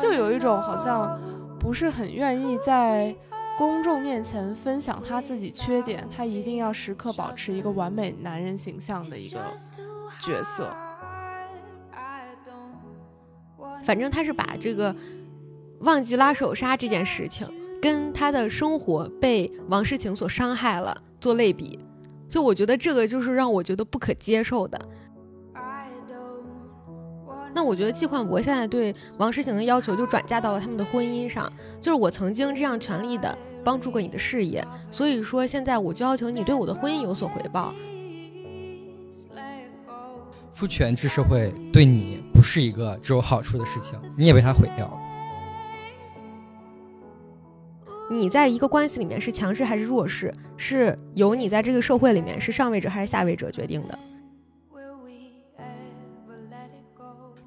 [0.00, 1.20] 就有一种好像
[1.58, 3.14] 不是很愿意在
[3.58, 9.38] 公众面前分享他自己缺点，他一定要时刻保持一个完美男人形象的一个
[10.22, 10.74] 角色。
[13.82, 14.94] 反正他是把这个
[15.80, 17.46] 忘记拉手刹这件事情，
[17.82, 21.78] 跟他的生活被王诗晴所伤害了做类比，
[22.28, 24.80] 就我觉得这个就是让我觉得不可接受的。
[27.54, 37.74] 那我觉得季焕博现在对王诗晴的要求就转嫁到了他们的婚姻上，就是我曾经这样全力的帮助过你的事业，所以说现在我就要求你对我的婚姻有所回报。
[40.54, 45.00] 父权制社会对你不是一个只有好处的事情，你也被他毁掉了。
[48.10, 53.98] 你在一个关系里面是强势还是弱势，是由你在这个社会里面是上位者还是下位者决定的。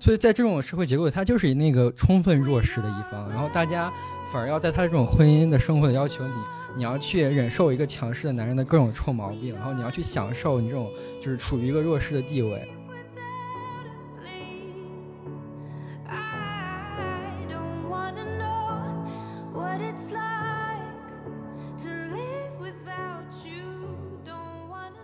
[0.03, 3.89] 所以在这种社会结构，他就是那个充分弱势的一方，然后大家
[4.29, 6.33] 反而要在他这种婚姻的生活的要求你，
[6.75, 10.91] 你要去忍受一个强势的男人的各种臭毛病，然后你要去享受你这种
[11.23, 12.69] 就是处于一个弱势的地位。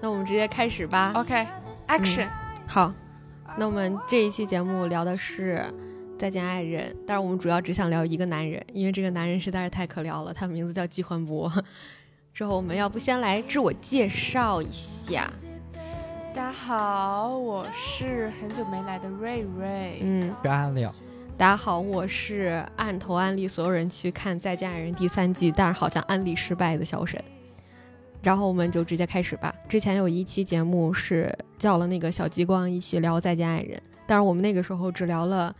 [0.02, 1.14] 那我们直接开始吧。
[1.16, 2.28] OK，Action，、
[2.68, 2.94] 好，
[3.58, 5.58] 那我们这一期节目聊的是
[6.20, 11.52] 《再见爱人》，但是我们主要只想聊一个男人，因为这个男人实在是太可聊了，他的名字叫季焕博。
[12.34, 15.30] 之后我们要不先来自我介绍一下？
[16.34, 20.00] 大家好，我是很久没来的瑞瑞。
[20.02, 20.94] 嗯，是阿廖，
[21.38, 27.22] 大家好，我是按头安利所有人去看《再见爱人》第三季，但是好像安利失败的小沈。
[28.22, 29.54] 然后我们就直接开始吧。
[29.68, 35.56] 之前有一期节目是叫了那个小激光一起聊《再见爱人》，但是我们那个时候只聊了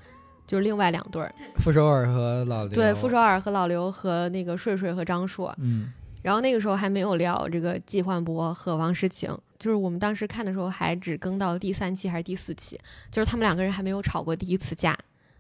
[0.46, 2.74] 就是另外两对儿，傅首尔和老刘。
[2.74, 5.56] 对，傅首尔和老刘和那个睡睡和张硕。
[5.60, 12.80] 嗯，然后那个时候还没有聊这个季焕博和王诗晴，就是我们当时看的时候还只更到第三期还是第四期，
[13.12, 14.98] 就是他们两个人还没有吵过第一次架。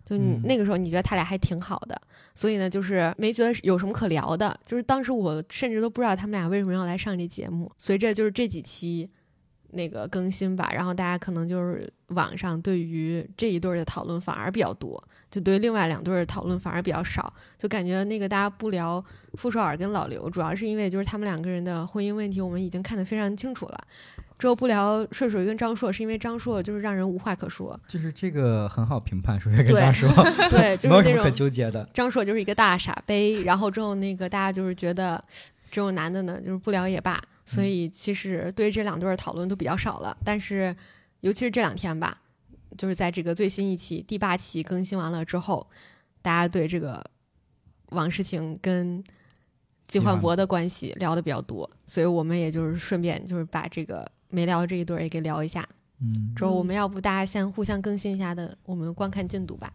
[0.10, 2.02] 就那个时候你觉得他俩还挺好的，
[2.34, 4.60] 所以呢，就是没觉得有什么可聊的。
[4.66, 7.72] 就是当时我甚至都不知道他们俩为什么要来上这节目。
[7.78, 9.08] 随着就是这几期
[9.72, 15.00] 那个更新吧，然后大家可能就是网上对于这一对儿的讨论反而比较多，
[15.30, 17.32] 就对另外两对儿的讨论反而比较少。
[17.60, 19.04] 就感觉那个大家不聊
[19.36, 23.80] 傅首尔跟老刘，主要是因为就是他们两个人的婚姻问题，我们已经看得非常清楚了。
[24.40, 27.78] 之后不聊睡睡跟张硕，是因为张硕就是让人无话可说。
[27.90, 29.62] 就是这个很好评判，是不是？
[29.62, 30.10] 跟对他说，
[30.50, 31.88] 对，就是那种纠结的。
[31.94, 35.22] 张硕就是一个大傻杯，然后之后那个大家就是觉得
[35.70, 40.18] 这种男的呢，就是不聊也罢，所以其实对于这两对儿讨论都比较少了。
[40.24, 40.74] 但是
[41.20, 42.22] 尤其是这两天吧，
[42.78, 45.70] 就是在这个最新一期第八期更新完了之后，
[46.22, 47.04] 大家对这个
[47.90, 49.04] 王诗晴跟
[49.86, 55.68] 季焕博的关系聊的比较多，所以我们也就是顺便就是把这个没聊这一对儿也给聊一下。
[56.02, 59.74] 嗯，之后我们要不大家先互相更新一下的我们观看进度吧。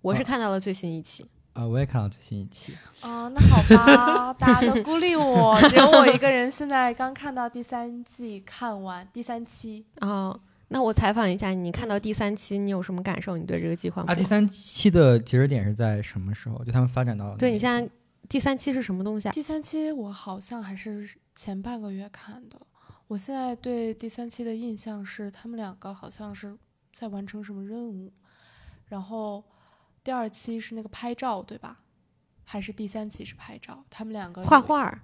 [0.00, 1.26] 我是啊看到了最新一期。
[1.52, 2.72] 啊，我也看到最新一期。
[3.02, 6.50] 哦，那好吧，大家都孤立我，只有我一个人。
[6.50, 9.84] 现在刚看到第三季，看完第三期。
[10.00, 13.36] 哦，那我采访一下，你看到第三期，你有什么感受？
[13.36, 14.02] 你对这个计划？
[14.06, 16.64] 啊，第三期的截止点是在什么时候？
[16.64, 17.90] 就他们发展到对你现在在
[18.30, 19.32] 第三期是什么东西啊？
[19.32, 22.56] 第三期我好像还是前半个月看的。
[23.08, 26.56] 我现在对第三期的印象是，他们两个好像是
[26.94, 28.12] 在完成什么任务，
[28.86, 29.44] 然后
[30.02, 31.78] 第二期是那个拍照，对吧？
[32.44, 33.84] 还是第三期是拍照？
[33.88, 34.98] 他们两个画画，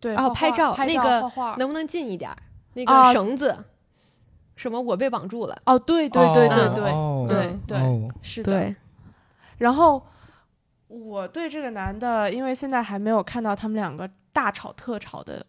[0.00, 2.30] 对哦拍画画拍照那个画画能不能近一点？
[2.74, 3.64] 那啊个绳子，
[4.56, 5.62] 什么我被绑住了？
[5.66, 8.74] 哦，对对对对哦对，哦对对哦是的。
[9.58, 10.04] 然后
[10.88, 15.44] 我对这个男的，因为现在还没有看到他们两个大吵特吵的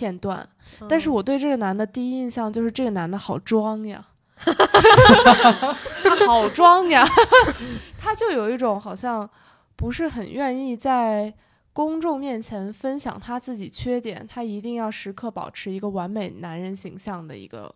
[0.00, 0.48] 片段，
[0.88, 4.06] 但是嗯我对这个男的第一印象就是这个男的好装呀
[6.02, 7.04] 他好装呀，
[8.00, 9.28] 他就有一种好像
[9.76, 11.34] 不是很愿意在
[11.74, 17.74] 公众面前分享他自己缺点，他一定要时刻保持一个完美男人形象的一个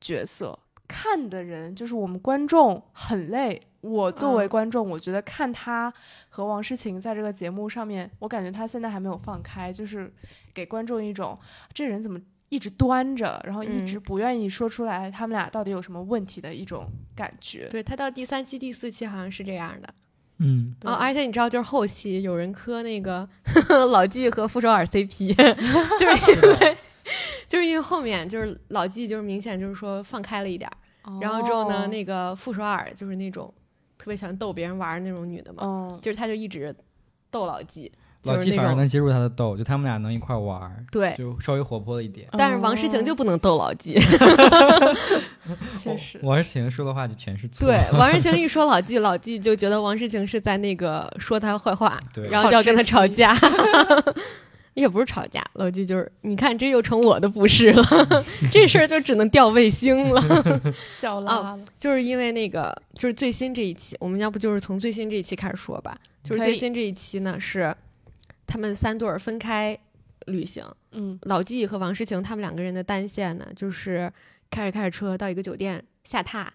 [0.00, 0.58] 角色。
[0.86, 3.60] 看的人就是我们观众很累。
[3.80, 5.92] 我作为嗯观众，我觉得看他
[6.30, 10.10] 和王诗晴在这个节目上面，我感觉他现在还没有放开，就是
[10.54, 11.38] 给观众一种
[11.74, 17.68] 这人怎么一直端着，然后一直嗯不愿意说出来他们俩到底有什么问题的一种感觉。
[17.68, 19.94] 对他到第三期、第四期好像是这样的。
[20.38, 23.28] 嗯，对哦，而且你知道，就是后期有人磕那个
[23.92, 25.34] 老纪和傅首尔 CP，
[26.00, 26.76] 就是因为
[27.46, 33.52] 就是因为后面就是老纪就是明显就是说放开了一点儿，然后之后呢，哦那个傅首尔就是那种
[33.98, 36.74] 特别喜欢逗别人玩儿那种女的嘛，嗯，就是她就一直
[37.30, 37.92] 逗老纪，
[38.24, 41.14] 老就是那种纪反而能接住他的逗，就他们俩能一块玩儿，对。
[41.18, 42.28] 就稍微活泼了一点。
[42.32, 43.94] 但是王诗晴就哦不能逗老纪，
[45.76, 47.66] 确实，王诗晴说的话就全是错。
[47.66, 53.34] 对，王诗晴一说老纪，老纪就觉得王诗晴是在那个说他坏话，对然后就要跟他吵架。
[54.74, 57.82] 也不是吵架，老纪就是你看，这又成我的不是了，
[58.52, 60.60] 这事儿就只能掉卫星了。
[61.00, 61.60] 笑拉了。
[61.78, 65.98] 就是因为那个，就是最新这一期，我们要不就是从最新这一期开始说吧。
[66.22, 67.74] 就是最新这一期呢，是
[68.46, 69.78] 他们三对儿分开
[70.26, 74.12] 旅行，嗯老纪和王诗晴他们两个人的单线呢，就是
[74.50, 76.46] 开着开着车到一个酒店下榻，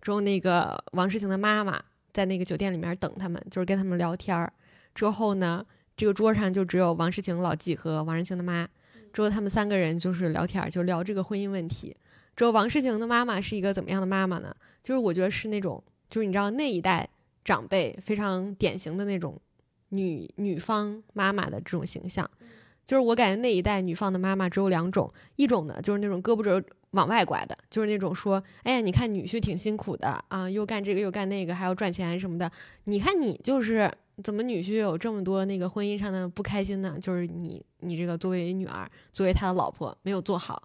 [0.00, 1.82] 之后那个王诗晴的妈妈
[2.12, 4.52] 在那个酒店里面等他们，就是跟他们聊天儿。
[4.94, 5.64] 之后呢，
[5.96, 8.68] 这个桌上就只有王诗晴、老纪和王世清的妈。
[9.12, 11.96] 之后他们三个人就是聊天儿，就聊这个婚姻问题。
[12.34, 14.54] 之后王诗晴的妈妈是一个怎么样的妈妈呢？
[14.82, 17.08] 就是我觉得是那种，就是你知道那一代
[17.44, 19.40] 长辈非常典型的那种
[19.90, 22.28] 女女方妈妈的这种形象。
[22.84, 32.50] 就是我感觉那一代女方的妈妈只有两种，一种呢就是那种胳膊肘往外拐的，就是那种说，哎呀，你看女婿挺辛苦的啊，又干这个又干那个，还要赚钱什么的。
[32.84, 33.90] 你看你就是
[34.22, 36.96] 怎么女婿有这么多那个婚姻上的不开心呢？
[37.00, 40.62] 就是你你这个作为女儿，作为他的老婆没有做好。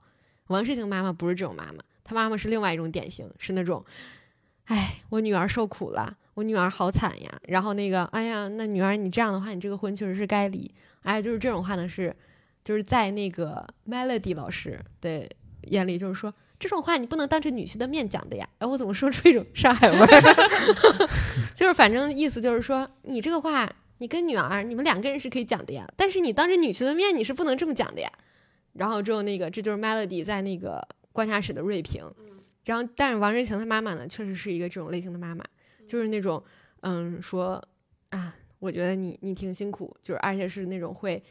[0.48, 3.84] 王世晴妈妈不是这种妈妈，她妈妈是另外一种典型，是那种，
[4.66, 7.42] 哎，我女儿受苦了，我女儿好惨呀。
[7.48, 10.72] 然后那个，哎呀，那女儿你这样的话，你这个婚确实是该离。
[11.02, 12.16] 哎，就是这种话呢，是
[12.64, 15.30] 就是在那个 Melody 老师的
[15.64, 18.48] 眼里，就是说这种话你不能当着女婿的面讲的呀。
[18.58, 20.50] 哎，我怎么说出一种上海味儿？
[21.56, 23.68] 就是反正意思就是说，你这个话，
[24.00, 28.12] 你跟女儿你们两个人是可以讲的呀，但是你当着女婿的面你是不能这么讲的呀。
[28.74, 32.04] 然后之后那个，这就是 Melody 在那个观察室的锐评。
[32.66, 35.44] 然后，但是王瑞晴她妈妈呢，确实是一个这种类型的妈妈，
[35.88, 36.44] 就是那种
[36.82, 37.62] 嗯说
[38.10, 41.22] 啊，我觉得你你挺辛苦，就是而且是那种会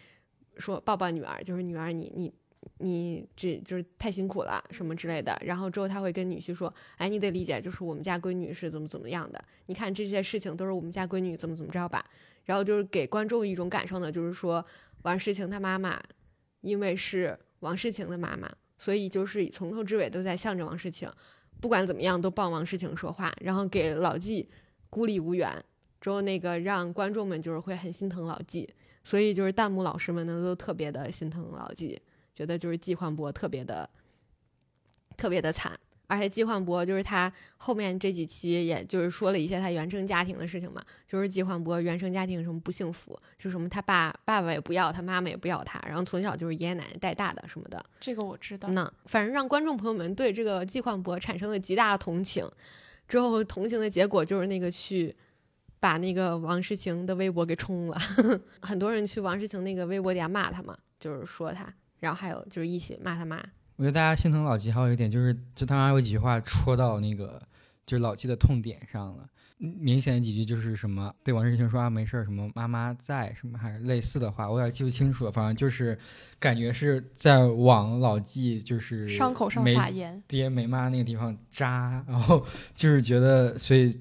[0.56, 2.32] 说抱抱女儿，就是女儿你你你
[2.78, 5.36] 你这就是太辛苦了什么之类的。
[5.44, 12.04] 然后之后他会跟女婿说，哎，你得理解，就是我们家闺女是怎么怎么样的，你看这些事情都是我们家闺女怎么怎么着吧。
[12.44, 14.64] 然后就是给观众一种感受呢，就是说
[15.02, 16.02] 王诗晴她妈妈
[16.62, 21.10] 因为是王诗晴的妈妈，所以就是从头至尾都在向着王诗晴，
[21.60, 24.48] 不管怎么样都帮王诗晴说话，然后给老纪
[24.88, 25.62] 孤立无援。
[26.00, 28.68] 之后那个让观众们就是会很心疼老纪，
[29.02, 32.00] 所以就是弹幕老师们呢都特别的心疼老纪，
[32.38, 33.90] 觉得就是季焕博特别的
[35.16, 35.76] 特别的惨，
[36.06, 48.68] 而且季焕博就是他后面这几期也就是说了一些他原生家庭的事情嘛，就是季焕博原生家庭什么不幸福，就什么他爸爸爸也不要他，妈妈也不要他，然后从小就是爷爷奶奶带大的什么的，这个我知道。
[48.68, 52.48] 那反正让观众朋友们对这个季焕博产生了极大的同情，
[53.08, 55.12] 之后同情的结果就是那个去
[55.80, 57.98] 把那个王诗晴的微博给冲了，
[58.62, 63.36] 很多人去王诗晴那个微博底下骂他嘛，就是说他，然后还有就是一起骂他妈，
[63.76, 67.40] 我觉得大家心疼老纪，还有一点就是，就他妈有几句话戳到那个
[67.86, 69.24] 就是老纪的痛点上了。
[69.60, 75.32] 嗯明显几句就是什么对王诗晴说啊没事儿，什么妈妈在，什么还是类似的话，我有点记不清楚了。
[75.32, 75.98] 反正就是
[76.38, 83.98] 感觉是在往老纪就是伤口上没撒盐，爹没妈那个地方扎，然后就是觉得，所以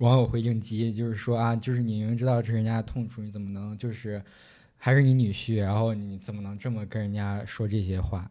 [0.00, 4.22] 网友会应激，就是说啊，就是你明明知道这是人家的痛处，你怎么能就是
[4.84, 8.28] 还是你女婿，然后你怎么能这么跟人家说这些话？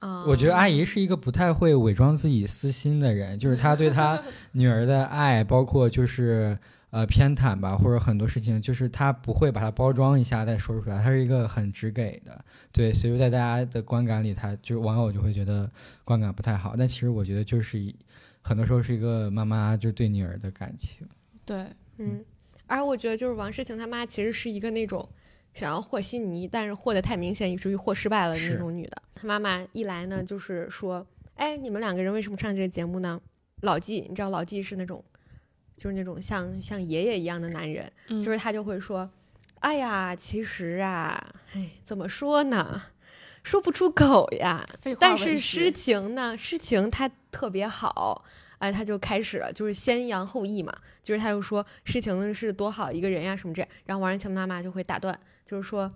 [0.00, 6.54] 啊、我觉得阿姨是一个不太会伪装自己私心的人， 就是她对她女儿的爱，包括就是
[6.90, 15.70] 呃偏袒吧，或者很多事情，就是她不会把它包装一下再说出来，她是一个很直给的，对，所以在大家的观感里，她就是网友就会觉得
[16.04, 17.96] 观感不太好，但其实我觉得就是一
[18.42, 21.08] 很多时候是一个妈妈就对女儿的感情，
[21.46, 21.64] 对，
[21.96, 22.22] 嗯，
[22.66, 25.08] 而我觉得就是王诗晴她妈其实是一个那种
[25.54, 29.02] 想要和稀泥，但是和的太明显，以至于和失败了的那种女的。
[29.14, 31.06] 她妈妈一来呢，就是说，
[31.36, 33.20] 哎，你们两个人为什么上这个节目呢？
[33.62, 35.02] 老纪，你知道老纪是那种，
[35.76, 39.08] 就是那种像像爷爷一样的男人，嗯就是他就会说，
[39.60, 42.82] 哎呀，其实啊，哎，怎么说呢？
[43.42, 44.66] 说不出口呀，
[44.98, 48.24] 但是诗情呢，诗情它特别好，
[48.64, 55.92] 哎，他就开始了，就是先扬后抑嘛，就是他又说诗情是多好一个人呀什么这，然后王仁晴妈妈就会打断，就是说，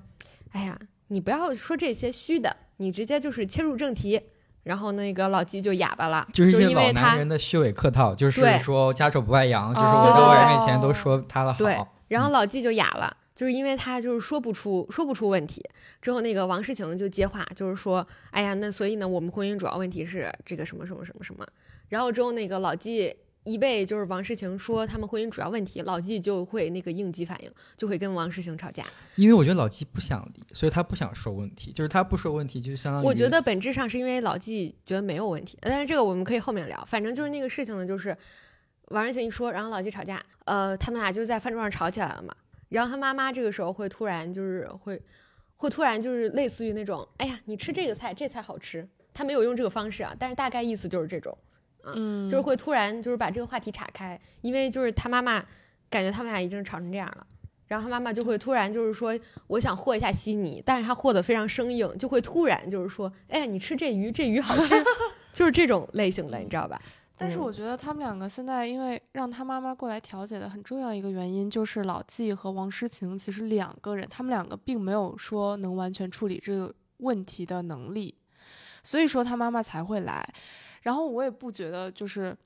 [0.53, 4.21] 哎呀，你不要说这些虚的，你直接就是切入正题。
[4.65, 15.65] 然后那个老纪就哑巴了，就是老因为他男人的虚伪客套，就是说家丑不外扬，就是哦我在外人面前都说他的好，对，然后嗯老纪就哑了，就是因为他就是说不出说不出问题。
[16.03, 21.47] 之后那个王世晴就接话，就是说，哎呀，那所以呢，我们婚姻主要问题是这个什么什么什么什么。
[21.89, 23.15] 然后之后那个老纪
[23.45, 28.85] 一被就是王诗晴说他们婚姻主要问题，老纪就会那个应激反应，就会跟王诗晴吵架。
[29.17, 36.85] 因为我觉得老纪不想离，所以他不想说问题，就是他不说问题，就相当于我觉得本质上是因为老纪觉得没有问题，但是这个我们可以后面聊。
[36.85, 38.15] 反正就是那个事情呢，就是
[38.89, 42.35] 王诗晴一说，然后老纪吵架，呃，他们俩就在饭桌上吵起来了嘛。
[42.69, 45.01] 然后他妈妈这个时候会突然就是会
[45.57, 48.87] 会突然就是类似于那种，哎呀，你吃这个菜，这菜好吃。
[49.15, 51.37] 他没有用这个方式啊，但是大概意思就是这种。
[51.85, 55.43] 嗯，就是会突然就是把这个话题岔开，因为就是他妈妈
[55.89, 57.27] 感觉他们俩已经吵成这样了，
[57.67, 64.75] 然后他妈妈就会突然就是说我想和一下悉尼，但是他和的非常生硬，就会突然就是说，哎，你吃这鱼，这鱼好吃，
[65.33, 66.81] 就是这种类型的，你知道吧？
[67.17, 78.15] 但是我觉得他们两个现在因为让他妈妈过来调解的很重要一个原因，就是老纪和王诗晴其实两个人，他们两个并没有说能完全处理这个问题的能力，
[78.85, 80.29] 所以说他妈妈才会来。
[80.83, 82.37] 然后我也不觉得就是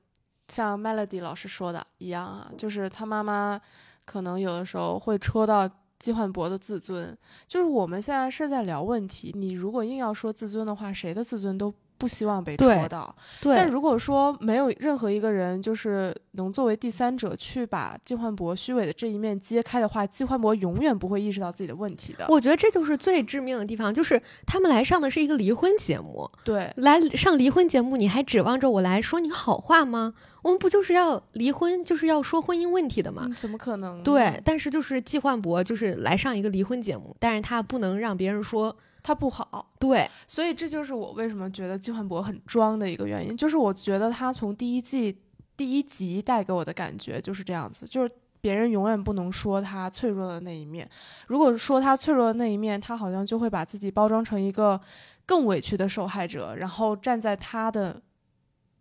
[0.47, 3.59] 像 Melody 老师说的一样啊，就是他妈妈
[4.05, 7.17] 可能有的时候会戳到季焕博的自尊。
[7.47, 11.73] 就是我们现在是在聊问题，你如果硬要说自尊的话，谁的自尊都。
[12.03, 13.55] 不希望被戳到，对。
[13.55, 22.25] 但如果说没有任何一个人就是能作为第三者去把季焕博虚伪的这一面揭开的话，季焕博永远不会意识到自己的问题的。
[22.27, 30.13] 我觉得这就是最致命的地方，就是他们来上的是一个离婚节目，对，来上离婚节目，你还指望着我来说你好话吗？
[30.41, 33.25] 我们不就是要离婚，就是要说婚姻问题的吗？
[33.37, 34.03] 怎么可能？
[34.03, 38.75] 对，但是就是季焕博就是来上一个离婚节目，但是他不能让别人说。
[39.03, 45.21] 他不好，对，所以这就是我为什么觉得季焕博很装的一个原因，就是我觉得他从第一季
[45.57, 50.89] 第一集带给我的感觉就是这样子，就是别人永远不能说他脆弱的那一面，
[51.27, 54.79] 如果说他脆弱的那一面，他好像就会把自己包装成一个
[55.25, 58.01] 更委屈的受害者，然后站在他的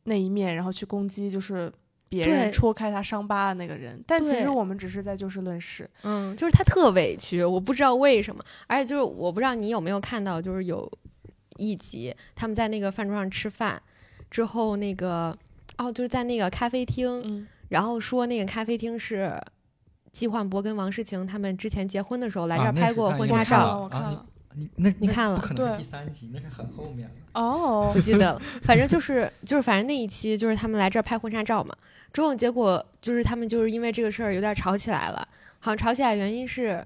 [0.05, 1.73] 那一面，然后去攻击，就是。
[2.13, 5.89] 别人戳开他伤疤的那个人，但其实我们只是在就事论事。
[6.03, 8.45] 嗯，就是他特委屈，我不知道为什么。
[8.67, 10.87] 而且就是我不知道你有没有看到，就是有
[11.57, 13.81] 一集他们在那个饭桌上吃饭
[14.31, 15.35] 之后，那个
[15.79, 19.41] 哦，就是在那个咖啡厅，然后说那个咖啡厅是
[20.13, 23.81] 季焕博跟王诗晴他们之前结婚的时候来这儿拍过婚纱照。
[23.85, 24.27] 我看了。
[24.55, 25.39] 你那你看了？
[25.39, 28.39] 不可能是第三集，那是很后面哦，不记得了。
[28.63, 31.75] 反正就是就是，反正那一期就是他们来这儿拍婚纱照嘛。
[32.13, 35.27] 之后结果就是他们就是因为这个事儿有点吵起来了。
[35.61, 36.85] 好像吵起来原因是，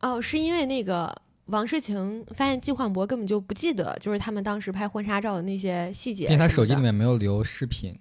[0.00, 1.14] 哦，是因为那个
[1.46, 6.24] 王诗晴发现季焕博根本就不记得，就是他们当时拍婚纱照的那些细节。
[6.24, 7.96] 因为他手机里面没有留视频。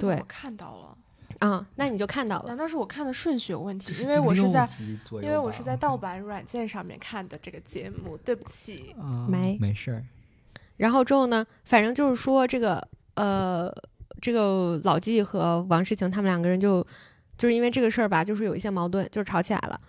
[0.00, 0.98] 对，我看到了。
[1.40, 2.48] 啊，那你就看到了。
[2.48, 3.92] 难道是我看的顺序有问题？
[4.02, 4.68] 因为我是在，
[5.22, 8.94] 因为我是在盗版软件上面看的这个节目，对不起。
[9.28, 10.04] 没没事儿。
[10.76, 13.72] 然后之后呢，反正就是说这个呃，
[14.20, 16.84] 这个老纪和王诗晴他们两个人就
[17.38, 19.80] 就是因为这个事儿吧，就是有一些矛盾，就是吵起来了。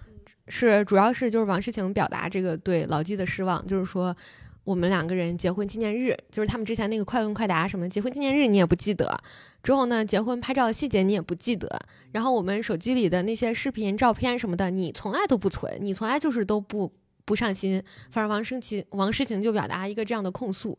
[0.48, 4.16] 是主要是就是王诗晴表达这个对老纪的失望，就是说
[4.66, 9.18] 我们两个人结婚纪念日，就是他们之前那个快问快答什么的结婚纪念日你也不记得。
[9.64, 10.06] 之后呢？
[10.06, 11.68] 结婚拍照的细节你也不记得，
[12.12, 16.92] 然后我们手机里的那些视频、照片什么的，你从来都不存，你从来就是都不
[17.26, 17.82] 不上心。
[18.12, 20.78] 反正王诗晴王诗晴就表达一个这样的控诉，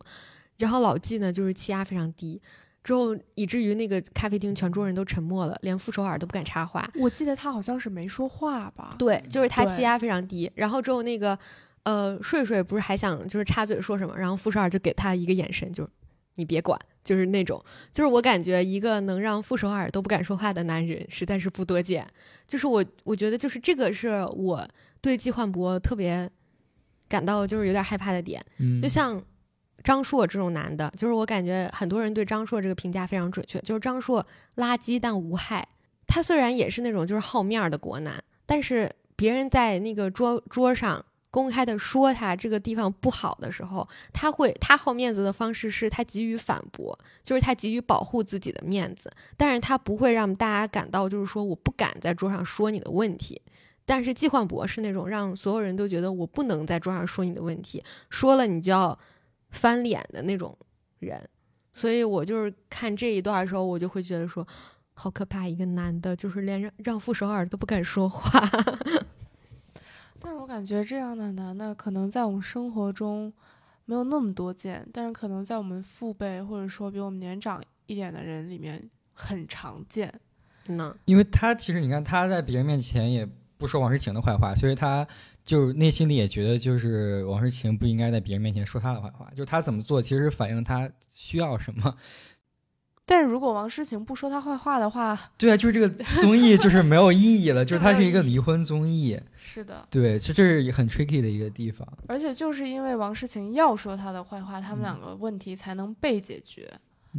[0.57, 2.41] 然后老纪呢就是气压非常低，
[2.81, 6.89] 之后以至于那个咖啡厅全桌人都沉默了，连傅首尔都不敢插话。
[7.01, 8.95] 我记得他好像是没说话吧？
[8.97, 10.49] 对，就是他气压非常低。
[10.55, 11.37] 然后之后那个
[11.87, 15.89] 呃睡睡不是还想就是插嘴说什么，然后傅首尔就给他一个眼神，就是
[16.35, 16.77] 你别管。
[17.07, 22.05] 就是那种，就是我感觉一个能让傅首尔都不敢说话的男人实在是不多见。
[22.45, 24.67] 就是我，我觉得就是这个是我
[24.99, 26.29] 对季焕博特别
[27.07, 28.45] 感到就是有点害怕的点。
[28.57, 29.23] 嗯，就像
[29.81, 34.27] 张硕这种男的，就是我感觉很多人对张硕这个评价非常准确，就是张硕
[34.57, 35.65] 垃圾但无害。
[36.07, 41.05] 他虽然也是那种就是好面的国男，但是别人在那个桌桌上。
[41.37, 53.39] 公开的说他这个地方不好的时候，他会他好面子的方式是他急于反驳，就是他急于保护自己的面子，但是他不会让大家感到就是说我不敢在桌上说你的问题。
[53.85, 58.97] 但是季焕博是那种让所有人都觉得我不能在桌上说你的问题，说了你就要
[59.51, 60.57] 翻脸的那种
[60.97, 61.21] 人。
[61.71, 64.45] 所以我就是看这一段的时候，我就会觉得说，
[64.95, 68.41] 好可怕，一个男的，就是连让让傅首尔都不敢说话。
[70.27, 73.31] 但是我感觉这样的男的可能在我们生活中
[73.85, 80.13] 没有那么多见，但是可能在我们父辈或者说比我们年长一点的人里面很常见。
[80.65, 83.25] 那因为他其实你看他在别人面前也
[83.57, 85.07] 不说王诗晴的坏话，所以他
[85.45, 89.31] 就内心里也觉得就是王诗晴不应该在别人面前说他的坏话。
[89.33, 91.95] 就他怎么做其实反映他需要什么。
[93.09, 95.87] 但是如果王诗晴不说他坏话的话， 对啊，就是这个
[96.19, 99.17] 综艺就是没有意义了， 就是它是一个离婚综艺。
[99.37, 101.87] 是的，对，这这是很 tricky 的一个地方。
[102.07, 106.69] 而且就是因为王诗晴要说他的坏话，他们嗯两个问题才能被解决。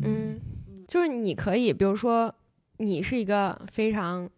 [0.02, 0.38] 嗯，
[0.86, 2.32] 就是你可以，比如说
[2.76, 4.28] 你是一个非常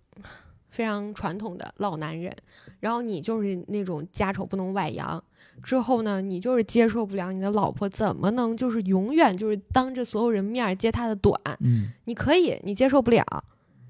[0.69, 2.33] 非常传统的老男人，
[2.78, 5.23] 然后你就是那种家丑不能外扬。
[5.62, 13.25] 之后呢，你就是接受不了你的老婆怎么能就是永远就是当着所有人面揭她的短，嗯你可以，你接受不了，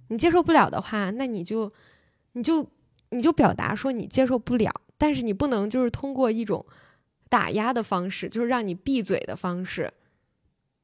[0.09, 1.71] 你接受不了的话，那你就
[2.33, 2.67] 你就
[3.11, 6.65] 你就表达说你接受不了，但是你不能就是通过一种
[7.29, 9.93] 打压的方式，就是让你闭嘴的方式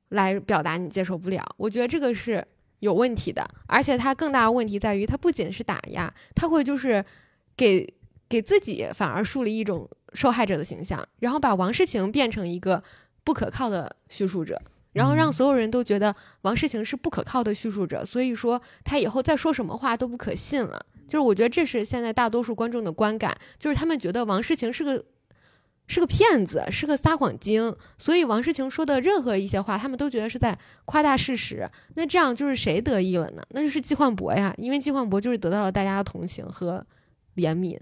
[0.09, 1.45] 来表达你接受不了。
[1.57, 2.47] 我觉得这个是
[2.81, 7.05] 有问题的，而且它更大的问题在于，它不仅是打压，它会就是
[7.57, 7.93] 给
[8.29, 12.83] 给自己反而树立一种受害者的形象，然后把王世晴变成一个
[13.25, 14.61] 不可靠的叙述者。
[14.93, 20.81] 然后让嗯所有人都觉得王世晴是不可靠的叙述者，所以说他以后再说什么话都不可信了。
[21.07, 25.05] 就是我觉得这是现在大多数观众的观感，就是他们觉得王世晴是个
[25.87, 31.69] 是个骗子，是个撒谎精，所以王世晴说的任何一些话，他们都觉得是在夸大事实。
[31.95, 33.43] 那这样就是谁得益了呢？
[33.51, 36.85] 那就是季焕博呀，因为季焕博就是得到了大家的同情和
[37.37, 37.79] 怜悯。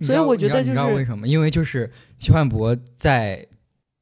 [0.00, 1.26] 所以我觉得就是你知道为什么？
[1.26, 3.46] 因为就是齐焕博在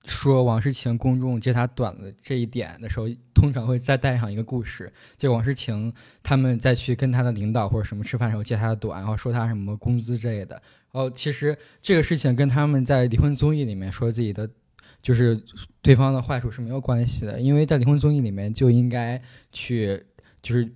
[0.04, 10.54] 说王诗晴公众揭他短的这一点的时候，通常会再带上一个故事，就王诗晴他们再去跟他的领导或者什么吃饭的时候揭他的短，然后说他什么工资之类的。
[10.90, 14.48] 然后其实这个事情跟他们在离婚综艺里面说自己的
[15.02, 15.40] 就是
[15.80, 19.20] 对方的坏处是没有关系的，因为在离婚综艺里面就应该
[19.52, 20.04] 去
[20.42, 20.72] 就是。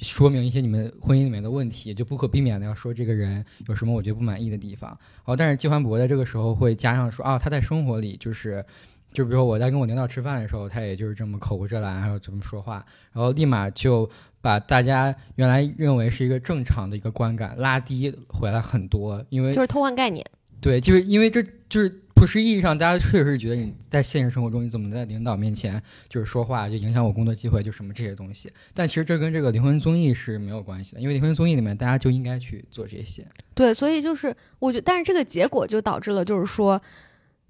[0.00, 4.90] 说明一些你们婚姻里面的问题，就不可避免的要说这个人有什么我觉得不满意的地方。
[4.90, 8.64] 然后，但是季焕博在这个时候会加上说啊，他在生活里就是，
[9.12, 14.08] 就比如说我在跟我领导吃饭的时候，他也就是这么口无遮拦，还有怎么说话，然后立马就
[14.40, 20.24] 把大家原来认为是一个正常的一个观感拉低回来很多，因为就是偷换概念。
[20.60, 28.50] 对，就是因为这就是普世意义上，大家确实是觉得你在现实生活中你怎么在领导面前就是说话，就影响我工作机会，就什么这些东西。
[28.72, 33.22] 但其实这跟这个离婚综艺是没有关系的，因为离婚综艺里面大家就应该去做这些。
[33.54, 36.80] 对，所以就是我觉，但是这个结果就导致了，就是说，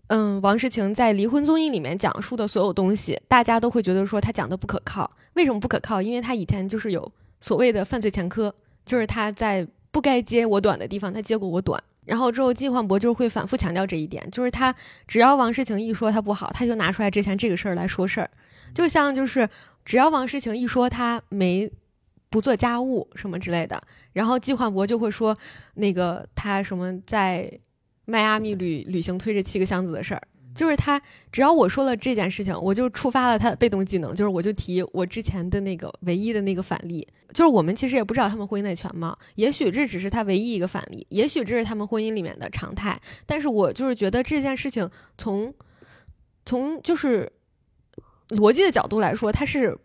[0.09, 5.09] 嗯，王诗晴在离婚综艺里面讲述的所有东西，大家都会觉得说他讲的不可靠。
[5.35, 6.03] 为什么不可靠？
[6.03, 8.53] 因为他以前就是有所谓的犯罪前科，
[8.85, 9.65] 就是他在
[9.97, 11.83] 不该接我短的地方，他接过我短。
[12.05, 14.75] 然后之后季焕博就会反复强调这一点，就是他
[15.09, 18.31] 只要王诗晴一说他不好，他就拿出来之前这个事儿来说事儿，
[18.75, 19.49] 就像就是
[19.87, 21.71] 只要王诗晴一说他没
[22.29, 23.81] 不做家务什么之类的，
[24.13, 25.35] 然后季焕博就会说
[25.77, 27.51] 那个他什么在
[28.05, 30.21] 迈阿密旅旅行推着七个箱子的事儿，
[30.57, 45.53] 就是他只要我说了这件事情，我就触发了他的被动技能，就是我就提我之前的那个唯一的那个反例，就是我们其实也不知道他们婚姻的全貌，也许这只是他唯一一个反例，也许这是他们婚姻里面的常态，但是我就是觉得这件事情从
[46.47, 47.31] 从就是
[48.31, 49.79] 逻辑的角度来说，它是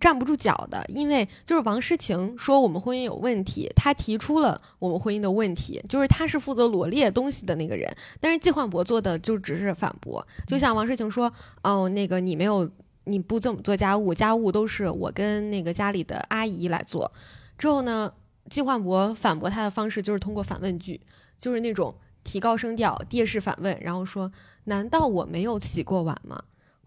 [0.00, 12.68] 站不住脚的，因为就是王诗晴说我们婚姻有问题，她提出了我们婚姻的问题，就是她是负责罗列东西的那个人，但是季焕博做的就只是反驳，就像王诗晴说，哦，那个你没有，
[13.04, 17.10] 你不怎么做家务，家务都是我跟那个家里的阿姨来做，
[17.58, 18.12] 之后呢，
[18.50, 21.00] 季焕博反驳他的方式就是通过反问句，
[21.38, 24.30] 就是那种提高声调、跌式反问，然后说，
[24.64, 26.42] 难道我没有洗过碗吗？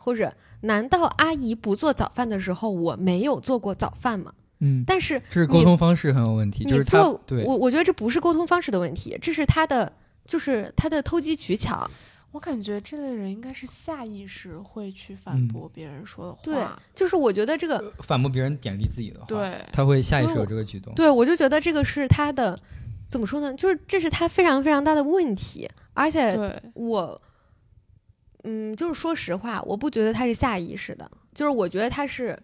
[0.08, 4.32] 或者难道阿姨不做早饭的时候，我没有做过早饭吗？
[4.62, 9.92] 嗯，但是这是沟通方式很有问题，你就是他做对我，我觉得这不是沟通方式的问题，这是他的，
[10.26, 11.86] 就是他的偷机取巧。
[12.32, 16.40] 我感觉这类人应该是下意识会去反嗯驳别人说的话。
[16.42, 16.66] 对，
[16.96, 20.94] 就是我觉得这个，反驳别人贬低自己的话，对他会下意识有这个举动。
[20.94, 22.58] 对我就觉得这个是他的，
[23.10, 23.54] 怎么说呢？
[23.56, 27.22] 就是这是他非常非常大的问题，而且对，我，
[28.44, 32.38] 嗯，就是说实话，我不觉得他是下意识的，就是我觉得他是，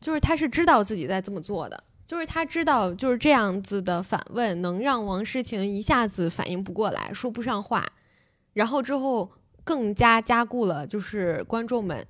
[0.00, 7.86] 就是他是知道自己在这么做的，就是他知道就是这样子的反问能让王诗晴一下子反应不过来，说不上话，
[8.52, 9.30] 然后之后
[9.64, 12.06] 更加加固了就是观众们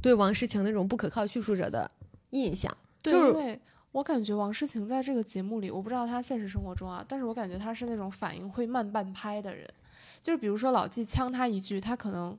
[0.00, 1.90] 对王诗晴那种不可靠叙述者的
[2.30, 2.76] 印象。
[3.02, 3.60] 对，就是因为
[3.92, 9.68] 我感觉王诗晴在这个节目里，我不知道她现实生活中啊，但是我感觉她是那种反应会慢半拍的人。
[10.22, 12.38] 就是比如说老纪呛她一句，她可能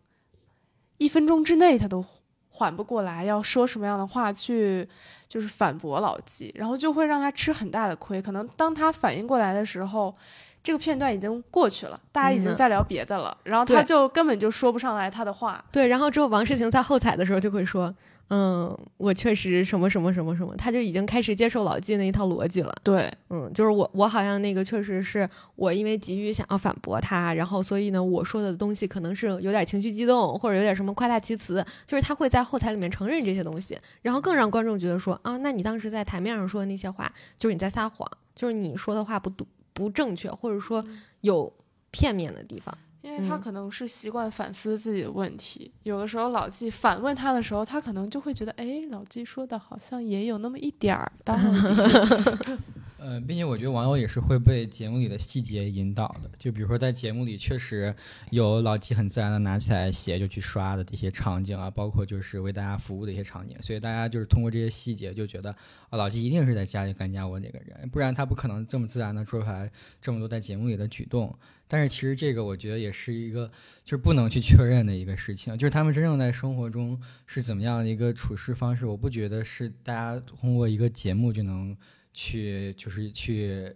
[0.98, 2.04] 一分钟之内他都
[2.50, 4.88] 缓不过来，要说什么样的话去
[5.28, 8.22] 就是反驳老纪，然后就会让他吃很大的亏。
[8.22, 10.16] 可能当他反应过来的时候，
[10.64, 15.64] 这个片段已经过去了，大家已经在聊别的了，然后他就根本就说不上来他的话。
[15.72, 17.94] 对，然后之后王世晴在后采的时候就会说，
[18.36, 22.76] 嗯，我确实什么什么什么什么，他就已经开始接受老纪那一套逻辑了。
[22.82, 40.84] 对，嗯，就是我我好像那个确实是我因为急于想要反驳他，然后所以呢我说的东西可能是有点情绪激动，或者有点什么夸大其词，就是他会在后台里面承认这些东西，然后更让观众觉得说啊，那你当时在台面上说的那些话，就是你在撒谎，就是你说的话不不不正确，或者说
[41.22, 41.54] 有
[41.92, 42.76] 片面的地方。
[43.04, 52.58] 因为他嗯可能是习惯反思自己的问题，有的时候老纪反问他的时候，他可能就会觉得，哎，老纪说的好像也有那么一点儿道理。
[53.04, 57.94] 呃，并且我觉得网友也是会被节目里的细节引导的，就比如说在节目里确实
[58.30, 65.52] 有老纪很自然的拿起来鞋就去刷的这些场景啊，包括就是为大家服务的一些场景，所以大家就是通过这些细节就觉得
[65.90, 69.70] 啊，老纪一定是在家里干家务那个人，不然他不可能这么自然的说出来
[70.02, 71.38] 这么多在节目里的举动。
[71.68, 73.52] 但是其实这个我觉得也是一个
[73.84, 81.76] 就是不能去确认的一个事情，就是他们真正在生活中是怎么样的一个处事方式，我不觉得是大家通过一个节目就能。
[82.14, 83.76] 去就是去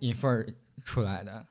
[0.00, 0.46] 引份儿
[0.84, 1.44] 出来的，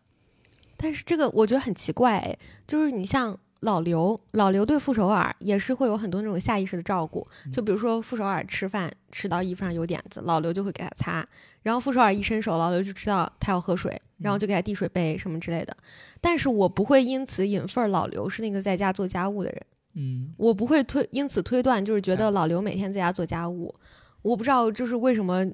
[0.75, 2.37] 但是这个我觉得很奇怪，哎，
[2.67, 11.27] 就是你像老刘，老刘对傅首尔也是会有很多那种下意识的照顾，就比如说傅首尔吃饭吃到衣服上有点子，老刘就会给他擦，
[11.63, 15.75] 然后傅首尔一伸手，老刘就知道他要喝水，然后就给他递水杯什么之类的。
[16.21, 23.73] 但是我不会因此引份儿老刘是那个在家做家务的人，嗯，我不会推因此推断就是觉得哎老刘每天在家做家务，
[24.21, 25.45] 我不知道就是为什么。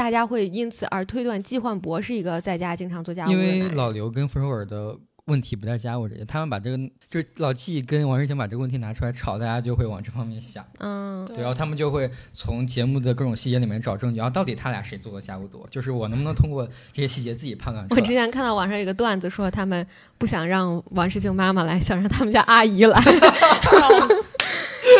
[0.00, 3.68] 大家会因此而推断季焕博是一个在家经常做家务的男人。
[3.68, 6.78] 为老刘跟傅首尔的问题不在家务这些，他们把这个
[7.10, 18.00] 就是老季跟王诗晴把这个问题拿出来吵，大家就会往这方面想，嗯，对，然后他们就会从节目的各种细节里面找证据，然后到底他俩谁做的家务多，就是我能不能通过这些细节自己判断出我？
[18.00, 19.86] 之前看到网上有个段子说，他们
[20.16, 23.10] 不想让王诗晴妈妈来，想让他们家阿姨来，笑
[24.08, 24.24] 死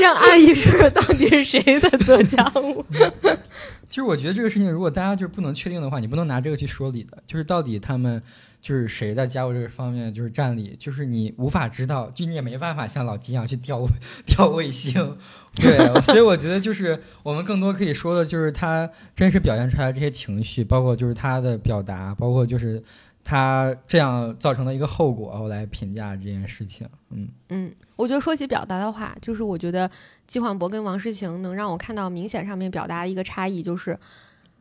[0.01, 2.85] 让阿姨说说到底是谁在做家务。
[3.89, 7.23] 其实我觉得这个事情，如果大家就是不能确定的话，你不能拿这个去说理的。
[7.27, 8.23] 就是到底他们
[8.63, 13.85] 就是谁在家务这个方面就是占理，就是你无法知道，就你也没办法像老吉一样去调
[14.25, 15.17] 调卫星。
[15.57, 22.81] 对， 所以我觉得就是我们更多可以说的就是他真实表现出来这些情绪，包括就是他的表达，包括就是
[23.31, 26.85] 他这样造成的一个后果，我来评价这件事情。
[27.11, 29.89] 嗯嗯，我觉得说起表达的话，就是我觉得
[30.27, 33.97] 季焕博跟王诗晴能让我看到明显上面表达的一个差异，就是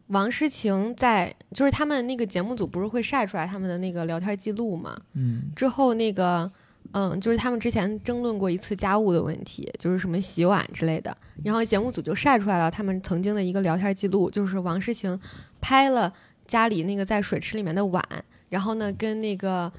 [0.08, 6.52] 王诗晴在就是他们那个节目组不是会晒出来他们的那个聊天记录嘛，嗯之后那个。
[6.92, 11.16] 嗯，就是他们之前争论过一次家务的问题，就是什么洗碗之类的。
[11.44, 15.20] 然后节目组就晒出来了他们曾经的一个聊天记录，就是王诗晴
[15.62, 16.12] 拍了
[16.48, 18.04] 家里那个在水池里面的碗，
[18.50, 19.72] 然后呢跟那个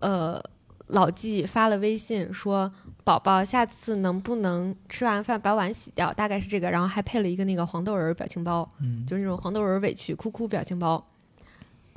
[0.00, 0.42] 呃
[0.88, 2.72] 老纪发了微信说
[3.04, 11.06] ：“宝宝，下次能不能吃完饭把碗洗掉？”大概是这个，然后还配了一个那个黄豆仁儿表情包，嗯，就是那种黄豆仁儿委屈哭哭表情包。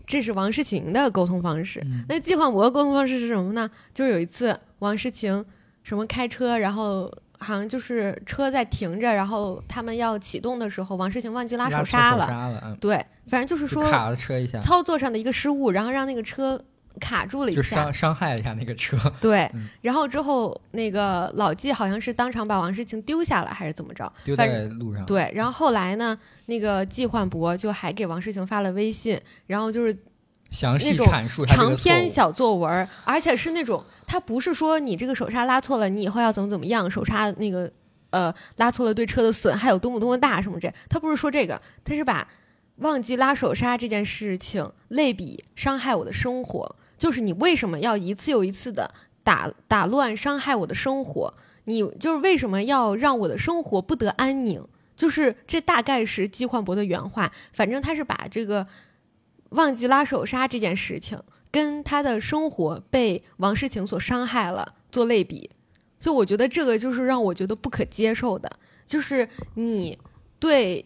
[0.06, 1.80] 这是王诗晴的沟通方式。
[1.86, 3.70] 嗯那季焕博的沟通方式是什么呢？
[3.94, 5.46] 就是有一次王诗晴
[5.84, 7.10] 什么开车，然后
[7.42, 12.28] 好像就是车在停着，然后他们要启动的时候，王世晴忘记拉手刹了。
[12.28, 12.96] 刹了，嗯，对，
[13.28, 16.64] 反正就是说卡了车一下，操作上的一个失误，然后让那个车
[17.00, 17.76] 卡住了一下就下。
[17.76, 18.98] 伤伤害了一下那个车。
[19.20, 24.12] 对，嗯然后之后那个老纪好像是当场把王世晴丢下了，还是怎么着？
[24.24, 29.98] 丢反在路上。，对，然后后来呢，那个季焕博就还给王世晴发了微信，然后就是
[30.52, 31.76] 详细那种阐述长。
[31.76, 37.72] 篇小作文，而且是那种他不是说你这个手刹拉错了，你以后要怎么怎么样，手刹那个
[38.12, 42.28] 呃拉错了对车的损害有多么多么大什么这，他不是说这个，他是把
[42.78, 51.34] 忘记拉手刹这件事情类比伤害我的生活，就是你为什么要一次又一次的打打乱伤害我的生活？
[51.66, 54.68] 你就是为什么要让我的生活不得安宁？
[54.96, 58.66] 就是这大概是季焕博的原话，反正他是把这个
[59.52, 61.18] 忘记拉手刹这件事情
[61.50, 65.50] 跟他的生活被王诗晴所伤害了做类比，
[66.00, 68.50] 所以我觉得这个就是让我觉得不可接受的，
[68.86, 69.98] 就是你
[70.40, 70.86] 对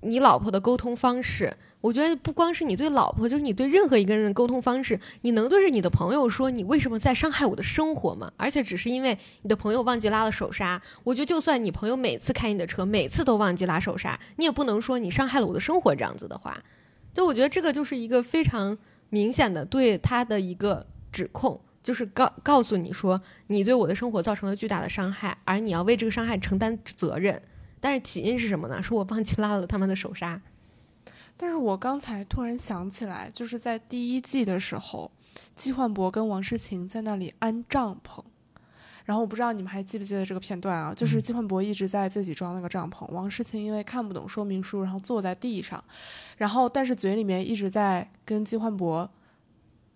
[0.00, 1.56] 你老婆的沟通方式。
[1.80, 8.32] 我觉得不光是你对老婆，就是你对任何一个人的沟通方式，你能对着你的朋友说你为什么在伤害我的生活吗？
[8.36, 16.60] 而且只是因为你的朋友忘记拉了手刹，我觉得就算你朋友每次开你的车，每次都忘记拉手刹，你也不能说你伤害了我的生活这样子的话。
[17.12, 18.76] 就我觉得这个就是一个非常
[19.10, 27.42] 明显的对他的一个指控，就是告告诉你说你对我的生活造成了巨大的伤害，而你要为这个伤害承担责任。
[27.80, 28.82] 但是起因是什么呢？
[28.82, 30.40] 是我忘记拉了他们的手刹。
[31.36, 35.10] 但是我刚才突然想起来，就是在第一季的时候，
[35.54, 38.24] 季焕博跟王诗晴在那里安帐篷，
[39.08, 40.92] 然后我不知道你们还记不记得这个片段啊？
[40.94, 45.82] 就是嗯季焕博一直在自己装那个帐篷，王诗晴因为看不懂说明书，然后坐在地上，
[46.36, 49.10] 然后但是嘴里面一直在跟季焕博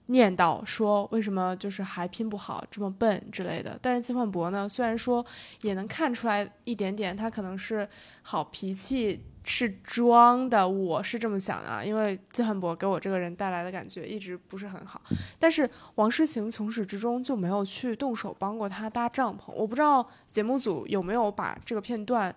[0.06, 3.78] 念叨说为什么就是还拼不好，这么笨之类的。
[3.82, 5.22] 但是季焕博呢，虽然说
[5.60, 7.86] 也能看出来一点点，他可能是
[8.22, 15.02] 好脾气是装的，我是这么想的啊，因为季汉博给我这个人带来的感觉一直不是很好。
[15.38, 22.34] 但是王诗晴从始至终就没有去动手帮过他搭帐篷，我不知道节目组有没有把这个片段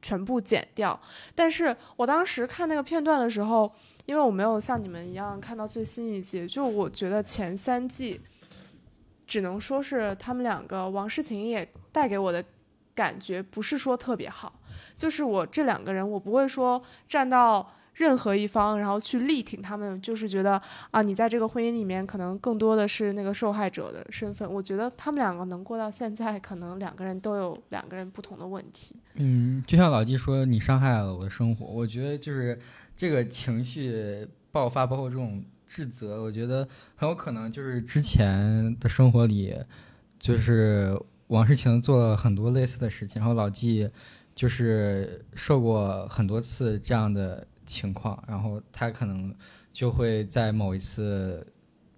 [0.00, 0.98] 全部剪掉。
[1.34, 3.70] 但是我当时看那个片段的时候，
[4.06, 8.20] 因为我没有像你们一样看到最新一季，就我觉得前三季
[9.26, 12.42] 只能说是他们两个，王诗晴也带给我的
[12.98, 14.60] 感觉不是说特别好。
[14.96, 24.52] 就是我这两个人，我不会说站到任何一方，然后去力挺他们，就是觉得啊，你在这个婚姻里面可能更多的是那个受害者的身份。
[24.52, 28.96] 我觉得他们两个能过到现在，可能两个人都有两个人不同的问题。
[29.14, 32.58] 嗯，就像老纪说，你伤害了我的生活，我觉得就是
[32.96, 39.56] 这个情绪爆发，包括这种自责，我觉得很有可能就是之前的生活里，
[40.18, 40.96] 就是
[41.28, 43.88] 王世晴做了很多类似的事情，然后老纪
[44.34, 49.34] 就是受过很多次这样的情况，然后他可能
[49.72, 51.46] 就会在某一次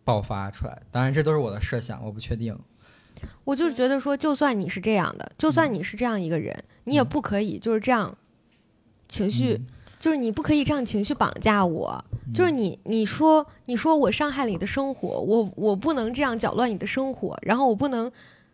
[0.04, 0.82] 爆发出来。
[0.90, 2.58] 当然，这都是我的设想，我不确定。
[3.44, 8.16] 我就是觉得说，就算你是这样的，就算你是这样一个人，你也嗯不可以就是这样
[9.08, 9.66] 情绪，嗯
[9.98, 12.04] 就是你不可以这样情绪绑架我。
[12.32, 18.10] 就是你，你说，你说我伤害了你的生活，我我不能这样搅乱你的生活，然后我不能，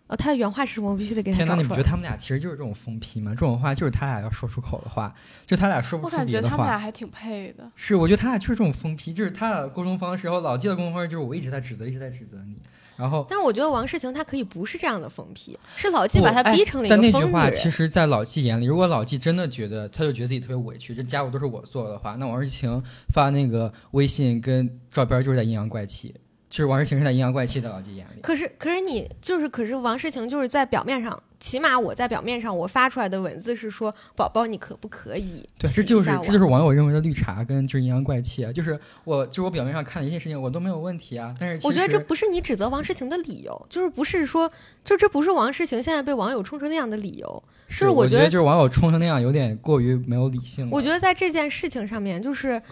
[0.08, 0.90] 呃，他的原话是什么？
[0.90, 1.62] 我必须得给他天呐，找出来。
[1.62, 3.32] 你不觉得他们俩其实就是这种疯批吗？
[3.32, 5.12] 这种话就是他俩要说出口的话，
[5.46, 6.78] 就他俩说不我感出别的觉他们俩。
[6.78, 7.70] 还挺配的。
[7.74, 10.26] 是，我觉得他俩就是这种疯批，就是他俩的沟通方式。
[10.26, 12.56] 然后老纪的沟通方式就是我一直在指责，一直在指责你。
[12.96, 17.68] 然后但是我觉得王诗晴她可以不是这样的疯批，是老纪把她哎逼成了一但个疯女那句话，其。
[17.68, 26.14] 实，在老纪眼里，如果老纪真的觉得，他就觉得自己特别委屈，这家务都是我做的话，那王诗晴发那个微信跟照片就是在阴阳怪气，
[26.48, 28.20] 就是王诗晴是在阴阳怪气，的老纪眼里。
[28.22, 44.50] 可是，可是你就是，可是王诗晴就是在表面上，起码我在表面上我发出来的文字是说，宝宝你可不可以对，这就是这就是网友认为的绿茶跟就是阴阳怪气啊，就是我就是我表面上看的一件事情我都没有问题啊，但是我觉得这不是你指责王诗晴的理由，就是不是说，
[44.84, 47.42] 就这不是王诗晴现在被网友冲成那样的理由。
[47.68, 50.68] 是就是我觉得就是网友冲成那样有点过于没有理性。
[50.70, 52.62] 我觉得在这件事情上面，就是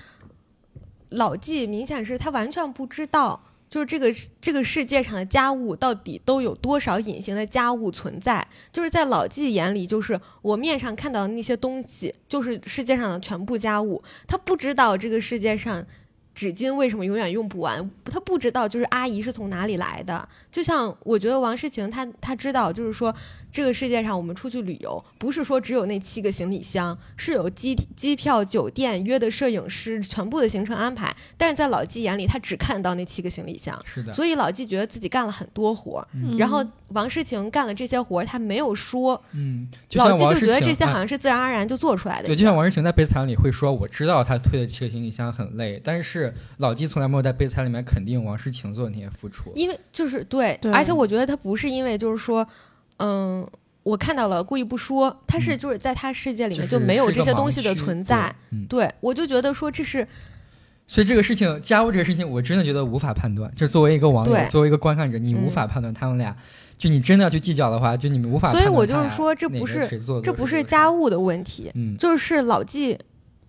[1.08, 3.42] 老纪明显是他完全不知道，
[3.74, 8.46] 就是这个这个世界上的家务到底都有多少隐形的家务存在。
[8.70, 14.00] 就是在老纪眼里，就是我面上看到的那些东西，就是世界上的全部家务。
[14.28, 15.84] 他不知道这个世界上。
[16.36, 17.88] 纸巾为什么永远用不完？
[18.06, 20.28] 他不知道，就是阿姨是从哪里来的。
[20.50, 23.14] 就像我觉得王诗晴，她她知道，就是说
[23.54, 31.14] 这个世界上我们出去旅游，不是说只有那七个行李箱，是有机机票、酒店、约的摄影师，全部的行程安排。
[31.36, 36.08] 但是在老纪眼里，他只看到那七个行李箱，是的，所以老纪觉得自己干了很多活儿。
[36.14, 49.52] 嗯然后王诗晴干了这些活儿，他没有说，嗯，老纪就觉得这些好像是自然而然就做出来的对，就像王诗晴在悲惨里会说，我知道他推的七个行李箱很累，但是老纪从来没有在悲惨里面肯定王诗晴做的那些付出。
[49.54, 52.44] 因为就是对，对而且我觉得他不是因为就是说，
[52.98, 53.46] 嗯，
[53.82, 58.34] 我看到了故意不说，他是嗯就是在他世界里面就就是没有这些东西的存在。
[58.68, 60.06] 对我就觉得说这是
[60.86, 63.50] 所以这个事情，家务这个事情，我真的觉得无法判断。
[63.54, 66.36] 就作为一个网友，作为一个观看者，你无嗯法判断他们俩。
[66.76, 68.50] 就你真的要去计较的话，就你们无法。
[68.50, 69.88] 所以我就是说这不是
[70.22, 72.98] 这不是家务的问题，嗯，就是老纪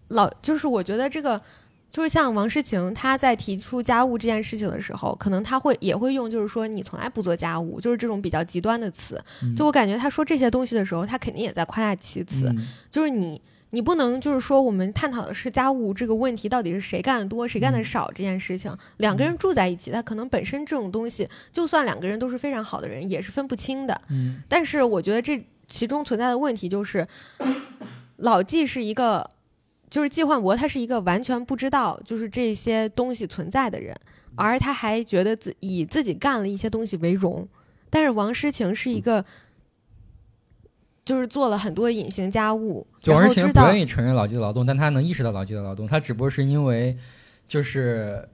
[0.10, 1.42] 老就是我觉得这个。
[1.90, 9.24] 就是像王诗晴，她在提出家务这件事情的时候，可能她会也会用，就是说你从来不做家务，就是这种比较极端的词。
[9.42, 12.46] 嗯就我感觉她说这些东西的时候，她肯定也在夸大其词。
[12.50, 18.76] 嗯就是你，你不能就是说我们探讨的是家务这个问题到底是谁干的多，谁干的嗯少这件事情。
[18.98, 24.02] 两个人住在一起，他可能本身这种东西，就算两个人都是非常好的人，也是分不清的。
[24.10, 27.08] 嗯但是我觉得这其中存在的问题就是，
[28.18, 29.30] 老纪是一个，
[29.90, 33.96] 就是季焕博，他是一个完全不知道就是这些东西存在的人，
[34.36, 37.48] 而他还觉得自以自己干了一些东西为荣。
[37.90, 39.24] 但是王诗晴是一个，
[41.06, 46.98] 就是做了很多隐形家务，就王诗晴不愿意承认老纪的劳动，但他能意识到老纪的劳动，他只不过是因为
[47.48, 48.28] 就是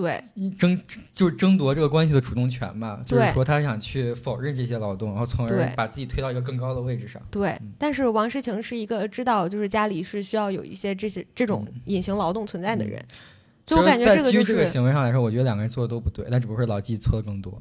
[0.00, 0.22] 对。
[0.58, 0.80] 争
[1.12, 7.20] 就是争夺这个关系的主动权吧，就是说他想去否认这些劳动，然后从而把自己推到一个更高的位置上。
[7.30, 11.80] 对嗯，但是王诗晴是一个知道就是家里是需要有一些这些这种嗯。
[11.86, 12.88] 隐形劳动存在的嗯。
[12.88, 13.04] 人，
[13.66, 17.60] 就我感觉在基于这个这个就是行为上来说，我觉得两个人做的都不对，但只不过是老纪错的更多。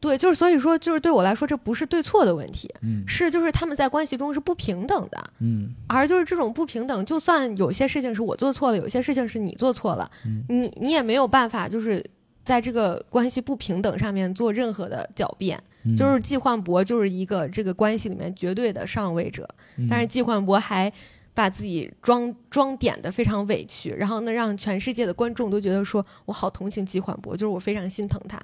[0.00, 12.04] 对，就是所以说就是对我来说这不是对错的问题，嗯是就是他们在关系中是不平等的，嗯而就是这种不平等，就算有些事情是我做错了，有些事情是你做错了，嗯你你也没有办法就是
[12.44, 15.62] 在这个关系不平等上面做任何的狡辩。
[15.84, 20.92] 嗯，就是季焕博就是一个这个关系里面绝对的上位者，嗯，但是季焕博还
[21.34, 28.40] 把自己装装点的非常委屈，然后呢让全世界的观众都觉得说我好同情季焕博，就是我非常心疼他。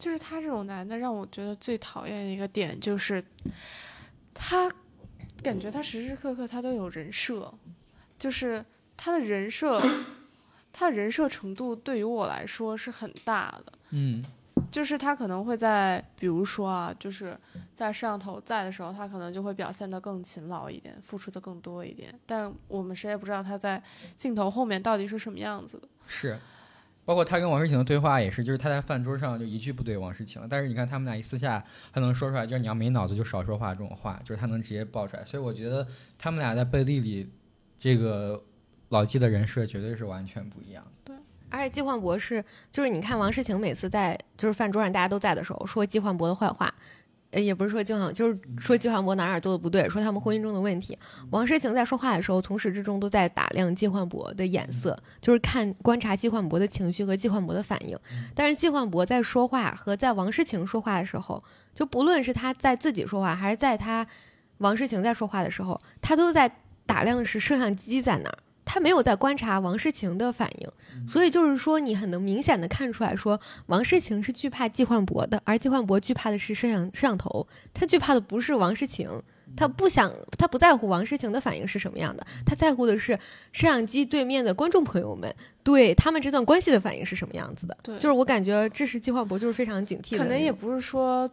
[0.00, 3.22] 就是他这种男的，让我觉得最讨厌的一个点就是，
[4.32, 4.68] 他
[5.42, 7.52] 感觉他时时刻刻他都有人设，
[8.18, 8.64] 就是
[8.96, 9.80] 他的人设，
[10.72, 13.72] 他的人设程度对于我来说是很大的。
[13.90, 14.24] 嗯
[14.70, 17.36] 就是他可能会在，比如说啊，就是
[17.74, 22.14] 在摄像头在的时候，他可能就会表现得更勤劳一点，付出的更多一点。
[22.24, 23.82] 但我们谁也不知道他在
[24.16, 25.88] 镜头后面到底是什么样子的。
[26.06, 26.38] 是。
[27.10, 31.60] 包括他跟王诗晴的对话也是，就是他在饭桌上就一句不对王诗晴，但是你看他们俩一私下，
[31.92, 35.24] 他能说出来，就是你要没脑子就少说话这种话，就是他能直接爆出来。
[35.24, 35.84] 所以我觉得
[36.16, 37.28] 他们俩在背地里，
[37.80, 38.40] 这个
[38.90, 41.12] 老纪的人设绝对是完全不一样的。
[41.50, 46.72] 而且季焕博是，就是你看王诗晴每次在就是饭桌上大家都在的时候说季焕博的坏话，
[47.30, 50.98] 呃，也不是说季焕，就是说季焕博哪哪做的不对，说他们婚姻中的问题。
[51.30, 57.96] 王诗晴在说话的时候，从始至终都在打量季焕博的眼色，就是看观察季焕博的情绪和季焕博的反应。
[58.34, 64.04] 但是季焕博在说话和在王诗晴说话的时候，就不论是他在自己说话，还是在他
[64.58, 66.50] 王诗晴在说话的时候，他都在
[66.84, 68.38] 打量的是摄像机在哪儿。
[68.72, 70.68] 他没有在观察王诗晴的反应，
[71.04, 79.10] 所以就是说，你很能明显的看出来说，王诗晴是惧怕季焕博的，而季焕博惧怕的是摄像摄像头，他惧怕的不是王诗晴，
[79.56, 83.12] 他不想，他不在乎王诗晴的反应是什么样的，他在乎的是
[83.50, 87.76] 摄像机对面的观众朋友们对他们这段关系的反应是什么样子的。
[87.82, 87.96] 对。
[87.96, 91.28] 就是我感觉这是季焕博就是非常警惕的，可能也不是说，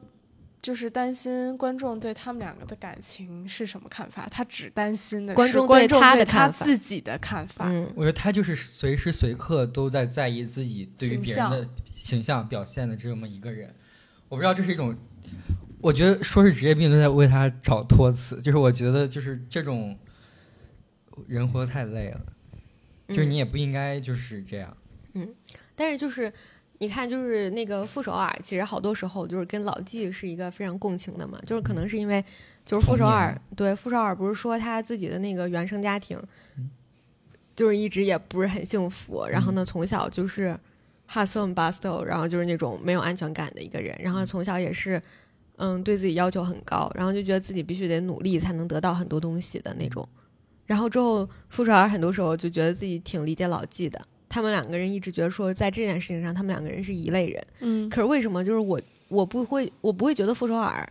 [0.67, 7.69] 就是担心观众对他们两个的感情是什么看法，他只担心的观是观众对他的看法自己的看法。
[7.69, 13.73] 嗯，我觉得他就是随时随刻都在在意自己对于别人的形象表现的这么一个人。
[14.27, 14.93] 我不知道这是一种，
[15.79, 19.97] 我觉得说是职业病都在为他找托词，就是我觉得就是这种
[21.27, 22.21] 人活得太累了，
[23.07, 24.75] 就是嗯你也不应该就是这样。
[25.13, 25.33] 嗯
[25.77, 26.33] 但是就是
[26.79, 32.23] 你看，就是那个傅首尔，其实好多时候就是跟老纪是一个非常共情的嘛，就是可能是因为
[32.65, 36.17] 就是傅首尔对傅首尔不是说他自己的那个原生家庭
[36.57, 36.69] 嗯，
[37.55, 40.57] 就是一直也不是很幸福，然后呢从小就是
[41.05, 45.01] 哈森巴斯特，然后就是那种没有安全感的一个人，然后从小也是。
[45.59, 50.07] 嗯，对自己要求很高，然后就觉得自己必须得努力才能得到很多东西的那种。
[50.67, 53.99] 然后之后，傅首尔很多时候就觉得自己挺理解老纪的，
[54.37, 57.43] 他们两个人一直觉得说，在这件事情上，他们两个人是一类人。
[57.61, 60.87] 嗯，可是为什么就是我我不会我不会觉得傅首尔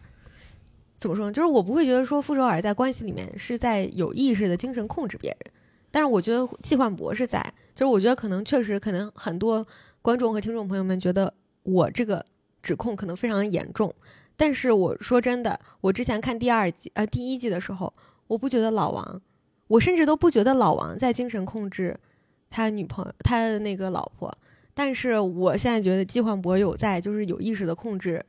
[0.97, 1.33] 怎么说呢？
[1.33, 5.53] 就是我不会觉得说傅首尔在关系里面是在有意识的精神控制别人，
[5.93, 7.41] 但是我觉得季焕博是在，
[7.73, 9.65] 就是我觉得可能确实可能很多
[10.03, 11.33] 观众和听众朋友们觉得
[11.63, 12.27] 我这个
[12.61, 13.95] 指控可能非常严重，
[14.37, 17.95] 但是我说真的，我之前看第二季呃第一季的时候，
[18.27, 19.23] 我不觉得老王，
[19.69, 21.97] 我甚至都不觉得老王在精神控制
[22.51, 24.33] 他女朋友他的那个老婆。
[24.75, 28.23] 但是我现在觉得季焕博有在，就是有意识的控制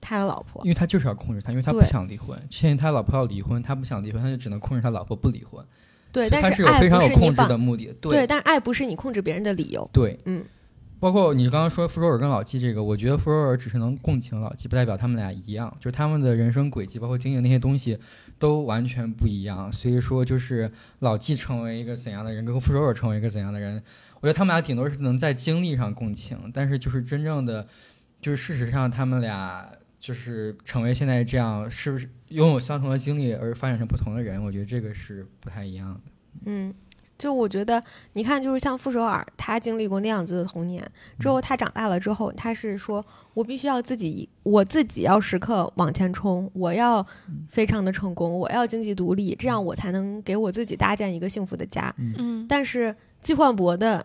[0.00, 0.68] 他的老婆因。
[0.68, 2.40] 为他就是要控制他，因为他不想离婚。
[2.48, 5.64] 现在他老婆要离婚，他不想离婚，他就只能控制他老婆不离婚。
[6.12, 7.92] 对，但是爱非常有控制不是你绑的目的。
[8.00, 9.90] 对，但爱不是你控制别人的理由。
[9.92, 10.44] 对，嗯，
[11.00, 17.98] 包括你刚刚说弗洛尔跟老纪这个，我觉得弗洛尔只是能共情老纪，不代表他们俩一样，就是他们的人生轨迹，包括经营那些东西
[18.42, 19.72] 都完全不一样。
[19.72, 23.80] 所以说，就是老纪成为一个怎样的人，跟傅首尔成为一个怎样的人，
[24.20, 27.64] 我觉得他们俩顶多是能在经历上共情，但是就是真正的，
[28.20, 34.42] 就是事实上他们俩就是成为现在这样，是不是拥有相同的经历而发展成不同的人？
[34.42, 36.00] 我觉得这个是不太一样的。
[36.46, 36.74] 嗯，
[37.16, 37.80] 就我觉得，
[38.14, 40.84] 你看，就是像傅首尔，他经历过那样子的童年，
[41.20, 43.04] 之后他长大了之后，他是说
[43.34, 47.04] 我必须要自己，我自己要时刻往前冲，我要
[47.48, 51.94] 非常的成功，我要经济独立，这样我才能给我自己搭建一个幸福的家。
[51.98, 54.04] 嗯，但是季焕博的，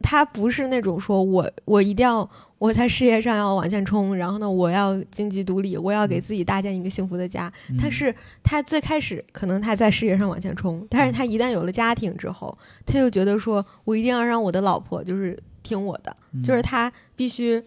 [0.00, 7.50] 他不是那种说我我一定要我在事业上要往前冲，然后呢，我要经济独立，我要给自己搭建一个幸福的家。
[7.78, 16.42] 他嗯是他最开始可能他在事业上往前冲，但是他一旦有了家庭之后，他就觉得说我一定要让我的老婆就是听我的，嗯。
[16.42, 17.62] 就是他必须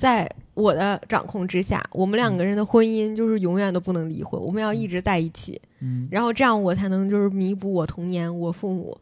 [0.00, 6.08] 在我的掌控之下，我们两个人的婚姻就是永远都不能离婚，我们要一直在一起，嗯。
[6.10, 8.96] 然后这样我才能就是弥补我童年我父母。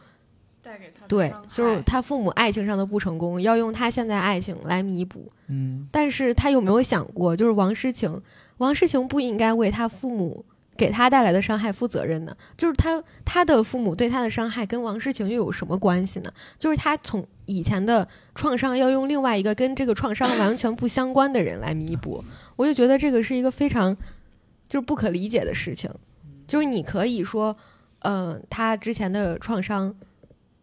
[0.61, 5.25] 带给他的对，就是他父母爱情上的不成功，要用他现在爱情来弥补。
[5.47, 5.87] 嗯。
[5.93, 8.21] 但是他有没有想过，就是王诗晴，
[8.57, 10.45] 王诗晴不应该为他父母
[10.79, 12.35] 给他带来的伤害负责任呢？
[12.57, 16.33] 就是他他的父母对他的伤害跟王诗晴又有什么关系呢？
[16.59, 22.25] 就是他从以前的创伤要用另外一个跟这个创伤完全不相关的人来弥补，
[22.55, 23.95] 我就觉得这个是一个非常
[24.69, 25.91] 就是不可理解的事情。
[26.47, 27.55] 就是你可以说，
[28.01, 29.95] 嗯、他之前的创伤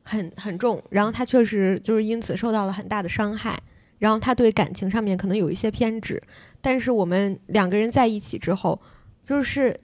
[0.03, 3.61] 很很重，然后他确实就是因此受到了很大的伤害。
[3.97, 6.21] 然后他对感情上面可能有一些偏执，
[6.59, 8.79] 但是我们两个人在一起之后，
[9.23, 9.79] 就是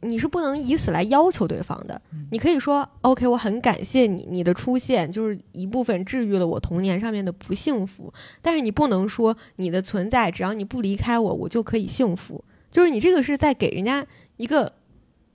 [0.00, 2.00] 你是不能以此来要求对方的。
[2.30, 12.44] 你可以说，OK，我很感谢你，你的出现就是一部分治愈了我童年上面的不幸福，但是你不能说你的存在，只要你不离开我，我就可以幸福。
[12.70, 14.72] 就是你这个是在给人家一个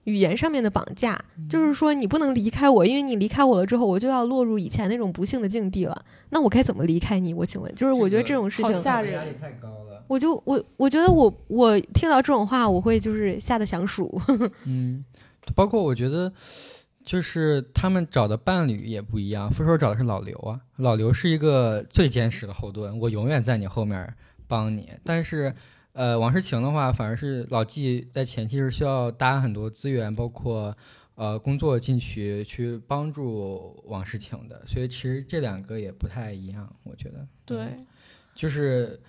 [0.05, 6.05] 语言上面的绑架，就是说你不能离开我，因为你离开我了之后，我就要落入以前那种不幸的境地了。
[6.29, 7.33] 那我该怎么离开你？
[7.33, 10.03] 我请问，就是我觉得这种事情，好吓人压力太高了。
[10.07, 14.21] 我就我我觉得我我听到这种话，我会就是吓得想数。
[14.67, 15.03] 嗯，
[15.55, 16.31] 包括我觉得，
[17.05, 19.49] 就是他们找的伴侣也不一样。
[19.49, 24.13] 傅首尔找的是老刘啊，老刘是一个最坚实的后盾，我永远在你后面
[24.47, 24.91] 帮你。
[25.05, 25.53] 但是，
[25.93, 30.75] 呃，王诗晴的话，反而是老纪在前期是需要搭很多资源，包括
[31.15, 34.63] 呃工作进去去帮助王诗晴的。
[34.65, 37.27] 所以其实这两个也不太一样，我觉得。
[37.45, 37.85] 对，
[38.33, 38.99] 就是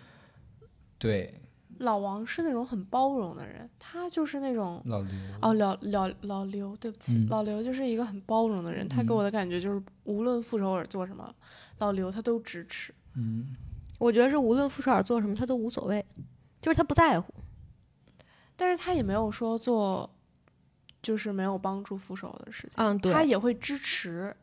[0.98, 1.40] 对
[1.78, 5.10] 老王是那种很包容的人，他就是那种老刘
[5.40, 11.34] 哦，老老老刘，对不起，嗯老刘就是一个很包容的人，他给嗯我的感觉就是无论傅首尔做什么，
[11.78, 12.94] 老刘他都支持。
[13.14, 13.56] 嗯。
[13.98, 16.04] 我觉得是无论傅首尔做什么，他都无所谓，
[16.64, 17.34] 就是他不在乎。
[18.56, 20.08] 但是他也没有说做，
[21.02, 24.34] 就是没有帮助副手的事情，嗯，对，他也会支持。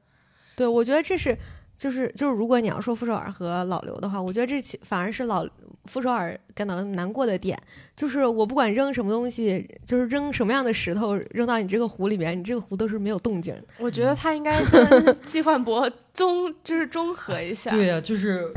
[0.55, 1.35] 对，我觉得这是
[1.75, 5.43] 就是就是，如果你要说傅首尔和老刘的话，我觉得这其反而是老
[5.85, 7.59] 傅首尔感到难过的点，
[7.95, 13.63] 就是我不管扔什么东西，就是扔什么样的石头扔到你这个湖里面，你这个湖都是没有动静的。
[13.79, 17.71] 我觉得他应该跟季焕博 综就是综合一下。
[17.71, 18.53] 对呀、就是，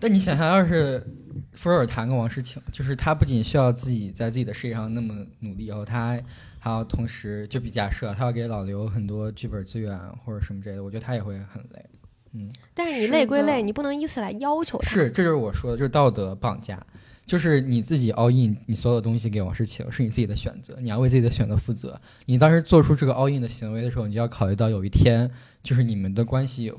[0.00, 1.06] 但你想想，要是
[1.52, 6.20] 福尔谈跟王诗晴，就是他不仅需要自己在自己的事业上那么努力，然后他
[6.58, 11.84] 还要同时，就比假设他要给老刘很多剧本资源或者什么之类的，我觉得他也会很累。
[12.32, 14.88] 嗯，但是你累归累，你不能以此来要求他。
[14.90, 16.84] 是，这就是我说的，就是道德绑架，
[17.24, 21.98] 就是你自己 all in，你所有的东西给王诗晴是你自己的选择，你要为自己的选择负责。
[22.26, 25.30] 你当时做出这个 all in 的行为的时候，你就要考虑到有一天，
[25.62, 26.70] 就是你们的关系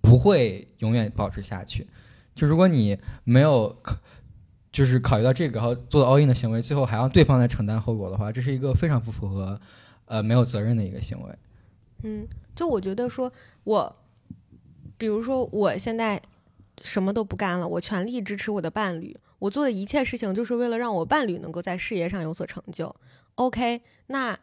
[0.00, 1.86] 不会永远保持下去。
[2.34, 3.76] 就如果你没有，
[4.72, 9.60] 就是考虑到这个，然后做 all in 的行为，最后还让对方来承担后果的话，这是一个非常不符合
[10.06, 11.34] 呃没有责任的一个行为。
[12.02, 13.30] 嗯，就我觉得说，
[13.64, 13.96] 我
[14.96, 16.20] 比如说我现在
[16.82, 22.94] 什么都不干了，我全力支持我的伴侣，我做的一切事情就是为了让我伴侣能够在事业上有所成就。
[23.34, 24.38] OK，那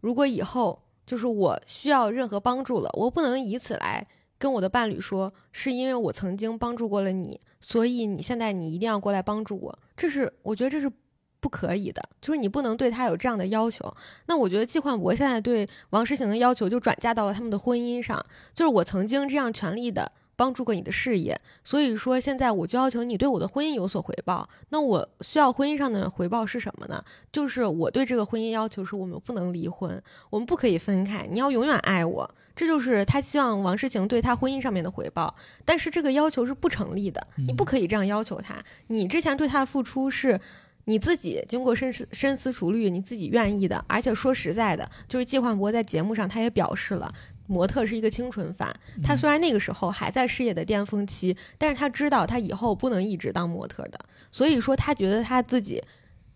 [0.00, 4.06] 如果以后就是我需要任何帮助了，我不能以此来
[4.42, 9.78] 跟我的伴侣说，是因为我曾经帮助过了你，所以你现在你一定要过来帮助我。
[9.96, 10.90] 这是我觉得这是
[11.38, 13.94] 不可以的，就是你不能对他有这样的要求。
[14.26, 18.20] 那我觉得季焕博现在对王诗晴的要求就转嫁到了他们的婚姻上，
[18.52, 24.48] 就是我曾经这样全力的帮助过你的事业，所以说现在我就要求你对我的婚姻有所回报。
[24.70, 27.00] 那我需要婚姻上的回报是什么呢？
[27.30, 32.28] 就是我对这个婚姻要求是我们不能离婚，我们不可以分开，你要永远爱我。
[32.54, 35.34] 这就是他希望王诗晴对他婚姻上面的回报，
[35.64, 38.62] 但是这个要求是不成立的，你不可以这样要求他。
[38.88, 40.40] 你之前对他的付出是
[40.84, 43.84] 你自己经过深思深思熟虑，你自己愿意的。
[43.88, 47.12] 而且说实在的，就是季焕博在节目上他也表示了，
[47.46, 48.74] 模特是一个清纯范。
[49.02, 53.98] 他虽然那个时候还在事业的巅峰期，但是他知道他以后不能一直当模特的，
[54.30, 55.80] 所以说他觉得他自己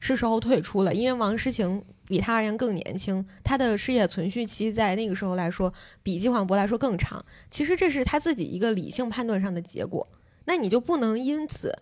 [0.07, 7.25] 是时候退出了，因为王诗晴比他而言更年轻，他的事业存续期在那个时候来说比季焕博来说更长。
[7.51, 10.07] 其实这是他自己一个理性判断上的结果，
[10.45, 11.77] 那你就不能因此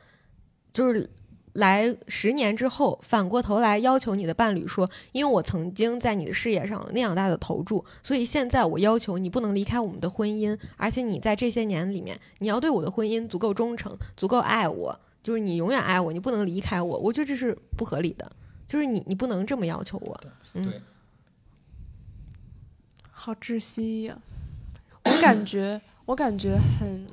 [0.73, 1.11] 就是。
[1.55, 16.99] 来十年之后，反过头来要求你的伴侣说，因为我曾经在你的事业上那样大的投注，所以现在我要求你不能离开我们的婚姻，而且你在这些年里面，你要对我的婚姻足够忠诚，足够爱我，就是你永远爱我，你不能离开我。
[16.99, 18.31] 我觉得这是不合理的，
[18.67, 20.21] 就是你你不能这么要求我。
[20.53, 20.81] 嗯对，
[23.11, 24.19] 好窒息呀、
[25.05, 27.07] 我感觉，我感觉很，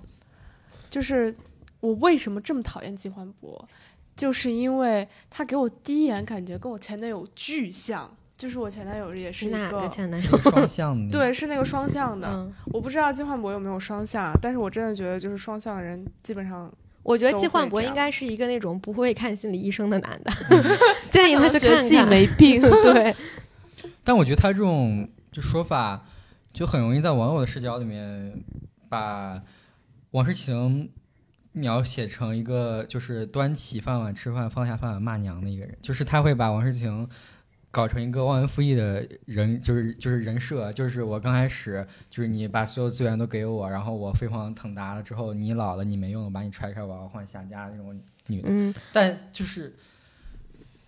[0.89, 1.34] 就是
[1.80, 3.68] 我为什么这么讨厌季焕博，
[4.16, 9.88] 就是因为他给我第一眼感觉跟我前男友巨像，就是我前男友也是一哪个个。
[9.88, 10.38] 前男友？
[10.38, 11.09] 双向的。
[11.18, 12.28] 对，是那个双向的。
[12.28, 16.70] 嗯，我不知道季焕博有没有双向，但是我真的觉得就是双向的人基本上
[17.03, 20.31] 我觉得都季焕博应该是一个那种不会看心理医生的男的，
[21.09, 22.09] 建议他去觉得自己看看。
[22.09, 22.61] 没病。
[22.83, 23.15] 对，
[24.03, 26.05] 但我觉得他这种就说法，
[26.53, 28.41] 就很容易在网友的视角里面
[28.87, 29.41] 把
[30.11, 30.89] 王诗晴
[31.53, 37.07] 描写成一个就是端起饭碗吃饭，放下饭碗骂娘的一个人，就是他会把王诗晴。
[37.72, 47.97] 搞成一个忘恩负义的人，就是就是人设，就是我刚开始就是你把所有资源都给我，然后我飞黄腾达了之后，你老了你没用，我把你踹开，我要换下家那种
[48.28, 48.49] 女的。
[48.51, 49.74] 嗯，但就是，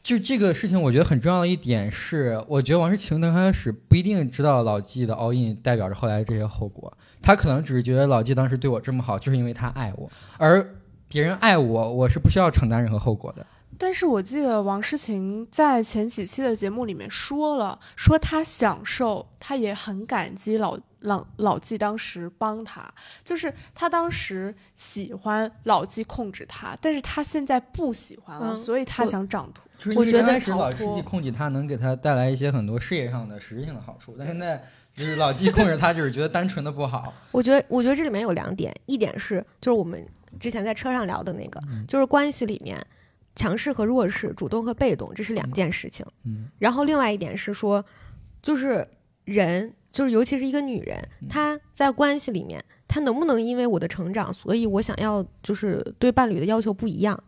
[0.04, 10.68] 就这个事情，我觉得很重要的一点是，我觉得王诗晴刚开始不一定知道老纪的 all in 代表着后来这些后果，他可能只是觉得老纪当时对我这么好，就是因为他爱我，而
[11.08, 13.46] 别人爱我，我是不需要承担任何后果的。
[13.78, 22.94] 但是我记得王诗晴在前几期的节目里面说了，说她享受，她也很感激老老老纪当时帮她，
[23.24, 29.64] 就是她当时喜欢老纪控制她，但是她现在不喜欢了，嗯所以她想掌舵。
[29.78, 34.64] 就是我觉得刚开始老纪控制她，能给她带来一些很多事业上的实质性的好处，但现在
[34.96, 37.12] 就是老纪控制他，就是觉得单纯的不好。
[37.32, 40.08] 我觉得，我觉得这里面有两点，一点是就是我们
[40.40, 42.80] 之前在车上聊的那个，嗯就是关系里面
[43.36, 46.06] 强势和弱势、主动和被动，这是两件事情。
[46.26, 47.84] 嗯然后另外一点是说，
[48.42, 48.88] 就是
[49.26, 57.22] 人，就是尤其是一个女人，嗯她在关系里面，她能不能因为我的成长，所以我想要就是对伴侣的要求不一样？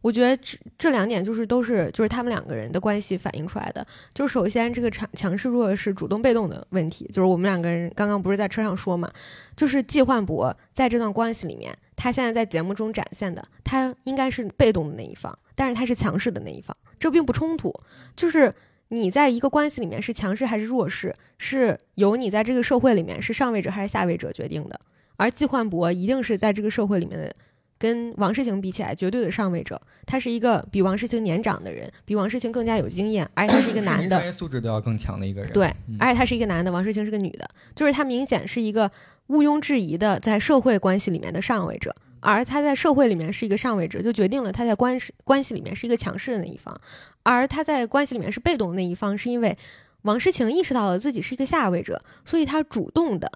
[0.00, 3.86] 我觉得这这两点就是都是就是他们两个人的关系反映出来的。
[4.12, 9.08] 就首先这个强强势弱势主动被动的问题，就是我们两个人刚刚不是在车上说嘛，
[9.54, 17.72] 就是季焕博在这段关系里面，他现在在节目中展现的，他应该是被动的那一方，但是他是强势的那一方，这并不冲突。
[18.16, 18.52] 就是
[18.88, 24.80] 你在一个关系里面是强势还是弱势，是由你在这个社会里面是上位者还是下位者决定的。
[25.16, 27.32] 而季焕博一定是在这个社会里面的，
[27.78, 29.80] 跟王世晴比起来绝对的上位者。
[30.04, 35.52] 他是一个比王世晴年长的人，比王世晴更加有经验，而且他是一个 男的专，业素质都要更强的一个人。
[35.52, 38.90] 对嗯，而且他是一个男的，王世晴是个女的，就是他明显是一个
[39.28, 46.78] 毋庸置疑的在社会关系里面的上位者，而他在社会里面是一个上位者，就决定了他在关系关系里面是一个强势的那一方，
[47.22, 49.56] 而他在关系里面是被动的那一方，是因为
[50.02, 53.30] 王诗晴意识到了自己是一个下位者，所以他主动的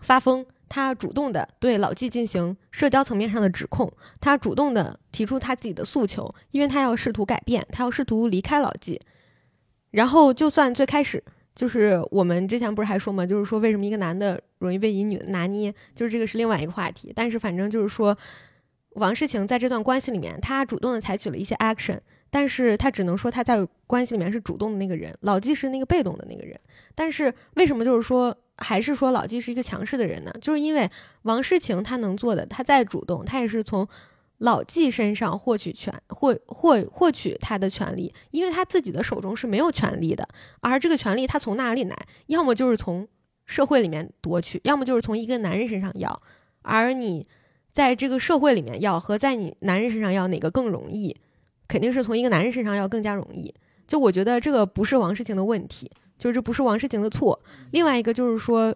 [0.00, 0.44] 发疯。
[0.74, 3.92] 他主动的对老纪进行社交层面上的指控，
[4.22, 8.98] 他主动的提出他自己的诉求，因为他要试图改变，他要试图离开老纪。
[9.90, 11.22] 然后，就算最开始
[11.54, 17.12] 就是我们之前不是还说嘛，就是说为什么一个男的容易被一女的拿捏，就是这个是另外一个话题。
[17.14, 18.16] 但是反正就是说，
[18.94, 21.98] 王诗晴在这段关系里面，他主动的采取了一些 action，
[22.30, 26.58] 但是他只能说他在关系里面是主动的那个人，老纪是那个被动的那个人。
[26.94, 30.32] 但是为什么就是说还是说老纪是一个强势的人呢？
[30.40, 30.88] 就是因为
[31.22, 33.86] 王诗晴他能做的，他再主动，他也是从
[34.42, 40.28] 老纪身上获取权，获获获取他的权利，因为他自己的手中是没有权利的，
[40.60, 41.96] 而这个权利他从哪里来？
[42.26, 43.06] 要么就是从
[43.46, 46.20] 社会里面夺取，要么就是从一个男人身上要。
[46.62, 47.24] 而你
[47.70, 51.16] 在这个社会里面要和在你男人身上要哪个更容易？
[51.68, 53.54] 肯定是从一个男人身上要更加容易。
[53.86, 57.40] 就我觉得这个不是王诗晴的问题，就是这不是王诗晴的错。
[57.70, 58.74] 另外一个就是说，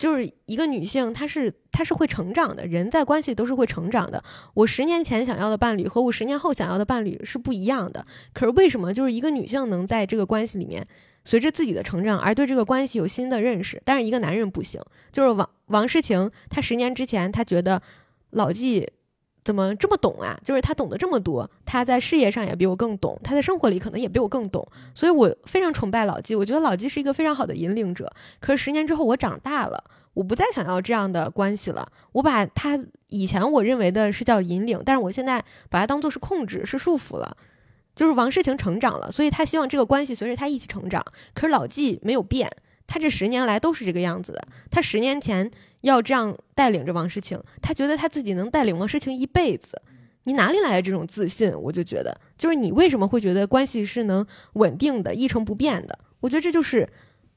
[0.00, 4.24] 就是一个女性，她是她是会成长的，人在关系都是会成长的。
[4.54, 8.06] 我十年前想要的伴侣和我十年后想要的伴侣是不一样的。
[8.32, 10.82] 可是为什么就是一个女性能在这个关系里面，
[11.26, 14.80] 随着自己的成长而对这个关系有新的认识，但是一个男人不行？
[15.12, 17.82] 就是王王诗晴，她十年之前她觉得
[18.30, 18.88] 老纪。
[19.44, 20.38] 怎么这么懂啊？
[20.44, 26.34] 就是他懂得这么多，他在事业上也比我更懂，他在生活里可能也比我更懂，所以我非常崇拜老纪。
[26.34, 28.12] 我觉得老纪是一个非常好的引领者。
[28.40, 29.82] 可是十年之后，我长大了，
[30.14, 31.90] 我不再想要这样的关系了。
[32.12, 32.78] 我把他
[33.08, 37.36] 以前我认为的是叫引领，但是我现在把它当做是控制，是束缚了。
[37.96, 41.04] 就是王诗晴成长了，所以他希望这个关系随着他一起成长。
[41.34, 42.50] 可是老纪没有变，
[42.90, 44.42] 他这十年来都是这个样子的。
[44.68, 45.48] 他十年前
[45.82, 49.80] 要这样带领着王诗晴，他觉得他自己能带领王诗晴一辈子。
[50.24, 51.50] 你哪里来的这种自信？
[51.58, 55.96] 我就觉得，就是你为什么会觉得关系是能稳定的、一成不变的？
[56.18, 56.86] 我觉得这就是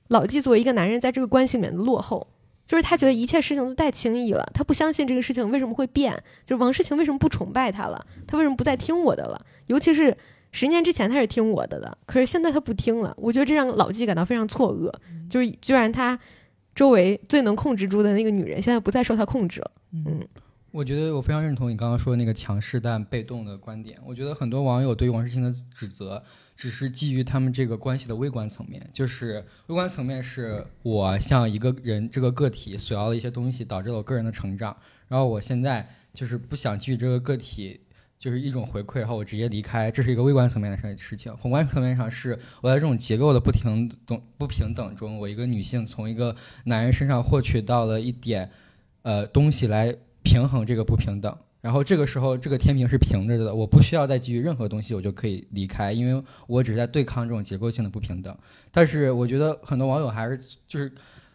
[0.07, 2.27] 老纪作为一个男人在这个关系里面的落后，
[2.65, 6.11] 就是他觉得一切事情都太轻易了，他不相信这个事情为什么会变。
[6.43, 8.05] 就是王诗晴为什么不崇拜他了？
[8.27, 9.45] 他为什么不再听我的了？
[9.67, 10.17] 尤其是
[10.53, 13.11] 十年之前他是听我的的，可是现在他不听了。
[13.17, 14.93] 我觉得这让老纪感到非常错愕，
[15.27, 16.17] 就是居然他
[16.75, 19.71] 周围最能控制住的那个女人，现在不再受他控制了。
[19.93, 20.21] 嗯，
[20.69, 23.97] 我觉得我非常认同你刚刚说的那个强势但被动的观点。
[24.05, 26.23] 我觉得很多网友对于王诗清的指责，
[26.55, 34.77] 只是基于他们这个关系的微观层面，就是微观层面是我向一个人这个个体索要的一些东西，导致了我个人的成长，
[35.07, 37.79] 然后我现在就是不想基于这个个体。
[38.23, 41.35] 就是一种回馈，然后我直接离开，这是一个微观层面的事事情。
[41.35, 48.49] 宏观层面上是我在这种结构的不平等不平等中，我一个女性从一个男人身上获取到了一点
[49.01, 51.37] 呃东西来平衡这个不平等。
[51.59, 58.33] 然后这个时候这个天平是平着的，我不需要再基于任何东西，我就可以离开，因为我只是在对抗这种结构性的不平等。
[58.71, 60.89] 但是我觉得很多网友还是就是。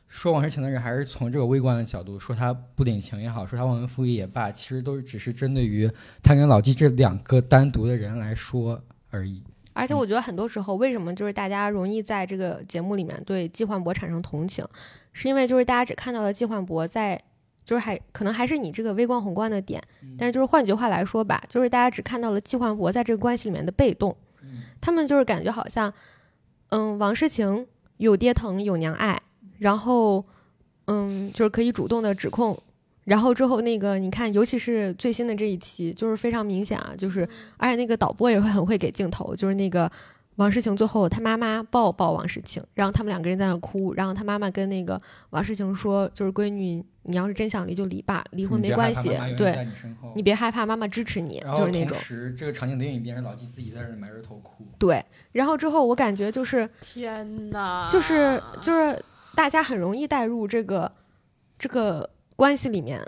[0.08, 5.90] 说王诗晴的人还是从这个微观的角度说他不领情也好，说他忘恩负义也罢，其实都是只是针对于
[6.22, 9.42] 他跟老纪这两个单独的人来说而已。
[9.74, 14.66] 而且我觉得很多时候，为什么就是大家容易在这个节目里面对季焕博产生同情，
[15.12, 17.20] 是因为就是大家只看到了季焕博在，
[17.64, 19.80] 就是还可能还是你这个微观宏观的点，
[20.18, 24.16] 但是就是换句话来说吧，就是大家只看到了季焕博在这个关系里面的被动，
[24.80, 25.92] 他们就是感觉好像，
[26.70, 27.64] 嗯，王诗晴
[27.98, 29.20] 有爹疼有娘爱。
[29.58, 30.24] 然后，
[30.86, 32.56] 嗯，就是可以主动的指控，
[33.04, 39.90] 然后之后那个你看，尤其是最新的这一期，就是非常明显啊，就是而且那个导播也会很会给镜头，就是那个
[40.36, 45.00] 王诗晴最后她妈妈抱抱王诗晴，然后他们两个人在那哭，然后她妈妈跟那个
[45.30, 49.66] 王诗晴说，就是闺女，你要是真想离就离吧，离婚没关系，对，
[50.14, 51.96] 你别害怕，妈妈支持你，就是那种。
[51.96, 54.64] 同时，这个场景的另一边是老纪自己在那埋着头哭。
[54.78, 58.96] 对，然后之后我感觉就是天哪，就是就是。
[59.38, 60.90] 大家很容易带入这个
[61.56, 63.00] 这个关系里面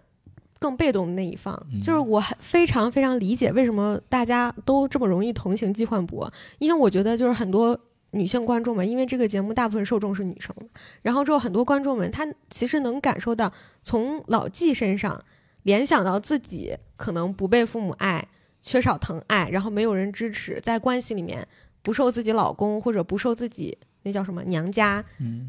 [0.60, 7.76] 更被动的那一方，就是我很非常非常理解为什么大家都这么容易同情季焕博，因为我觉得就是很多
[8.12, 10.54] 女性观众们，因为这个节目大部分受众是女生，
[11.02, 13.52] 然后之后很多观众们他其实能感受到
[13.82, 15.20] 从老纪身上
[15.64, 18.28] 联想到自己可能不被父母爱，
[18.62, 21.44] 缺少疼爱，然后没有人支持，在关系里面
[21.82, 23.76] 不受自己老公或者不受自己。
[24.02, 25.04] 那叫什么娘家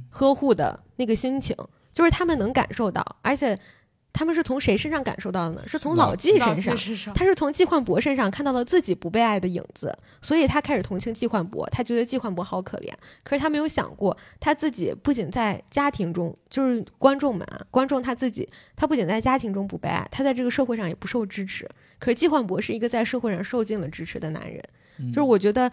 [0.09, 1.55] 呵护的那个心情，
[1.91, 3.57] 就是他们能感受到，而且
[4.13, 5.63] 他们是从谁身上感受到的呢？
[5.65, 6.75] 是从老纪身上，
[7.13, 12.91] 他是从季焕博身上看到了自己不被爱的影子，所以他开始同情季焕博，他觉得季焕博好可怜。
[13.23, 18.45] 可是他没有想过，他自己不仅在家庭中，就是观众们啊，观众他自己，
[18.75, 21.65] 他不仅在家庭中不被爱，他在这个社会上也不受支持。
[21.97, 24.61] 可是季焕博是一个在社会上受尽了支持的男人，
[25.07, 25.71] 就是我觉得。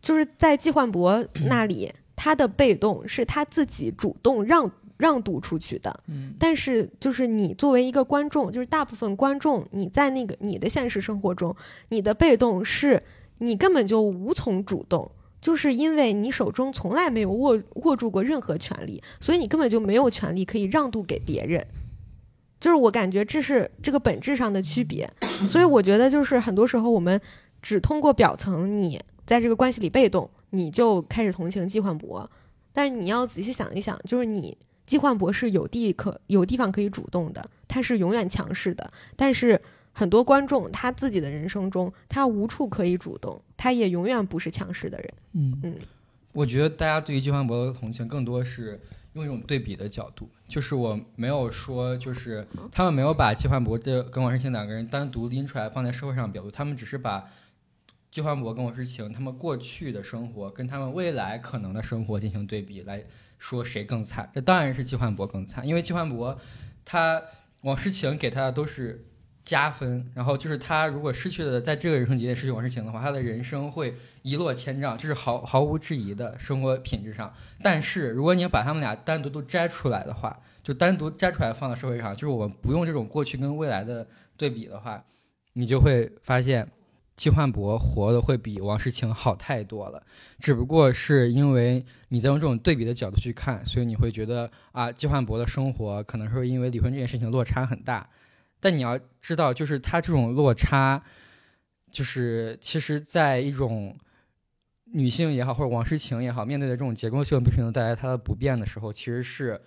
[0.00, 5.94] 就是在季焕博那里，他的被动是他自己主动让让渡出去的。
[6.08, 11.54] 嗯，但是就是你作为一个观众，就是大部分观众，你在那个你的现实生活中，
[11.90, 13.02] 你的被动是
[13.38, 21.66] 你根本就无从主动，就是因为你手中从来没有握握住过任何权利，所以你根本就没有权利可以让渡给别人。
[22.58, 25.10] 就是我感觉这是这个本质上的区别。
[25.48, 27.18] 所以我觉得就是很多时候我们
[27.62, 29.00] 只通过表层你。
[29.30, 32.28] 在这个关系里被动，你就开始同情季焕博，
[32.72, 38.90] 但是你要仔细想一想，就是你季焕博是有地可有地方可以主动的，他是永远强势的。
[39.14, 39.60] 但是
[39.92, 45.14] 很多观众他自己的人生中，他无处可以主动，他也永远不是强势的人。
[45.34, 45.76] 嗯嗯，
[46.32, 48.80] 我觉得大家对于季焕博的同情，更多是
[49.12, 57.24] 用一种对比的角度，就是我没有说，就是他们没有把季焕博这跟王诗晴两个人单独拎出来放在社会上表述，他们只是把。
[58.10, 63.04] 季焕博跟王诗晴他们过去的生活跟他们未来可能的生活进行对比，来
[63.38, 64.28] 说谁更惨？
[64.34, 66.36] 这当然是季焕博更惨，因为季焕博
[66.84, 67.22] 他
[67.60, 69.06] 王诗晴给他的都是
[69.44, 77.32] 加分，然后就是他如果失去了在这个人生节点失去王诗晴的话，他的人生会一落千丈，这是毫毫无质疑的生活品质上。
[77.62, 84.06] 但是如果你把他们俩单独都摘出来的话，就单独摘出来放到社会上，就是我们不用这种过去跟未来的
[84.36, 85.04] 对比的话，
[85.52, 86.68] 你就会发现。
[87.20, 90.02] 季焕博活的会比王诗晴好太多了，
[90.38, 98.08] 只不过是因为你在用这种对比的角度去看，所以你会觉得啊，季焕博的生活可能是因为离婚这件事情落差很大。
[98.58, 101.02] 但你要知道，就是他这种落差，
[101.90, 103.94] 就是其实在一种
[104.84, 109.60] 女性也好，或者王诗晴也好，面对的这种结构性不平等带来它的不便的时候，其实是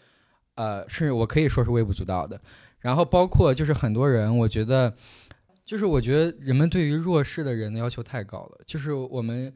[0.55, 2.41] 呃，甚至我可以说是微不足道的。
[2.79, 4.91] 然后包括就是很多人，我觉得。
[5.65, 8.61] 就是我觉得人们对于弱势的人的要求太高了。
[8.65, 9.53] 就是我们，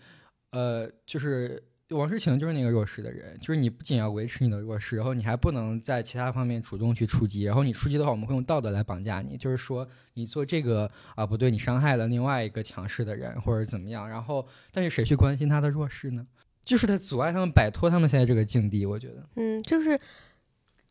[0.52, 3.38] 呃，就是王诗晴就是那个弱势的人。
[3.40, 7.44] 就是你不仅要维持你的弱势，然后你还不能在其他方面主动去出击。
[7.44, 9.38] 然后你出击的话，我们会用道德来绑架你。
[9.38, 14.10] 就是说你做这个啊不对，你伤害了另外一个强势的人或者怎么样。
[14.10, 16.26] 然后，但是谁去关心他的弱势呢？
[16.64, 18.86] 就是在阻碍他们摆脱他们现在这个境地。
[18.86, 19.98] 我觉得，嗯，就是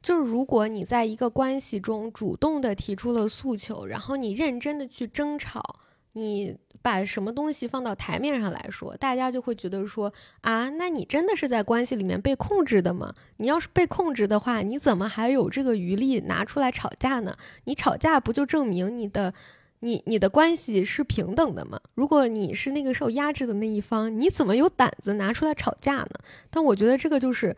[0.02, 5.80] 就是如果你在一个关系中主动的提出了诉求，然后你认真的去争吵，
[6.12, 13.12] 你把什么东西放到台面上来说，大家就会觉得说啊，那你真的是在关系里面被控制的吗？
[13.38, 17.36] 你要是被控制的话，你怎么还有这个余力拿出来吵架呢？
[17.64, 19.34] 你吵架不就证明你的？
[19.80, 21.78] 你你的关系是平等的吗？
[21.94, 26.10] 如果你是那个受压制的那一方，你怎么有胆子拿出来吵架呢？
[26.48, 27.54] 但我觉得这个就是，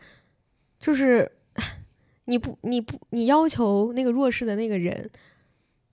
[0.77, 1.31] 就是
[2.29, 5.09] 你不你不你要求那个弱势的那个人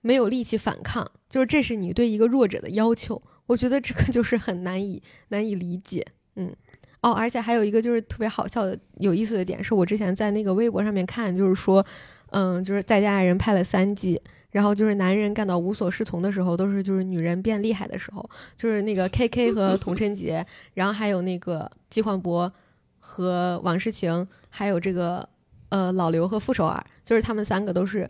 [0.03, 3.21] 没有力气反抗，就是这是你对一个弱者的要求。
[3.47, 6.07] 我觉得这个就 是很难以难以理解。
[6.37, 6.55] 嗯，
[7.01, 11.85] 哦，而且还有一个就是特别好笑的有意思的点，是我之前在那个微博上面看，就是说，
[12.31, 14.21] 嗯，就是在家爱人拍了三季。
[14.53, 18.27] 然后就是男人感到无所适从的时候，都是就是女人变厉害的时候，
[18.57, 22.51] 就是那个 K K 和童晨杰， 然后还有那个季焕博
[22.99, 25.29] 和王诗晴，还有这个
[25.69, 28.09] 呃老刘和傅首尔，就是他们三个都是，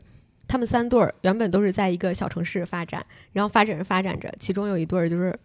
[0.49, 5.39] 他们三对儿原本都是在一个小城市发展，然后发展着发展着，其中有一对儿就是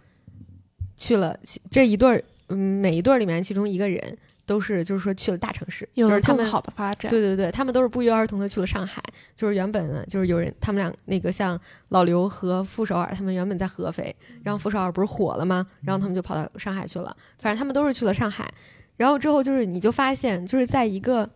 [0.95, 1.37] 去了
[1.69, 4.17] 这一对儿，嗯，每一对儿里面其中一个人。
[4.43, 7.09] 都是就是说去了大城市，就是他们好的发展。
[7.09, 9.01] 对对对，他们都是不约而同的去了上海。
[9.33, 11.57] 就是原本呢，就是有人他们俩那个像
[11.89, 15.65] 老刘和傅首尔，他们原本在合肥，然后傅首尔不是火了吗？
[15.83, 17.15] 然后他们就跑到上海去了。
[17.39, 18.51] 反正他们都是去了上海。
[18.97, 21.29] 然后之后就是你就发现，就是在一个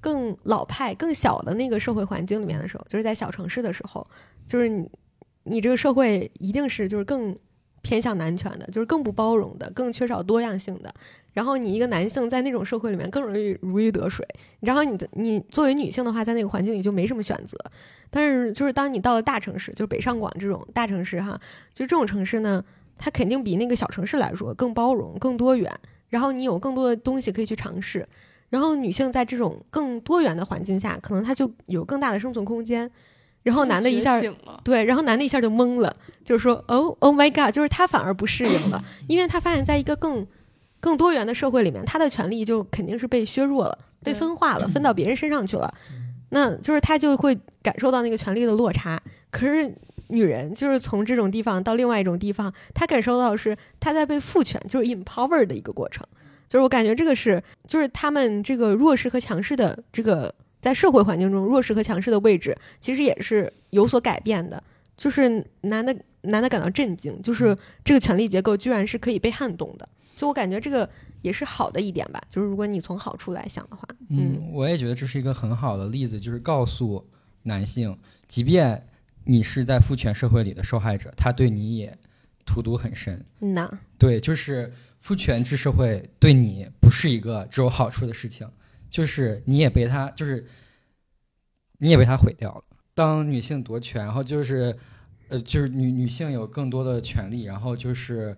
[0.00, 4.06] 更老派、更小的那个社会环境里面的时候，就是在小城市的时候，
[4.46, 4.90] 就是你
[5.44, 7.36] 你这个社会一定是就是更
[7.82, 10.92] 偏向男权的，就是更不包容的，更缺少多样性的。
[11.32, 14.26] 然后你一个男性在那种社会里面更容易如鱼得水，
[14.58, 17.56] 然后你你作为女性的话，在那个环境里就没什么选择。
[18.10, 21.40] 但是就是当你到了大城市，就是北上广这种大城市哈，
[21.72, 22.62] 就这种城市呢，
[22.98, 25.72] 它肯定比那个小城市来说更包容、更多元。
[26.08, 28.06] 然后你有更多的东西可以去尝试。
[28.50, 32.90] 然后女性在这种更多元的环境下，可能她就有更大的生存空间。
[33.42, 34.20] 然后男的一下
[34.62, 35.90] 对，然后男的一下就懵了，
[36.22, 40.26] 就是说哦，Oh my God，就是他反而不适应了， 因为他发现在一个更。
[40.82, 45.70] 更多元的社会里面，他的权利就肯定是被削弱了、被分化了，分到别人身上去了。
[46.30, 48.98] 那就是他就会感受到那个权利的落差。
[49.30, 49.70] 可是
[50.08, 56.02] 女人就是从这种地方到另外一种地方，她感受到是她在被赋权，就是 empower 的一个过程。
[56.50, 64.60] 就是我感觉这个是，就是他们这个弱势和强势的这个在社会环境中弱势和强势的位置，其实也是有所改变的。
[64.96, 69.88] 就是男的男的感到震惊，就是这个权力结构居然是可以被撼动的。
[70.16, 70.86] 就我感觉这个
[71.22, 77.08] 也是好的一点吧，就是如果你从好处来想的话，嗯，我也觉得这是一个很好的例子，就是告诉
[77.44, 77.96] 男性，
[78.26, 78.86] 即便
[79.24, 81.96] 你是在父权社会里的受害者，他对你也
[82.44, 83.24] 荼毒很深。
[83.38, 84.70] 那对，就是
[85.00, 88.48] 父权制社会对你不是一个只有好处的事情，
[88.88, 90.46] 就是你也被他，就是
[91.78, 92.62] 你也被他毁掉了。
[92.94, 94.76] 当女性夺权，然后就是
[95.28, 98.36] 呃，就是女女性有更多的权利，然后就是。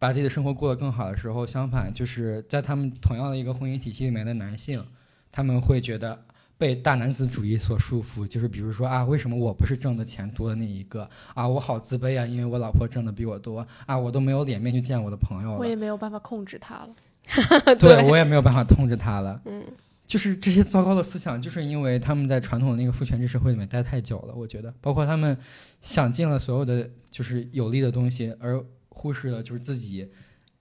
[0.00, 4.82] 把自己的生活过得更好的时候，相反，就是在他们同样的一个婚姻体系里面的男性，
[5.30, 6.24] 他们会觉得
[6.60, 8.26] 被大男子主义所束缚。
[8.26, 11.48] 就是比如说啊，为什么我不是挣的钱多的那一个啊？
[11.48, 15.58] 我好自卑啊，因为我老婆挣的比我多啊，我都没有脸面去见我的朋友了。
[15.58, 16.94] 我也没有办法控制他了。
[17.80, 19.40] 对我也没有办法控制他了。
[19.46, 19.64] 嗯，
[20.06, 24.34] 就是这些糟糕的思想，就是因为他们在传统的那个父权制社会里面待太久了。
[24.34, 25.36] 我觉得，包括他们
[25.80, 28.62] 想尽了所有的就是有利的东西，而。
[28.92, 30.06] 忽视了，就是自己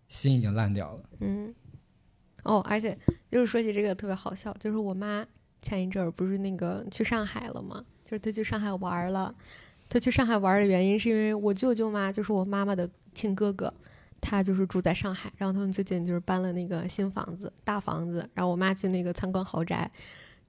[0.07, 1.03] 心已经烂掉了。
[1.19, 1.53] 嗯，
[2.43, 2.97] 哦，而且
[3.29, 5.25] 就是说起这个特别好笑，就是我妈
[5.61, 7.83] 前一阵儿不是那个去上海了吗？
[8.05, 9.33] 就是他去上海玩了。
[9.87, 13.73] 他去上海玩的原因是因为我舅舅妈，就是我妈妈的亲哥哥，
[14.21, 19.89] 他就是住在上海，然后他们最近就是搬了那个新房子，大房子，然后我妈去那个参观豪宅。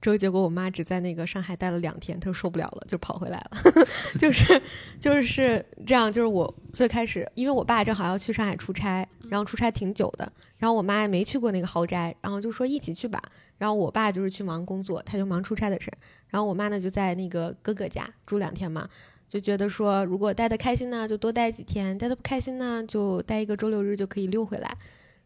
[0.01, 3.51] 之后，结果我妈只在那个上海待了两天，她就受不了了，就跑回来了。
[4.19, 4.61] 就是
[4.99, 13.21] 就是这样，就是我最开始，因为我爸正好要去上海出差，然后出差挺久的，然后我妈也没去过那个豪宅，然后就说一起去吧。
[13.59, 15.91] 然后我爸就是去忙工作，他就忙出差的事。
[16.29, 18.89] 然后我妈呢就在那个哥哥家住两天嘛，
[19.27, 24.75] 就觉得说如果待的开心呢，就多待几天；待的不开心呢，就待一个周六日就可以溜回来。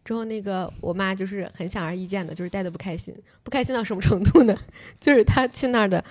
[0.05, 4.55] 之后，那个我妈就是很显而易见的，就是待的不开心，不开心到什么程度呢？
[5.01, 6.05] 就是她去那儿的，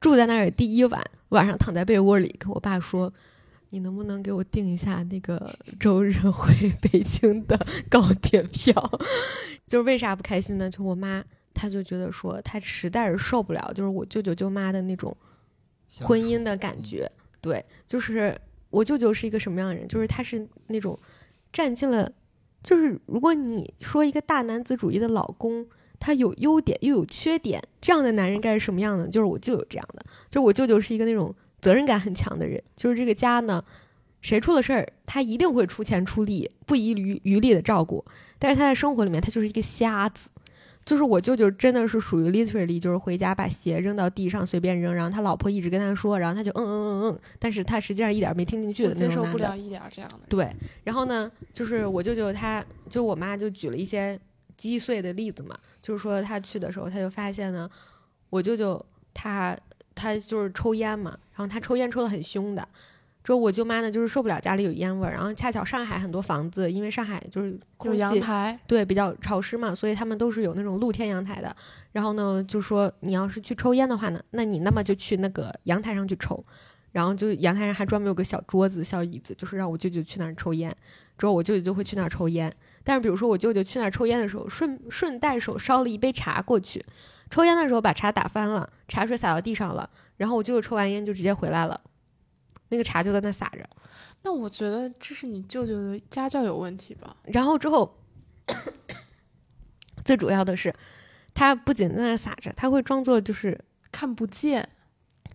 [0.00, 3.12] 住在那儿第一晚，晚上躺在被窝里，跟我爸说
[3.70, 7.56] ：“你能不能给我订一下那个周日回北京的
[7.88, 8.74] 高铁票？”
[9.64, 10.68] 就是为啥不开心呢？
[10.68, 11.24] 就我妈，
[11.54, 15.16] 她就觉得说，她实在是受不了，就是我舅舅舅妈的那种
[16.00, 17.08] 婚姻的感觉。
[17.40, 18.36] 对，就是
[18.70, 19.86] 我舅舅是一个什么样的人？
[19.86, 20.98] 就是他是那种
[21.52, 22.10] 占尽了。
[22.66, 25.64] 就是如果你说一个大男子主义的老公，
[26.00, 29.06] 他有优点又有缺点，这样的男人该是什么样的？
[29.06, 33.62] 就是我舅舅这样的，就我舅舅是一个那种责任感很强的人，就是这个家呢，
[34.20, 38.04] 谁出了事儿，他一定会出钱出力，不遗余余力的照顾。
[38.40, 40.28] 但是他在生活里面，他就是一个瞎子。
[40.86, 49.38] 就是我舅舅真的是属于 literally，就是回家把鞋扔到地上随便扔，然后他老婆一直跟他说，然后他就嗯嗯嗯嗯，但是他实际上一点没听进去的那接受种男的。
[49.38, 50.20] 不了一点这样的。
[50.28, 50.48] 对，
[50.84, 54.16] 然后呢，就是我舅舅他，就我妈就举了一些
[54.56, 57.68] 击碎的例子嘛，就是说他去的时候，他就发现呢，
[58.30, 58.80] 我舅舅
[59.12, 59.58] 他
[59.92, 62.66] 他就是抽烟嘛，然后他抽烟抽的很凶的。
[63.26, 71.52] 之后我舅妈呢，就是受不了家里有烟味儿，然后恰巧上海很多房子，因为上海就是有阳台，对，比较潮湿嘛，所以他们都是有那种露天阳台的。
[71.90, 76.40] 然后呢，就说你要是去抽烟的话呢，那你那么就去那个阳台上去抽。
[76.92, 80.74] 然后就阳台上还专门有个小桌子、小椅子，就是让我舅舅去那儿抽烟。
[81.18, 82.50] 之后我舅舅就会去那儿抽烟。
[82.84, 86.82] 但是比如说我舅舅去那儿抽烟的时候，顺顺带手烧了一杯茶过去，
[87.28, 89.90] 抽烟的时候把茶打翻了，茶水洒到地上了。
[90.16, 91.78] 然后我舅舅抽完烟就直接回来了，
[92.68, 93.68] 那个茶就在那撒着。
[94.22, 97.16] 那我觉得这是你舅舅的家教有问题吧？
[97.24, 97.96] 然后之后，
[100.04, 100.74] 最主要的是，
[101.32, 103.58] 他不仅在那儿撒着，他会装作就是
[103.92, 104.68] 看不见，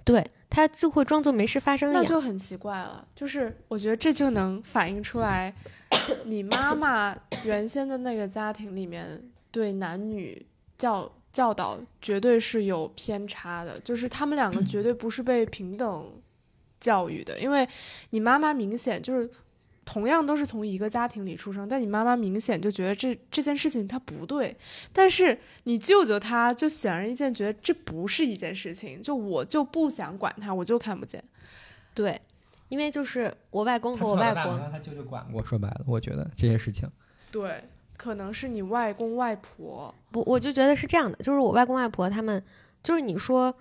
[0.04, 2.04] 对他就会装作没事发生一样。
[2.04, 3.08] 那就很奇怪了。
[3.16, 5.54] 就是我觉得这就能反映出来，
[6.26, 7.16] 你妈妈
[7.46, 10.46] 原先的那个家庭里面对男女
[10.78, 16.12] 教教导绝对是有偏差的，就是他们两个绝对不是被平等
[16.82, 17.66] 教育的，因为
[18.10, 19.30] 你妈妈明显就是。
[19.84, 24.56] 同样都是从一个家庭里出生，但你妈妈明显就觉得这这件事情它不对，
[24.94, 31.22] 但是你舅舅他就显而易见觉得这不是一件事情，就我就不想管他，我就看不见。
[31.96, 32.22] 对，
[32.70, 35.44] 因为就是我外公和我外婆他舅舅管过。
[35.44, 36.88] 说白了，我觉得这些事情，
[37.32, 37.62] 对，
[37.98, 42.42] 可能是你外公外婆，不，我就觉得是这样的，就是我外公外婆他们，
[42.82, 43.54] 就是你说，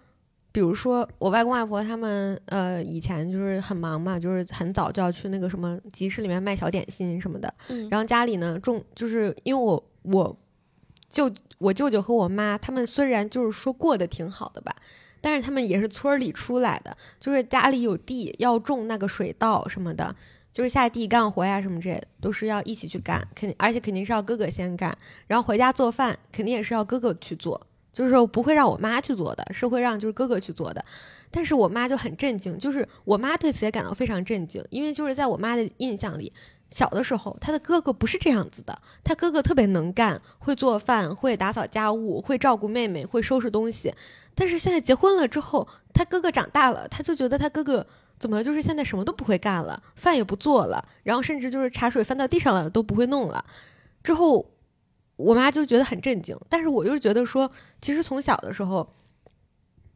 [0.53, 7.89] 比如说我外公外婆他们，呃，以前就是很忙嘛，就是很早就要去那个什么集市里面卖小点心什么的，嗯。
[7.91, 10.37] 然后家里呢种，就是因为我我
[11.09, 14.75] 舅我舅舅和我妈他们虽然就是说过得挺好的吧，
[15.21, 20.15] 但是他们也是村儿里出来的，就是家里有地要种那个水稻什么的，
[20.53, 24.97] 就是下地干活呀什么之类的，都是要一起去干，肯定而且肯定是要哥哥先干，
[25.29, 27.61] 然后回家做饭肯定也是要哥哥去做，
[27.93, 30.85] 就是说不会让我妈去做的，是会让就是哥哥去做的。
[31.31, 36.33] 但是我妈就很震惊，就是我妈对此也感到非常震惊，因为就是在我妈的印象里，
[36.69, 43.95] 小的时候她的哥哥不是这样子的，她哥哥特别能干，会做饭，会打扫家务，会照顾妹妹，会收拾东西。
[44.35, 47.87] 但是现在结婚了之后，她哥哥长大了，她就觉得她哥哥
[48.19, 53.45] 怎么就是现在什么都不会干了，饭也不做了，然后甚至就是茶水翻到地上了都不会弄了。
[54.03, 54.45] 之后
[55.21, 57.51] 我妈就觉得很震惊，但是我又觉得说，
[57.81, 58.93] 其实从小的时候，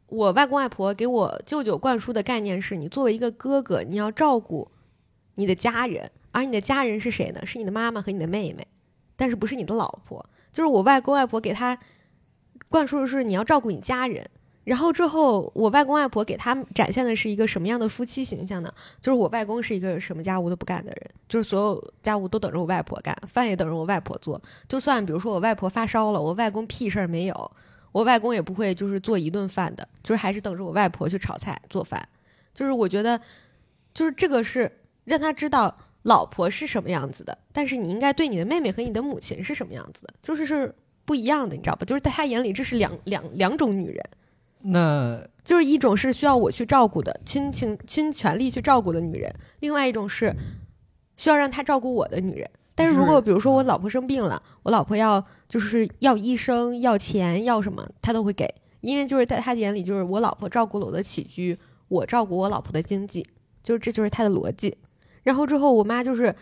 [0.07, 4.69] 我外公外婆给我舅舅灌输的概念是你作为一个哥哥，你要照顾
[5.35, 7.45] 你的家人，而你的家人是谁呢？
[7.45, 8.67] 是你的妈妈和你的妹妹，
[9.15, 10.25] 但是不是你的老婆。
[10.51, 11.77] 就是我外公外婆给他
[12.69, 14.29] 灌输的是你要照顾你家人。
[14.65, 18.73] 然后之后，我外公外婆给他展现的是一个什么样的夫妻形象呢？
[18.99, 24.41] 就是我外公是一个什么家务都不干的人，就是所有家务都等着我外婆干，饭也等着我外婆做。
[24.67, 27.51] 就算比如说我外婆发烧了，我外公屁事儿没有，
[27.91, 32.03] 我外公也不会就是做一顿饭的，就是还是等着我外婆去炒菜做饭。
[32.51, 33.21] 就是我觉得，
[33.93, 40.73] 就是这个是让他知道老婆是什么样子的，但是你应该对你的妹妹和你的母亲是什么样子的，就是是
[41.05, 41.85] 不一样的，你知道吧？
[41.85, 44.03] 就是在他眼里这是两两两种女人。
[44.67, 50.35] 那就是一种是需要我去照顾的，亲情亲全力去照顾的女人；，另外一种是
[51.17, 52.49] 需要让她照顾我的女人。
[52.73, 61.57] 但是如果比如说我老婆生病了，我老婆要就是要医生、要钱、要什么，她都会给，因为就是在她眼里，就是我老婆照顾了我的起居，
[61.87, 63.25] 我照顾我老婆的经济，
[63.63, 64.75] 就是这就是她的逻辑。
[65.23, 66.35] 然后之后我妈就是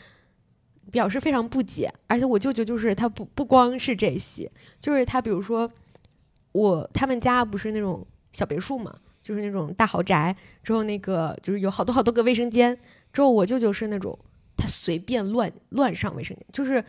[0.91, 4.49] 表示非常不解，而且我舅舅就是他不不光是这些，
[4.79, 5.69] 就是他比如说
[6.51, 12.77] 我他们家不是那种小别墅嘛，就是那种大豪宅，之后那个就是有好多好多个卫生间，
[13.13, 14.17] 之后我舅舅是那种
[14.57, 16.83] 他随便乱乱上卫生间，就是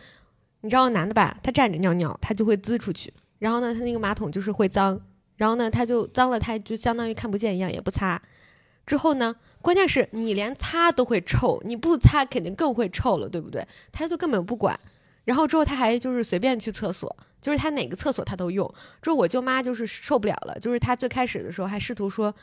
[0.61, 4.99] 你知道男的吧，他站着尿尿他就会滋出去，然后呢他那个马桶就是会脏，
[5.37, 8.21] 然后呢他就脏了他就相当于看不见一样也不擦，
[8.85, 13.67] 之后呢关键是你连擦都会臭，你不擦肯定更会臭了，对不对？
[13.91, 14.79] 他就根本不管，
[15.23, 17.15] 然后之后他还就是随便去厕所。
[17.45, 18.67] 就是他哪个厕所他都用，
[19.03, 22.33] 之后我舅妈就是受不了了，就是他最开始的时候还试图说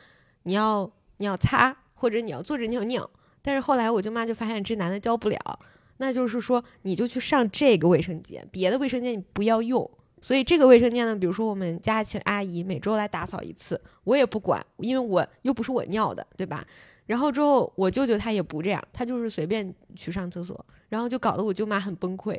[0.44, 3.10] 你要你要擦或者你要坐着尿尿，
[3.42, 5.58] 但是后来我舅妈就发现这男的教不了，
[5.96, 9.90] 那就是说你就去上这个卫生间，别的卫生间你不要用，
[10.20, 16.64] 所以这个卫生间呢，比如说我们家请阿姨每周来打扫一次，我也不管，因为我又不是我尿的，对吧？
[17.06, 22.38] 然后之后我舅舅他也不这样，他就是随便去上厕所，然后就搞得我舅妈很崩溃。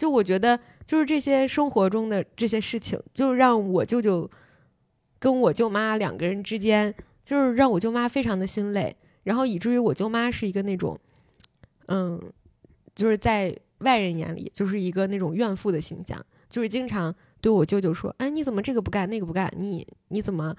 [0.00, 4.30] 就我觉得，就是这些生活中的这些事情，就让我舅舅
[5.18, 10.98] 跟我舅妈两个人之间，就是让我舅妈非常的心累，然后以至于我舅妈是一个那种，
[11.88, 12.18] 嗯，
[12.94, 19.52] 就是在外人眼里就是一个那种怨妇的形象，就是经常对我舅舅说：“哎，你怎么这个不干那个不干？
[19.58, 20.56] 你你怎么？”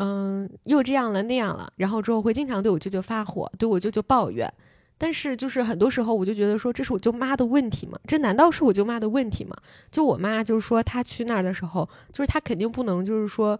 [0.00, 4.50] 嗯，又这样了那样了，然后之后会经常对我舅舅发火，对我舅舅抱怨。
[4.98, 7.96] 但是就是很多时候，我就觉得说，这是我舅妈的问题吗？
[8.06, 9.56] 这难道是我舅妈的问题吗？
[9.90, 13.58] 就我妈就是说，她去那儿的时候，就是她肯定不能就是说，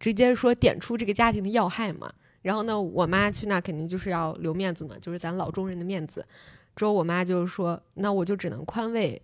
[0.00, 2.10] 直接说点出这个家庭的要害嘛。
[2.40, 6.26] 然后呢，我妈去那儿肯定就是要留面子嘛，就是咱老中人的面子。
[6.74, 9.20] 之后我妈就是说，那我就只能宽慰。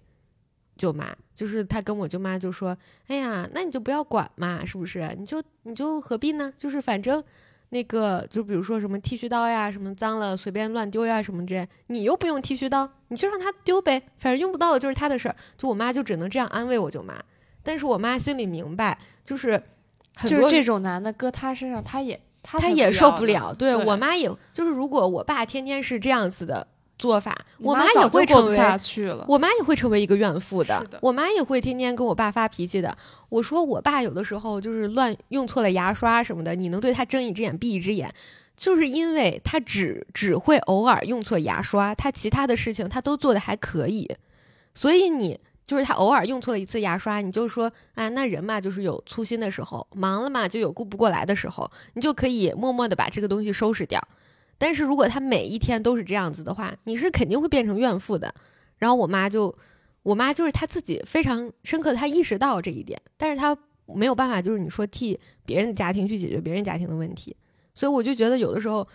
[0.77, 2.79] 舅妈就是他跟我舅妈就说
[3.09, 5.13] ：“哎呀，那你就不要管嘛，是不是？
[5.19, 6.55] 你就你就何必呢？
[6.57, 7.21] 就是反正
[7.71, 15.37] 那个，就比如说什么剃须刀呀，什么脏了随便乱丢呀，什么之类，你又不用剃须刀，你就让他丢呗，反正用不到的就是他的事儿。
[15.57, 17.15] 就我妈就只能这样安慰我舅妈，
[17.63, 19.63] 但是我妈心里明白，就是
[20.23, 23.53] 就是这种男的搁他身上，他也他也受不了。
[23.53, 26.67] 对我妈也就是如果我爸天天是这样子的。”
[26.99, 28.59] 做法，我妈也会成为，
[29.29, 30.85] 我妈也会成为一个怨妇的。
[31.01, 32.97] 我妈也会天天跟我爸发脾气的。
[33.29, 38.13] 我说我爸有的时候就是乱用错了牙刷什么的，你能对他睁一只眼闭一只眼，
[38.57, 44.11] 就是因为他只只会偶尔用错牙刷，他其他的事情他都做的还可以。
[44.75, 54.03] 所以你就是他偶尔用错了一次牙刷，你就说啊，那人嘛就是有粗心的时候，忙了嘛就有顾不过来的时候，你就可以默默的把这个东西收拾掉。
[54.59, 58.35] 但是如果他每一天都是这样子的话，你是肯定会变成怨妇的。
[58.77, 59.57] 然后我妈就，
[60.03, 63.57] 我妈就是她自己非常深刻，她意识到这一点，但是她
[63.87, 67.37] 没有办法，就是你说替别人的家庭去解决别人家庭的问题。
[67.75, 68.87] 所以我就觉得有的时候，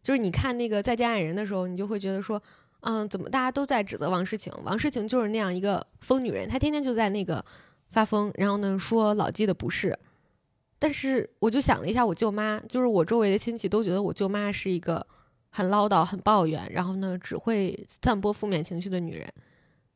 [0.00, 2.40] 就是你看那个《再见爱人》的时候，你就会觉得说，
[2.80, 4.52] 嗯，怎么大家都在指责王诗晴？
[4.64, 7.44] 王诗晴就是那样一个疯女人，她天天就在那个
[7.90, 9.98] 发疯，然后呢说老纪的不是。
[10.78, 15.04] 但是我就想了一下，我舅妈就是我周围的亲戚都觉得我舅妈是一个
[15.50, 19.28] 很唠叨、很抱怨，然后呢只会散播负面情绪的女人。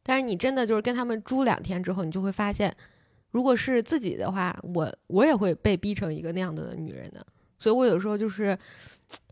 [0.02, 2.74] 但是你真的就是跟他们住两天之后，你就会发现，
[3.30, 7.24] 如果是自己的话，我我也会被逼成一个那样的女人的。
[7.60, 8.58] 所以我有时候就是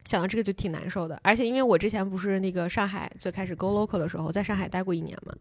[0.04, 1.18] 想到这个就挺难受的。
[1.24, 5.34] 而且因为我之前不是那个上海最开始 go local 的时候，在上海待过一年嘛，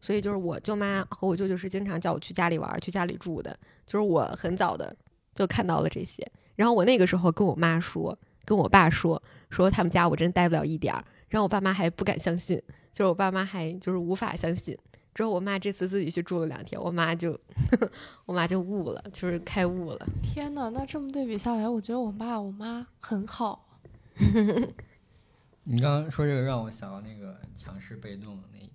[0.00, 3.56] 所以就是我舅妈和我舅舅是经常叫我去家里玩、去家里住的。
[3.86, 4.96] 就是我很早的。
[5.34, 6.26] 就看到了这些，
[6.56, 9.20] 然后我那个时候跟我妈说，跟我爸说，
[9.50, 12.56] 说他们家我真待不了一点儿，然后我爸妈还不敢相信，
[12.92, 14.76] 就是我爸妈还就是无法相信。
[15.14, 17.90] 之后我妈这次自己去住了两天，我妈就呵呵
[18.26, 20.06] 我妈就悟了，就是开悟了。
[20.22, 23.78] 天哪，那这么对比下来，我觉得我爸我妈很好。
[25.66, 28.68] 你刚刚说这个让我想到那个强势被动的那一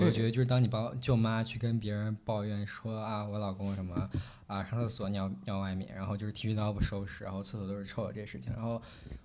[0.00, 4.08] 点，我觉得就是当你把舅妈去跟别人抱怨说啊，我老公什么。
[4.46, 8.52] 啊，上厕所尿尿外面，然后就是剃须刀不收拾，然后厕所都是臭的这些事情。
[8.52, 8.80] 然后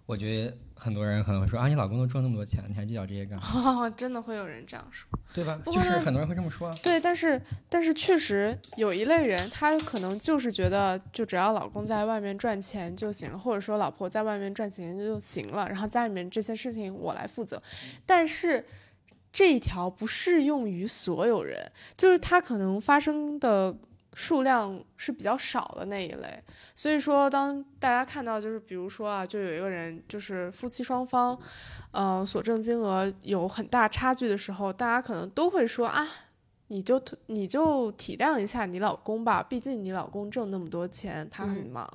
[0.08, 3.88] 我觉得很多人可能会说啊，你老公都赚那么多钱，你还计较这些干嘛？
[3.96, 5.62] 真的会有人这样说，对吧？
[5.64, 6.74] 就是很多人会这么说。
[6.82, 17.62] 对，但是但是确实有一类人，他可能就是觉得，就只要老公在外面赚钱就行，或者说老婆在外面赚钱就行了，然后家里面这些事情我来负责。
[18.08, 18.66] 但是
[19.32, 23.76] 这一条不适用于所有人，就是他可能发生的。
[24.14, 26.44] 数量是比较少的那一类，
[26.76, 31.40] 所以说当大家看到就是比如说啊，就有一个人就是夫妻双方，
[31.92, 36.06] 呃，所挣金额有很大差距的时候，大家可能都会说啊，
[36.68, 41.90] 你就你就体谅一下你老公吧，毕竟你老公挣那么多钱，他很忙。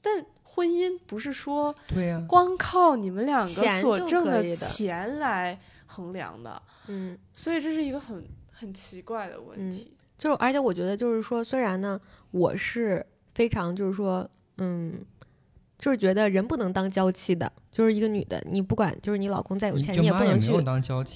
[0.00, 5.60] 但婚姻不是说对呀，光靠你们两个所挣的钱来
[5.94, 9.92] 衡量的，嗯，所以这是一个很很奇怪的问题。
[10.18, 14.28] 就而且我觉得就是说，虽然呢，我是非常就是说，
[14.58, 15.04] 嗯，
[15.78, 20.50] 就是觉得人不能当娇妻的，就是一个女的，你不管就是你老公再有钱，你也不能去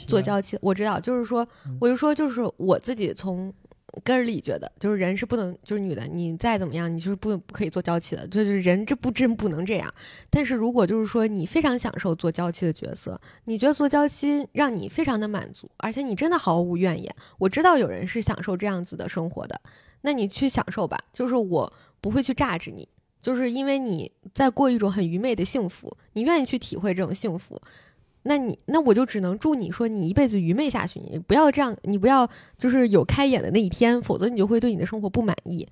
[0.07, 0.59] 做娇妻。
[0.61, 1.47] 我知道，就是说，
[1.81, 3.53] 我就说，就是我自己从。
[4.01, 8.27] 根儿里觉得，就是人是不能，就是女的，你再怎么样，你就是不不可以做娇妻的。
[8.29, 9.93] 就是人这不真不能这样。
[10.31, 17.15] 但是如果就是说你非常享受做娇妻的角色，你觉得做娇妻让你非常的满足，而且你真的毫无怨言。
[17.39, 19.61] 我知道有人是享受这样子的生活的，
[20.03, 20.99] 那你去享受吧。
[21.13, 22.89] 就是我不会去榨制你，
[23.21, 27.61] 就是因为你在过一种很愚昧的幸福，你愿意去体会这种幸福。
[28.29, 35.67] 那你那我就只能祝你说你一辈子愚昧下去，你不要这样，你不要就是有开眼的那一天，否则你就会对你的生活不满意。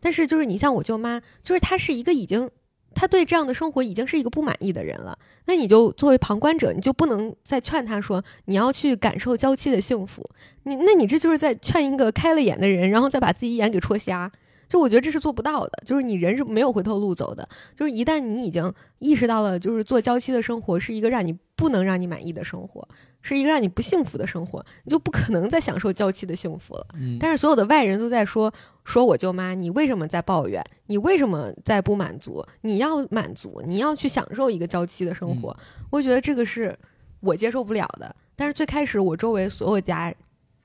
[0.00, 2.50] 但是就是你像我舅妈，就是她是一个已经，
[2.94, 5.16] 她对这样的生活已经是一个不满意的人了。
[5.46, 10.28] 那你就作为旁观者，你就不能再劝她说你要去感受娇妻的幸福。
[10.64, 14.30] 你那你这就是在劝一个开了眼的人，然后再把自己眼给戳瞎。
[14.70, 17.46] 就我觉得这是做不到的，就是你人是没有回头路走的。
[17.76, 22.88] 就是一旦你已经意识到了，就是做娇妻的生活是一个让你不能让你满意的生活，
[23.20, 26.86] 是一个让你不幸福的生活，你就不可能再享受娇妻的幸福了。
[26.94, 28.54] 嗯，但是所有的外人都在说
[28.84, 30.64] 说我舅妈，你为什么在抱怨？
[30.86, 32.46] 你为什么在不满足？
[32.60, 35.56] 你要满足，你要去享受一个娇妻的生活。
[35.90, 36.78] 我觉得这个是
[37.18, 38.14] 我接受不了的。
[38.36, 40.14] 但是最开始我周围所有家。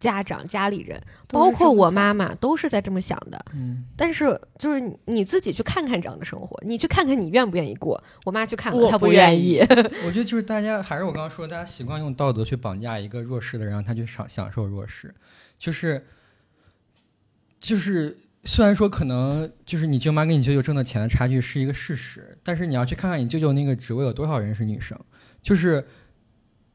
[0.05, 3.43] 家长、家里人，包括我妈妈，都是在这么想的。
[3.55, 8.01] 嗯，但是就是你自己去看看这样的生活，你去看看你愿不愿意过。
[8.23, 9.57] 我妈去看了，她不愿意。
[10.05, 15.11] 我觉得就是大家还是我刚刚说，大家习惯用道德去绑架一个弱势的人，让他去享享受弱势。
[15.57, 16.05] 就是
[17.59, 24.95] 就是虽然说可能就是你舅妈跟你舅舅挣的钱的差距是一个事实，但是你要去看看你舅舅那个职位有多少人是女生，
[25.41, 25.83] 就是。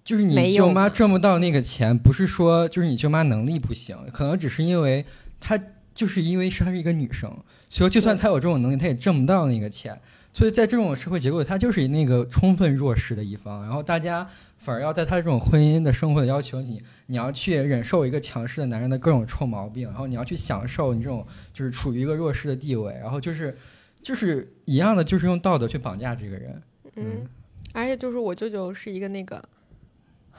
[0.05, 5.05] 就是你舅妈挣不到那个钱，不是说就是你舅妈能力不行，可能只是因为
[5.39, 5.59] 她
[5.95, 7.31] 就是因为是她是一个女生，
[7.69, 9.99] 所以就算她有这种能力，她也挣不到那个钱。
[10.33, 13.63] 所以在这种社会结构，她就是那个充分弱势的一方。
[13.63, 14.27] 然后大家
[14.59, 23.57] 反而要在她这种婚姻的生活的要求你，你要去忍受一个强势的男人的各种臭毛病，然后你要去享受你这种就是处于一个弱势的地位，然后就是
[24.03, 26.63] 就是一样的，就是用道德去绑架这个人。
[26.95, 27.27] 嗯，
[27.73, 29.43] 而且就是我舅舅是一个那个。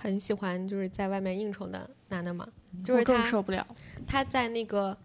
[0.02, 2.48] 很喜欢就是在外面应酬的男的嘛，
[2.84, 3.64] 就是他受不了。
[4.08, 4.98] 他在那个，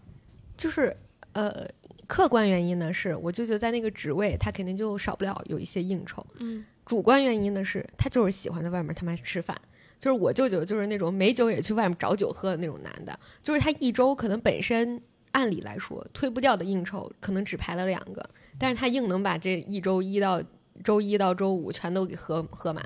[0.56, 0.96] 就是
[1.34, 1.68] 呃，
[2.06, 6.26] 客观原因呢是我舅舅在那个职位，他肯定就少不了有一些应酬。
[6.38, 9.54] 嗯，主观原因呢是他就是喜欢在外面他妈吃饭。
[10.00, 13.18] 就是我舅舅就是那种没酒也去外面找酒喝的那种男的。
[13.42, 14.98] 就是他一周可能本身
[15.32, 18.26] 按理来说推不掉的应酬可能只排了两个，
[18.58, 20.42] 但是他硬能把这一周一到
[20.82, 22.82] 周一到周五全都给喝喝满。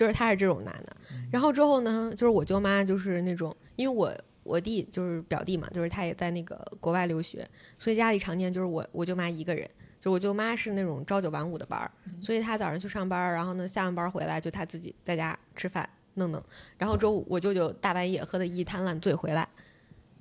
[0.00, 0.96] 就是他是这种男的，
[1.30, 4.10] 然后之后呢，就是我舅妈就是那种，因为我
[4.42, 7.46] 我弟就是表弟嘛，就是他也在那个国外留学，
[7.78, 9.68] 所以家里常年就是我我舅妈一个人，
[10.00, 11.90] 就我舅妈是那种朝九晚五的班儿，
[12.22, 16.42] 所以他早上去上班，然后呢下完班回来就他自己在家吃饭弄弄，
[16.78, 19.46] 然后周五我舅舅大半夜喝的一滩烂醉回来，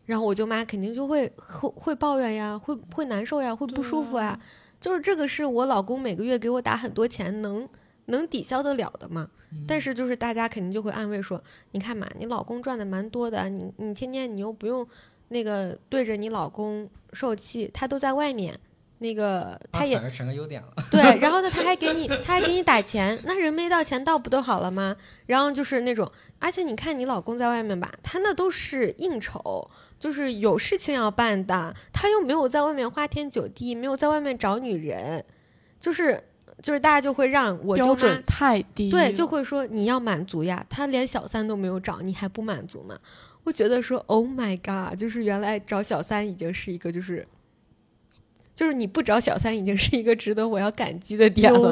[0.05, 4.38] 然后我舅妈肯定就会会会抱怨呀，会会难受呀，会不舒服啊，
[4.82, 7.65] 就是这个是我老公每个月给我打很多钱能
[8.10, 9.30] 能抵消得了的嘛。
[9.68, 14.88] 但是就是大家肯定就会安慰说，你看嘛，你老公赚的蛮多的，你你天天你又不用
[15.30, 18.55] 那个对着你老公受气，他都在外面，
[18.99, 20.72] 那个他也成个优点了。
[20.91, 24.95] 对，然后呢， 他还给你他还给你打钱，那人没到钱到不都好了吗？
[25.26, 29.68] 然后就是那种，而且你看你老公在外面吧，他那都是应酬，
[29.99, 35.26] 就是有事情要办的，他又没有在外面花天酒地，没有在外面找女人，
[35.80, 36.26] 就是。
[36.62, 42.97] 就是大家就会让我标准太低，对，就会说你要满足呀，他连小三都没有找，你还不满足吗？
[43.45, 47.26] 我觉得说，Oh my god，就是原来找小三已经是一个就是，
[48.53, 51.72] 就是你不找小三已经是一个值得我要感激的点了，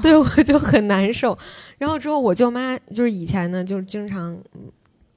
[0.00, 1.36] 对，我就很难受。
[1.78, 4.38] 然后之后我舅妈就是以前呢，就是经常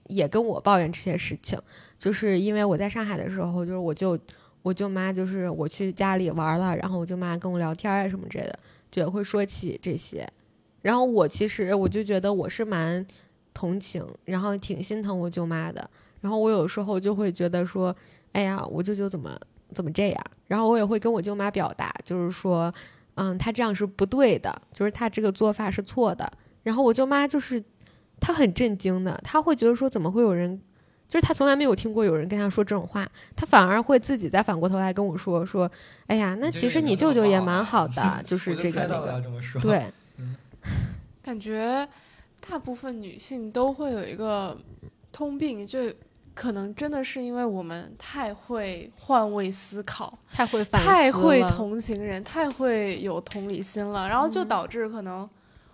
[0.07, 1.57] 也跟我抱怨这些事情，
[1.99, 4.17] 就是因为我在上海的时候，就是我舅
[4.63, 8.59] 我舅妈就是我去家里玩了，然后我舅妈跟我聊天啊什么之类的。
[9.01, 10.27] 也会说起这些，
[10.81, 13.05] 然后我其实我就觉得我是蛮
[13.53, 15.89] 同情，然后挺心疼我舅妈的。
[16.21, 17.95] 然后我有时候就会觉得说，
[18.31, 19.37] 哎呀，我舅舅怎么
[19.73, 20.23] 怎么这样？
[20.47, 22.73] 然后我也会跟我舅妈表达，就是说，
[23.15, 26.31] 嗯，他这样是不对的，就是他这个做法是错的。
[26.63, 27.61] 然后我舅妈就是
[28.19, 30.61] 她很震惊的，她会觉得说，怎么会有人？
[31.13, 35.69] 就是他从来没有听过有人跟他说这种话，他反而会自己再反过头来跟我说说，
[36.07, 39.93] 哎呀，那其实你舅舅也蛮好的，就是这个那个，对，
[41.21, 41.87] 感觉
[42.49, 44.57] 大部分女性都会有一个
[45.11, 45.93] 通病，就
[46.33, 55.29] 可能真的是因为我们太会换位思考，太会反太会同情人，太会有同理心了，然后就导致可能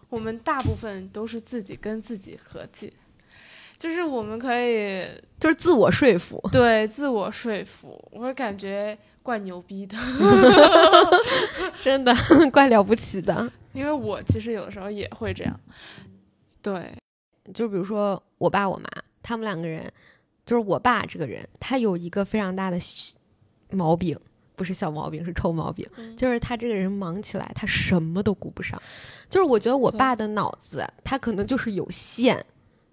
[0.10, 2.92] 我们大部分都是自己跟自己和解。
[3.80, 5.08] 就是我们可以，
[5.40, 9.98] 就是自我说服，对，自我说服，我感觉怪牛逼的，
[11.82, 12.14] 真的
[12.52, 13.50] 怪了不起的。
[13.72, 15.60] 因为我其实有的时候也会这样，
[16.62, 16.92] 对，
[17.54, 18.90] 就比如说我爸我妈，
[19.24, 19.90] 他们两个人，
[20.46, 22.78] 就是我爸这个人，他有一个非常大的
[23.72, 24.20] 毛病，
[24.56, 25.88] 不是小毛病，是臭毛病。
[25.96, 28.82] 嗯就是他这个人忙起来，他什么都顾不上。
[29.30, 32.44] 就是我觉得我爸的脑子，他可能就是有限，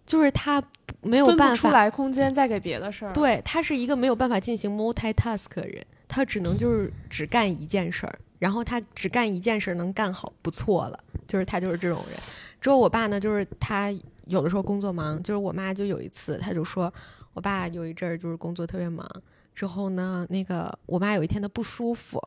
[0.06, 0.62] 就是他
[1.02, 1.54] 没有办法。
[1.54, 12.18] 出来空间再给别的事儿。，对他是一个没有办法进行 multitask 的人，他只能就是只干一件事儿，然后他只干一件事儿能干好不错了，就是他就是这种人。
[12.60, 13.92] 之后我爸呢，就是他
[14.26, 16.92] 有的时候工作忙，就是我妈就有一次，他就说
[17.34, 19.08] 我爸有一阵儿就是工作特别忙，
[19.54, 22.20] 之后呢，那个我妈有一天她不舒服，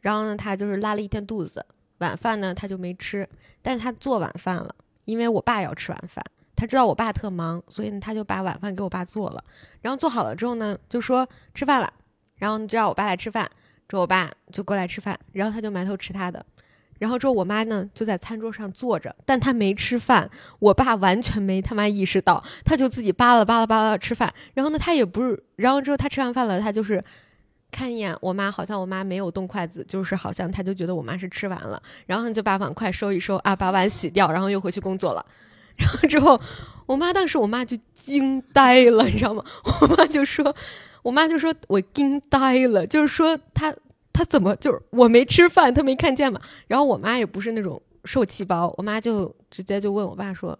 [0.00, 1.64] 然后呢，她就是拉了一天肚子，
[1.98, 3.28] 晚饭呢她就没吃，
[3.62, 4.74] 但是她做晚饭了，
[5.04, 6.24] 因为我爸要吃晚饭。
[6.56, 9.42] 他知道我爸特忙，所以呢，他就把晚饭给我爸做了。
[9.80, 11.92] 然后做好了之后呢，就说吃饭了，
[12.36, 13.50] 然后就让我爸来吃饭。
[13.88, 16.44] 之后我爸就过来吃饭，然后他就埋头吃他的。
[16.98, 20.30] 然后之后我妈呢就在餐桌上坐着，但她没吃饭。
[20.60, 24.32] 我爸完全没他妈意识到，他就自己扒拉扒拉扒拉吃饭。
[24.54, 27.02] 然后呢，他也不是，然后之后他吃完饭了，他就是
[27.70, 35.26] 看一眼我妈，好像我妈没有动筷子，就是好像他就觉得我妈是吃完了，然后就把碗筷收一收啊，把碗洗掉，然后又回去工作了。
[35.76, 36.40] 然后之后，
[36.86, 39.44] 我妈当时我妈就惊呆了，你知道吗？
[39.82, 40.54] 我妈就说，
[41.02, 43.74] 我妈就说我惊呆了，就是说她
[44.12, 46.40] 她怎么就是我没吃饭，她没看见嘛。
[46.66, 50.58] 然后我妈也不是那种受气包，我妈就直接就问我爸说，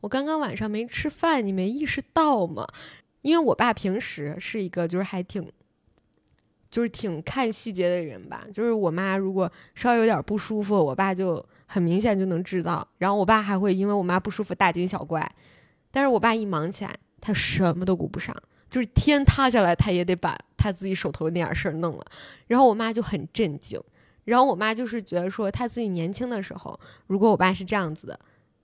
[0.00, 2.66] 我刚刚晚上没吃饭，你没意识到吗？
[3.22, 5.50] 因为我爸平时是一个就是还挺。
[6.70, 12.86] 就是挺看细节的人吧，就是我妈如果稍微有点不舒服，我爸就很明显就能知道。
[12.98, 15.24] 然后我爸还会因为我妈不舒服大惊小怪，
[15.92, 18.34] 但是我爸一忙起来，他什么都顾不上，
[18.68, 22.04] 就是天塌下来他也得把他自己手头那点事儿弄了。
[22.48, 23.80] 然后我妈就很震惊，
[24.24, 28.18] 然后我妈就是觉得说，她自己年轻的时候，如果我爸是这样子的，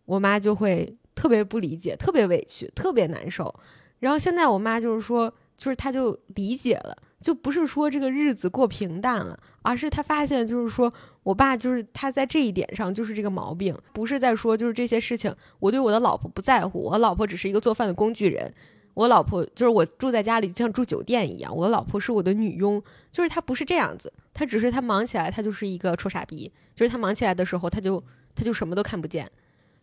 [0.05, 3.55] 我妈就会特别不理解，特别委屈，特别难受。
[4.01, 6.97] 然后现在我妈就是说，就是她就理解了。
[7.19, 10.93] 就不是说这个日子过平淡了，而是他发现就是说
[11.27, 18.55] 我爸就是他在这一点上就是这个毛病，不是在说就是这些事情我对我的老婆不在乎，我老婆只是一个做饭的工具人，
[18.94, 22.81] 我老婆就是我住在家里就像住酒店一样，我老婆是我的女佣，
[23.11, 28.01] 就是他不是这样子，他只是他忙起来他就是一个臭傻逼，就是他忙起来的时候他就
[28.36, 29.28] 他就什么都看不见，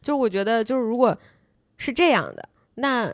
[0.01, 1.17] 就是我觉得就是如果
[1.75, 3.13] 是这样的那。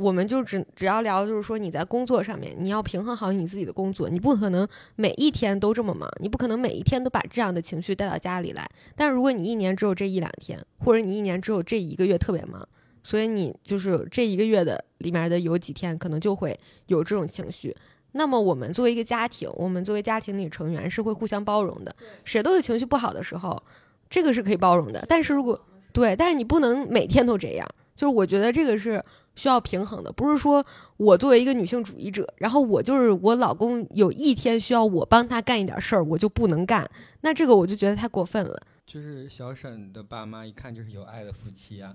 [0.00, 4.66] 我们就只只要聊，就是说你在工作上面，你要平衡好你自己的工作，你不可能
[4.96, 8.66] 每一天都这么忙，你不可能每一天都把这样的情绪带到家里来。
[8.96, 12.66] 但如果你一年只有这一两天，或者你一年只有这一个月特别忙，
[13.02, 17.76] 所以你就是这一个月的里面的有几天可能就会有这种情绪。
[18.12, 21.94] 那么我们作为一个家庭，我们作为家庭里成员是会互相包容的，
[22.24, 23.62] 谁都有情绪不好的时候，
[24.08, 25.04] 这个是可以包容的。
[25.06, 25.60] 但是如果
[25.92, 29.04] 对，但是你不能每天都这样，就是我觉得这个是。
[29.36, 30.64] 需要平衡的，不是说
[30.96, 36.88] 我作为一个女性主义者，然后我就是我老公有一天需要我帮他干一点事儿，我就不能干，
[37.22, 38.60] 那这个我就觉得太过分了。
[38.86, 41.94] 就是小沈的爸妈一看就是有爱的夫妻啊，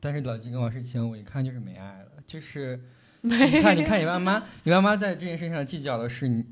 [0.00, 2.80] 但是老金跟王诗晴我一看就是没爱了，就是
[3.22, 3.30] 你
[3.60, 6.44] 看你看你爸妈， 你爸妈在这件事情上计较的是你，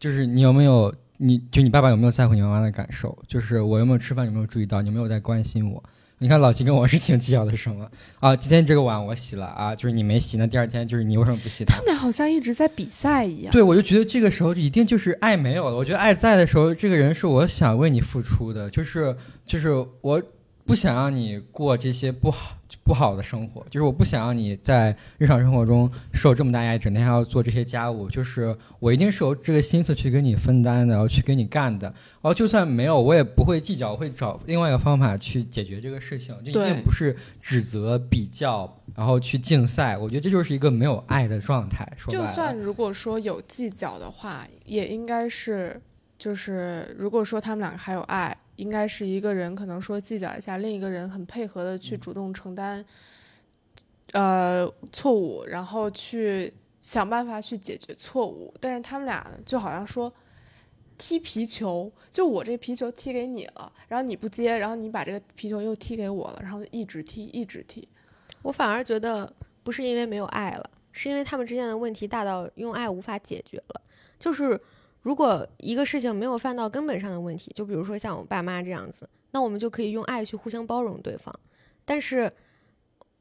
[0.00, 5.84] 就是你有没有，你就你爸爸有没有在乎你妈妈的感受，就是我有没有吃饭有没有注意到，你有没有在关心我。
[6.18, 7.86] 你看老秦跟我是挺计较的是什么
[8.20, 8.34] 啊？
[8.34, 11.62] 今天这个碗我洗了啊，就是你没洗，那第二天就是你为什么不洗？
[11.62, 13.52] 他们俩好像一直在比赛一样。
[13.52, 15.76] 对，我就觉得这个时候一定就是爱没有了。
[15.76, 19.14] 我觉得爱在的时候，这个人是我想为你付出的，就是
[19.44, 19.68] 就是
[20.00, 20.22] 我
[20.64, 22.56] 不想让你过这些不好
[22.86, 28.08] 不好的生活，就是我不想让你在日常生活中受这么大压力，整天还要做这些家务。
[28.08, 31.88] 就是我一定是有这个心思去跟你分担的，然后去跟你干的。
[31.88, 36.32] 然后就算没有，我也不会计较，会找另外一个方法去解决这个事情。
[36.44, 39.96] 就一定不是指责、比较，然后去竞赛。
[39.96, 41.90] 我觉得这就是一个没有爱的状态。
[41.96, 45.80] 说就算如果说有计较的话，也应该是，
[46.16, 52.84] 就是如果说他们两个还有爱，应该是一个人可能说计较一下，另一个人很配合的去主动承担，
[54.12, 58.52] 呃错误，然后去想办法去解决错误。
[58.60, 60.12] 但是他们俩就好像说。
[60.98, 67.86] 踢皮球，就我这皮球踢给你了，然后你不接，然后你把这个皮球又踢给我了，然后一直踢，一直踢。
[68.40, 69.30] 我反而觉得
[69.62, 73.80] 不是因为没有爱了，是因为他们之间的问题大到用爱无法解决了。
[74.18, 74.58] 就是
[75.06, 81.32] 如果一个事情没有犯到根本上的问题，就比如说像我爸妈这样子，那我们就可以用爱去互相包容对方。
[81.84, 82.28] 但是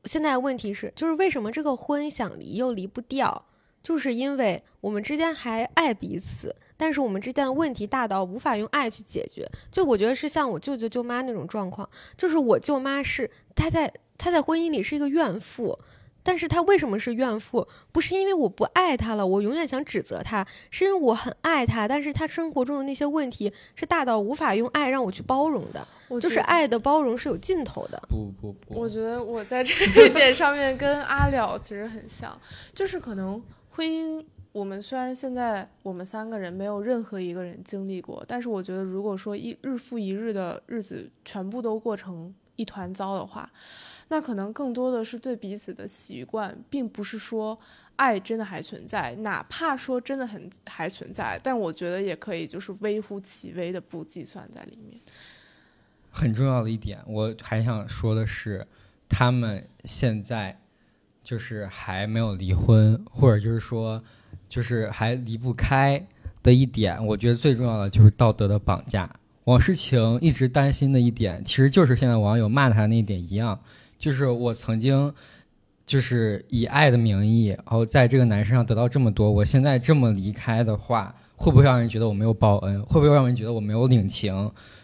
[0.05, 3.45] 现在问题是，就是为什么这个婚想离又离不掉？
[3.83, 9.47] 就是因为我们之间还爱彼此，但是我们之间的问题大到无法用爱去解决。
[9.71, 11.87] 就我觉得是像我舅舅舅妈那种状况，
[12.17, 15.77] 就是我舅妈是她在她在婚姻里是一个怨妇，
[16.25, 17.65] 但是他为什么是怨妇？
[17.91, 25.87] 不是因为我不爱他了，我永远想指责他，是因为我很爱他，但是他生活中的那些问题是大到无法用爱让我去包容的，
[26.19, 28.01] 就是爱的包容是有尽头的。
[28.09, 32.35] 不不不，我觉得我在这一点上面跟阿了其实很像，
[32.73, 33.39] 就是可能
[33.69, 34.25] 婚姻。
[34.51, 43.51] 我们虽然现在我们三个人没有任何一个人经历过，但是我觉得，如果说一日复一日的日子全部都过成一团糟的话，
[44.07, 47.57] 那可能更多的是对彼此的习惯，并不是说
[47.95, 49.15] 爱真的还存在。
[49.17, 54.99] 哪怕说真的很还存在，但我觉得也可以就是微乎其微的不计算在里面。
[56.11, 58.65] 很重要的一点，我还想说的是，
[59.09, 60.59] 他们现在
[61.23, 64.03] 就是还没有离婚，或者就是说。
[64.47, 66.01] 就是还离不开
[66.43, 69.09] 的一点，我觉得最重要的就是道德的绑架。
[69.45, 73.59] 王诗晴一直担心的一点，其实就是现在网友骂他那一点一样，
[74.05, 75.11] 就是我曾经
[75.83, 82.79] 就是以爱的名义，然后在这个男生上得到这么多，我现在这么离开的话，会不会让人觉得我没有报恩？
[82.83, 84.31] 会不会让人觉得我没有领情？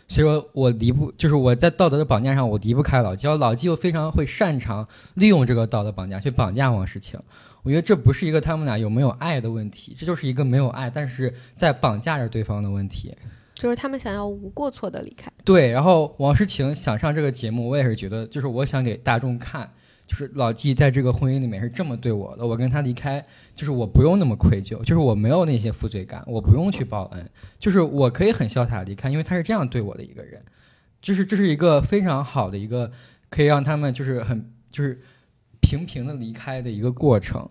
[0.08, 7.20] 所以说我离不，就是我在道德的绑架上我离不开老纪，老纪又非常会擅长利用这个道德绑架去绑架王诗晴。
[7.62, 13.16] 我觉得这不是一个他们俩有没有爱的问题，这就是一个没有爱，但是在绑架着对方的问题。
[13.62, 15.32] 就是他们想要无过错的离开。
[15.46, 19.70] 对，然后王诗晴想上这个节目，我也是觉得，就是我想给大众看，
[20.08, 27.30] 就是老纪在这个婚姻里面是这么对我的，我跟他离开，就是我不用那么愧疚，就是我没有那些负罪感，我不用去报恩，
[27.60, 30.44] 就是我可以很潇洒离开，因为他是这样对我的一个人，
[31.02, 32.92] 就是这是一个非常好的一个
[33.30, 35.00] 可以让他们就是很就是。
[35.64, 37.48] 平平的离开的一个过程，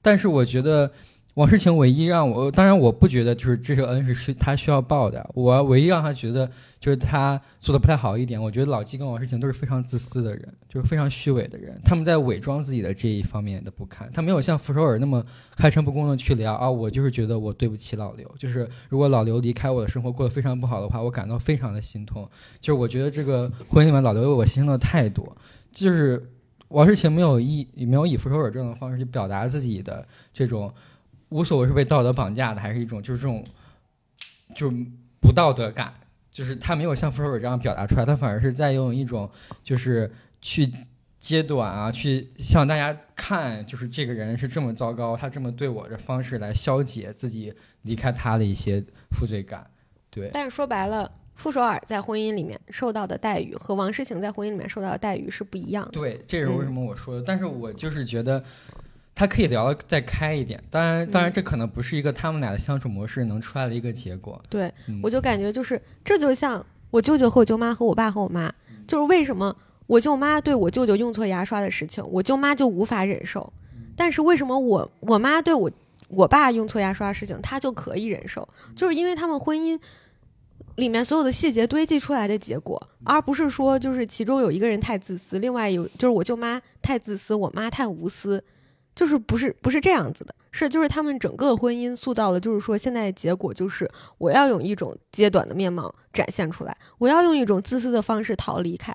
[0.00, 0.90] 但是我觉得
[1.34, 5.24] 王诗晴唯一让我，当然我不觉得就是这个恩是需他需要报的。
[5.32, 6.50] 我唯一让他觉得
[6.80, 11.80] 就是他做的不太好一点，我觉得老纪跟王诗晴都是非常自私的人，就是非常虚伪的人。
[11.84, 15.24] 他们在伪装自己的这一方面的不堪，他没有像傅首尔那么
[15.56, 16.68] 开诚布公的去聊啊。
[16.68, 22.28] 我就是觉得我对不起老刘，就是如果老刘离开我的生活过得非常不好的话，我感到非常的心痛。
[22.60, 25.36] 就是我觉得这个婚姻里面老刘为我牺牲的太多，
[25.72, 26.22] 就是。
[26.70, 30.72] 王诗晴没有以没有以复仇者这种方式去表达自己的这种
[31.30, 33.44] 无所谓是被道德绑架的，还是一种就是这种
[34.54, 34.70] 就
[35.20, 35.94] 不道德感，
[36.30, 39.30] 就是他没有像复仇者这样表达出来，他反而是在用一种
[39.64, 40.70] 就是去
[41.18, 49.66] 揭短啊，去向大家看，就是这个人是这么糟糕，他这么对我的方式来消解自己离开他的一些负罪感，
[50.10, 50.30] 对。
[50.32, 51.10] 但是说白了。
[51.36, 55.92] 傅首尔在婚姻里面受到的待遇和王诗晴在婚姻里面受到的待遇是不一样的。
[55.92, 57.22] 对，这是为什么我说的。
[57.26, 58.44] 但是我就是觉得，
[59.20, 60.58] 他可以聊的再开一点。
[60.70, 64.42] 当然，当然，这可能不是一个他们俩的相处模式能出来的一个结果。
[64.48, 64.72] 对，
[65.02, 68.50] 我就感觉就是，这就像我舅舅和我舅妈和我爸和我妈，
[68.86, 69.54] 就是为什么
[69.86, 73.52] 我舅妈对我舅舅用错牙刷的事情，我舅妈就无法忍受，
[73.94, 75.70] 但是为什么我我妈对我
[76.08, 78.48] 我爸用错牙刷的事情，她就可以忍受？
[78.74, 79.78] 就是因为他们婚姻。
[80.76, 88.42] 里面所有的细节堆积出来的结果，而不是说就是其中有一个人太自私，另外有就是我舅妈太自私，我妈太无私，
[88.94, 98.94] 就是不是不是这样子的，是就是他们整个婚姻塑造的，就是说现在的结果就是我要用一种阶短的面貌展现出来，我要用一种自私的方式逃离开，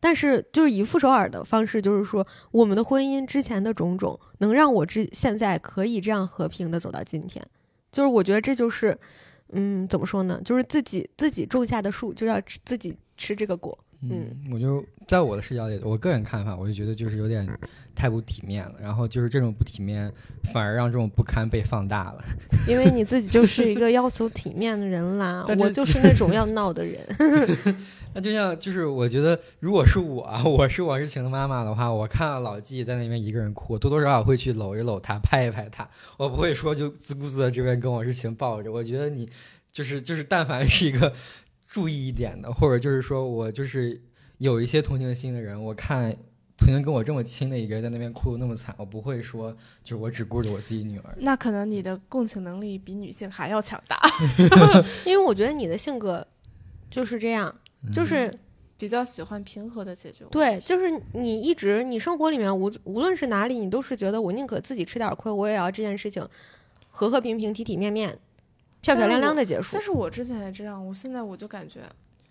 [0.00, 7.44] 但是就是以傅首尔的方式，就是说我们的婚姻之前的种种能让我之现在可以这样和平的走到今天，
[7.92, 8.98] 就是我觉得这就是。
[9.52, 10.40] 嗯，怎么说呢？
[10.44, 13.78] 就是自己自己种下的树，就要自己吃这个果。
[14.10, 17.46] 嗯，我就在我的视角里，我个人看法，我就觉得就是有点
[17.94, 18.74] 太不体面了。
[18.80, 20.12] 然后就是这种不体面，
[20.52, 22.24] 反而让这种不堪被放大了。
[22.68, 27.04] 因为你自己就是一个要求体面的人啦， 我就 是那种要闹的人。
[28.14, 35.86] 那就像就是我觉得，如果是我，我是王诗晴的妈妈的话，我看到老纪在那边一个人哭，多多少少会去搂一搂他，拍一拍他。
[36.16, 38.72] 我不会说就自顾自的这边跟王诗晴抱着。
[38.72, 39.28] 我觉得你
[39.70, 41.12] 就是就是，但凡是一个
[41.66, 44.00] 注意一点的， 或者就是说我就是
[44.38, 46.16] 有一些同情心的人，我看
[46.58, 49.52] 曾经跟我这么亲的一个人在那边哭的那么惨，我不会说
[49.82, 51.14] 就是我只顾着我自己女儿。
[51.18, 54.00] 那可能你的共情能力比女性还要强大，
[55.04, 56.26] 因为我觉得你的性格
[56.90, 57.54] 就是这样。
[57.92, 58.36] 就是
[58.76, 60.24] 比较喜欢平和的解决。
[60.32, 66.26] 对，就是你一直你生活里面无无论是哪里，你都是觉得我宁可自己吃点亏，我也要这件事情
[66.88, 68.18] 和和平平、体体面面、
[68.86, 69.70] 漂漂亮亮的结束。
[69.72, 71.80] 但是我之前也这样，我现在我就感觉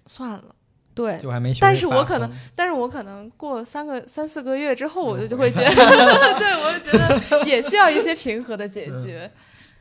[0.06, 0.56] 算了。
[0.94, 1.53] 对，就还没。
[1.60, 5.76] 但是我可能，但是我可能过三个三四个月之后，我就就会觉得，
[6.40, 9.30] 对我就觉得也需要一些平和的解决。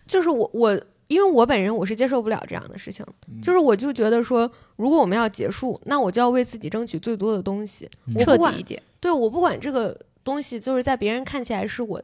[0.07, 0.81] 就是我我。
[1.07, 3.05] 因为我本人我是接受不了这样的事情，
[3.43, 7.87] 就是我就觉得说，如果我们要结束，那我就要为自己争取最多的东西，
[8.19, 8.83] 彻底一点。
[9.01, 12.03] 对我不管这个东西，就是在别人看起来是我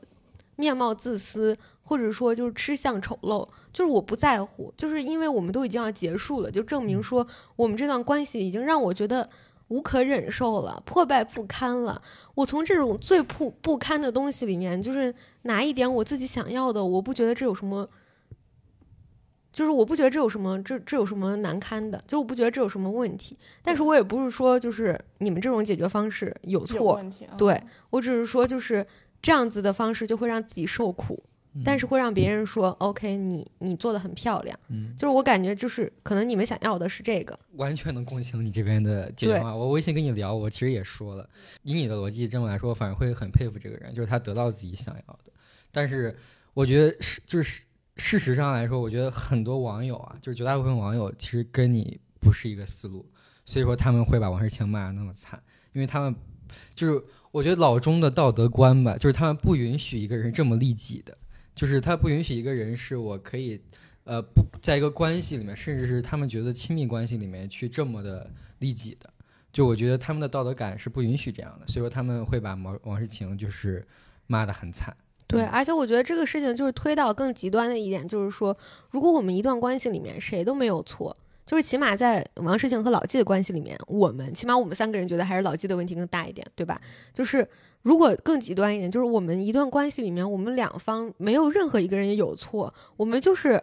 [0.61, 7.27] 面貌自私，或者说就是吃相丑陋，就是我不在乎，就是因为我们都已经要结束了，就证明说
[7.57, 9.29] 我们这段关系已经让我觉得
[9.69, 12.03] 无可忍受了，破败不堪了。
[12.35, 17.89] 我从这种最不不堪的东西里面，就是拿一点我自己想要的，我不觉得这有什么。
[19.53, 22.01] 就是我不觉得这有什么，这这有什么难堪的？
[22.07, 23.37] 就我不觉得这有什么问题。
[23.65, 27.61] 但是我也不是说就是你们这种解决方式有错，问题啊对
[27.91, 28.87] 我只是说就是
[29.23, 31.23] 这样子的方式就会让自己受苦，
[31.65, 34.59] 但是会让别人说 OK，你你做的很漂亮。
[34.69, 39.59] 嗯，就是我感觉就是可能你们想要的是这个，完全能共情你这边的解决方案。
[39.59, 41.29] 我微信跟你聊，我其实也说了，
[41.63, 45.33] 以你的逻辑这么来说，我反而会很佩服这个人，就是他得到自己想要的。
[45.73, 46.17] 但是
[46.55, 47.65] 我觉得是就是
[47.97, 53.07] 事实上来说，我觉得很多网友啊，就是绝大部分网友其实跟你不是一个思路，
[53.45, 55.43] 所以说他们会把王诗晴骂的那么惨，
[55.75, 56.15] 因为他们
[56.75, 61.17] 就是我觉得老中的道德观吧，就是他们不允许一个人这么利己的，
[61.55, 63.61] 就是他不允许一个人是我可以。
[64.05, 68.29] 呃，不在一个关系里面，甚至是他们觉得亲密关系里面去这么的
[68.59, 69.09] 利己的，
[69.53, 73.87] 就我觉得他们的道德感是不允许这样的，所以说他们会把王王世晴就是
[74.27, 74.97] 骂得很惨。
[75.29, 78.57] 对，嗯而且我觉得这个事情就是推到更极端的一点，就是说，
[78.91, 81.17] 如果我们一段关系里面谁都没有错，
[81.51, 86.81] 就是起码在王世庆和老纪的关系里面，我们起码我们三个人觉得还是老纪的问题更大一点，对吧？
[87.13, 87.45] 就是
[87.83, 93.61] 如果更极端一点，就是我们一段关系里面，我们两方没有任何一个人有错，我们就是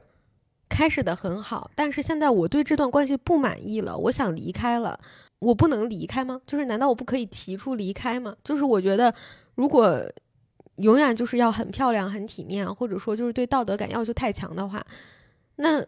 [0.67, 4.99] 开始的很好，但是现在我对这段关系不满意了，我想离开了，
[5.39, 6.41] 我不能离开吗？
[6.45, 8.35] 就是难道我不可以提出离开吗？
[8.43, 9.15] 就是我觉得
[9.55, 10.03] 如果
[10.75, 14.85] 永远就是要很漂亮、很体面，或者说就是对道德感要求太强的话，
[15.55, 15.81] 那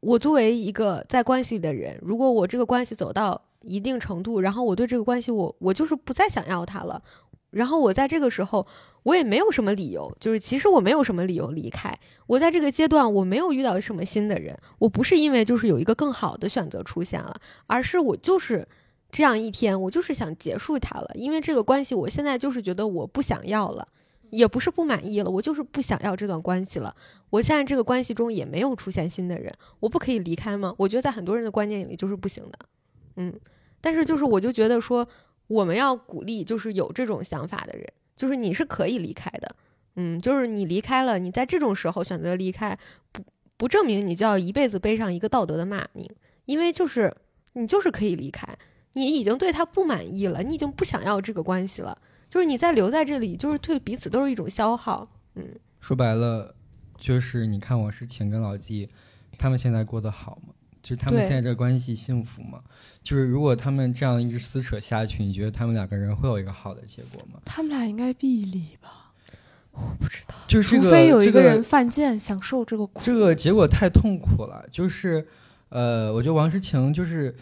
[0.00, 7.02] 我作为一个在关系里的人，如果我这个关系走到一定程度，然后我对这个关系我我就是不再想要它了，
[7.50, 8.66] 然后我在这个时候
[9.02, 18.66] 我也没有什么理由，就是其实我没有什么理由离开，我在这个阶段我没有遇到什么新的人，我不是因为就是有一个更好的选择出现了，而是我就是。
[19.10, 23.88] 这样一天，我就是想结束它了，因为这个关系，我现在就是觉得我不想要了，
[24.30, 26.94] 也不是不满意了，我就是不想要这段关系了。
[27.30, 30.74] 我现在这个关系中也没有出现新的人，我不可以离开吗？
[30.78, 32.58] 我觉得在很多人的观念里就是不行的，
[33.16, 33.32] 嗯。
[33.80, 35.06] 但是就是我就觉得说，
[35.46, 37.86] 我们要鼓励就是有这种想法的人，
[38.16, 39.54] 就是你是可以离开的，
[39.94, 42.76] 嗯，就是你离开了，你在这种时候选择离开，
[43.12, 43.22] 不
[43.56, 46.10] 不证明你就要一辈子背上一个道德的骂名，
[46.46, 47.14] 因为就是
[47.52, 48.48] 你就是可以离开。
[48.94, 51.96] 你已经对他不满意了，你已经不想要这个关系了，
[52.28, 55.08] 就是你再留在这里，就是对彼此都是一种消耗。
[55.34, 55.44] 嗯，
[55.80, 56.54] 说白了，
[56.98, 58.88] 就是你看王诗晴跟老纪，
[59.38, 60.54] 他们现在过得好吗？
[60.80, 62.60] 就是他们现在这关系幸福吗？
[63.02, 67.40] 就是如果他们这样一直撕扯下去，你觉得他们两个人会有一个好的结果吗？
[67.44, 69.12] 他们俩应该必离吧？
[69.72, 70.34] 我不知道。
[70.46, 73.02] 就是这个除非有一个人犯贱，享受这个苦。
[73.04, 74.64] 这个结果太痛苦了。
[74.70, 75.26] 就是，
[75.68, 77.36] 呃，我觉得王诗晴就是，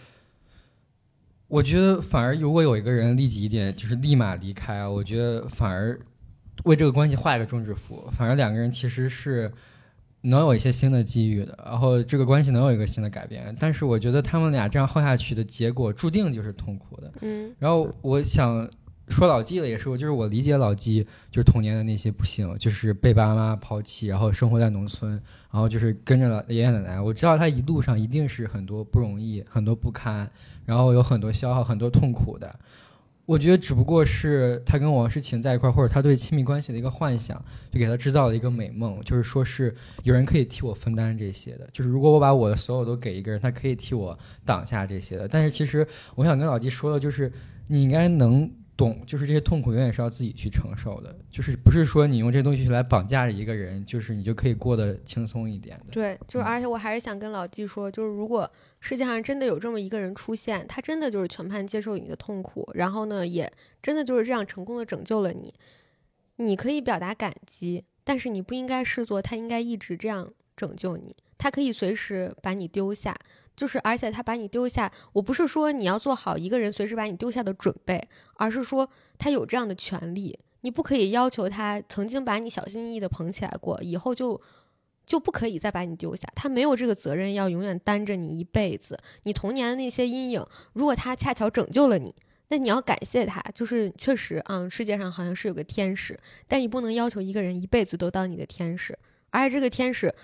[1.48, 5.98] 我觉得反而如果有一个人利己一点，就是立马离开啊，我觉得反而
[6.64, 9.52] 为这个关系画一个终止符，反而两个人其实是
[10.22, 13.54] 能有一些新的机遇的，然后这个关系能有一个新的改变。
[13.60, 17.12] 但是我觉得他们俩这样耗下去的结果，注定就是痛苦的。
[17.20, 18.68] 嗯然后我想
[19.08, 25.12] 说老纪了，也是我就是我理解老纪就是童年的那些不幸，就是被爸妈抛弃，然后生活在农村，
[25.52, 27.00] 然后就是跟着爷爷奶奶。
[27.00, 30.28] 我知道他一路上一定是很多不容易，很多不堪，
[30.64, 32.58] 然后有很多消耗，很多痛苦的。
[33.24, 37.36] 我觉得只不过是他跟王诗晴在一块儿，或者他对亲密关系的一个幻想，
[37.72, 39.74] 就给他制造了一个美梦，就是说是
[40.04, 45.26] 有人可以替我分担这些的，就是如果我把我的所有都给一个人，他可以替我挡下这些的。
[45.26, 45.84] 但是其实
[46.14, 47.32] 我想跟老纪说的就是，
[47.66, 55.86] 你应该能懂，就是这些痛苦永远是要自己去承受的，就是不是说你用这东西来绑架着一个人，就是你就可以过得轻松一点的。
[55.92, 58.50] 对，就而且我还是想跟老纪说，就是如果
[58.80, 63.50] 世界上真的有这么一个人出现，他真的就是全盘接受你的痛苦，然后呢，也
[63.82, 65.54] 真的就是这样成功的拯救了你，
[66.36, 73.16] 你可以表达感激，但是你不应该视作他应该一直这样拯救你，他可以随时把你丢下。
[73.56, 78.06] 就是，而且他把你丢下，我不是说你要做好一个人随时把你丢下的准备，
[78.36, 78.88] 而是说
[79.18, 84.38] 他有这样的权利，你不可以要求他曾经把你小心翼翼的捧起来过，以后就
[85.06, 86.28] 就不可以再把你丢下。
[86.34, 88.98] 他没有这个责任要永远担着你一辈子。
[89.22, 92.14] 你童年的那些阴影，如果他恰巧拯救了你，
[92.48, 93.40] 那你要感谢他。
[93.54, 98.98] 就是确实，嗯，世界上好像是有个天使，但你不能要求一个人一辈子都当你的天使，
[99.30, 100.14] 而且这个天使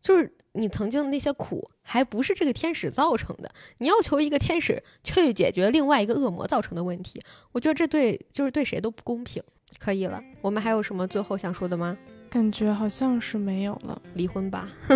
[0.00, 3.50] 就是你曾经的那些苦，还不是这个天使造成的。
[3.78, 7.20] 你要求一个天使去解决另外一个恶魔造成的问题，
[7.52, 9.42] 我觉得这对就是对谁都不公平。
[9.78, 10.22] 可以了。
[10.40, 11.96] 我们还有什么最后想说的吗？
[12.30, 14.00] 感觉好像是没有了。
[14.14, 14.68] 离婚吧。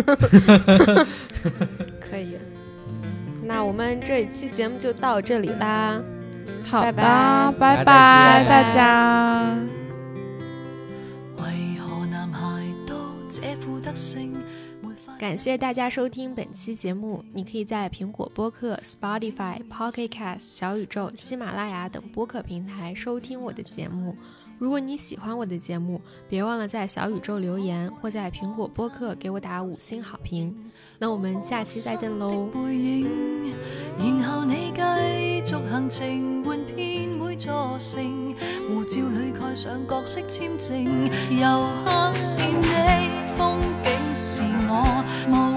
[1.99, 2.37] 可以。
[3.43, 6.01] 那我们这一期节目就到这里啦。
[6.65, 9.57] 好的，拜拜拜大家。
[11.37, 12.95] 为何男孩都
[13.29, 14.33] 这副德性？
[15.19, 17.25] 感谢大家收听本期节目。
[17.33, 24.15] 你可以在苹果播客、Spotify、Pocket Cast、小宇宙、喜马拉雅等播客平台收听我的节目。
[24.59, 25.99] 如果你喜欢我的节目，
[26.29, 30.55] 别忘了在小宇宙留言，或在苹果播客给我打五星好评。
[30.99, 32.47] 那我们下期再见喽！
[38.87, 40.85] 照裏蓋上角色簽證，
[41.29, 42.65] 遊客是你，
[43.37, 43.76] 風景是
[45.29, 45.56] 我，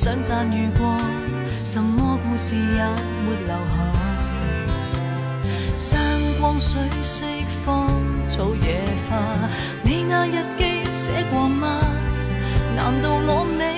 [0.00, 0.96] 想讚譽過。
[1.64, 2.62] 什麼故事也
[3.24, 3.76] 沒留下。
[5.76, 5.98] 山
[6.40, 7.26] 光水色，
[7.66, 7.90] 芳
[8.30, 8.80] 草野
[9.10, 9.18] 花，
[9.82, 11.80] 你那日記寫過嗎？
[12.76, 13.74] 難道我美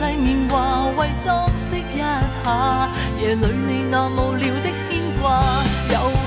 [0.00, 2.90] 麗年華為裝飾一下
[3.22, 4.90] 夜裏你那無聊的牽
[5.22, 6.19] 掛？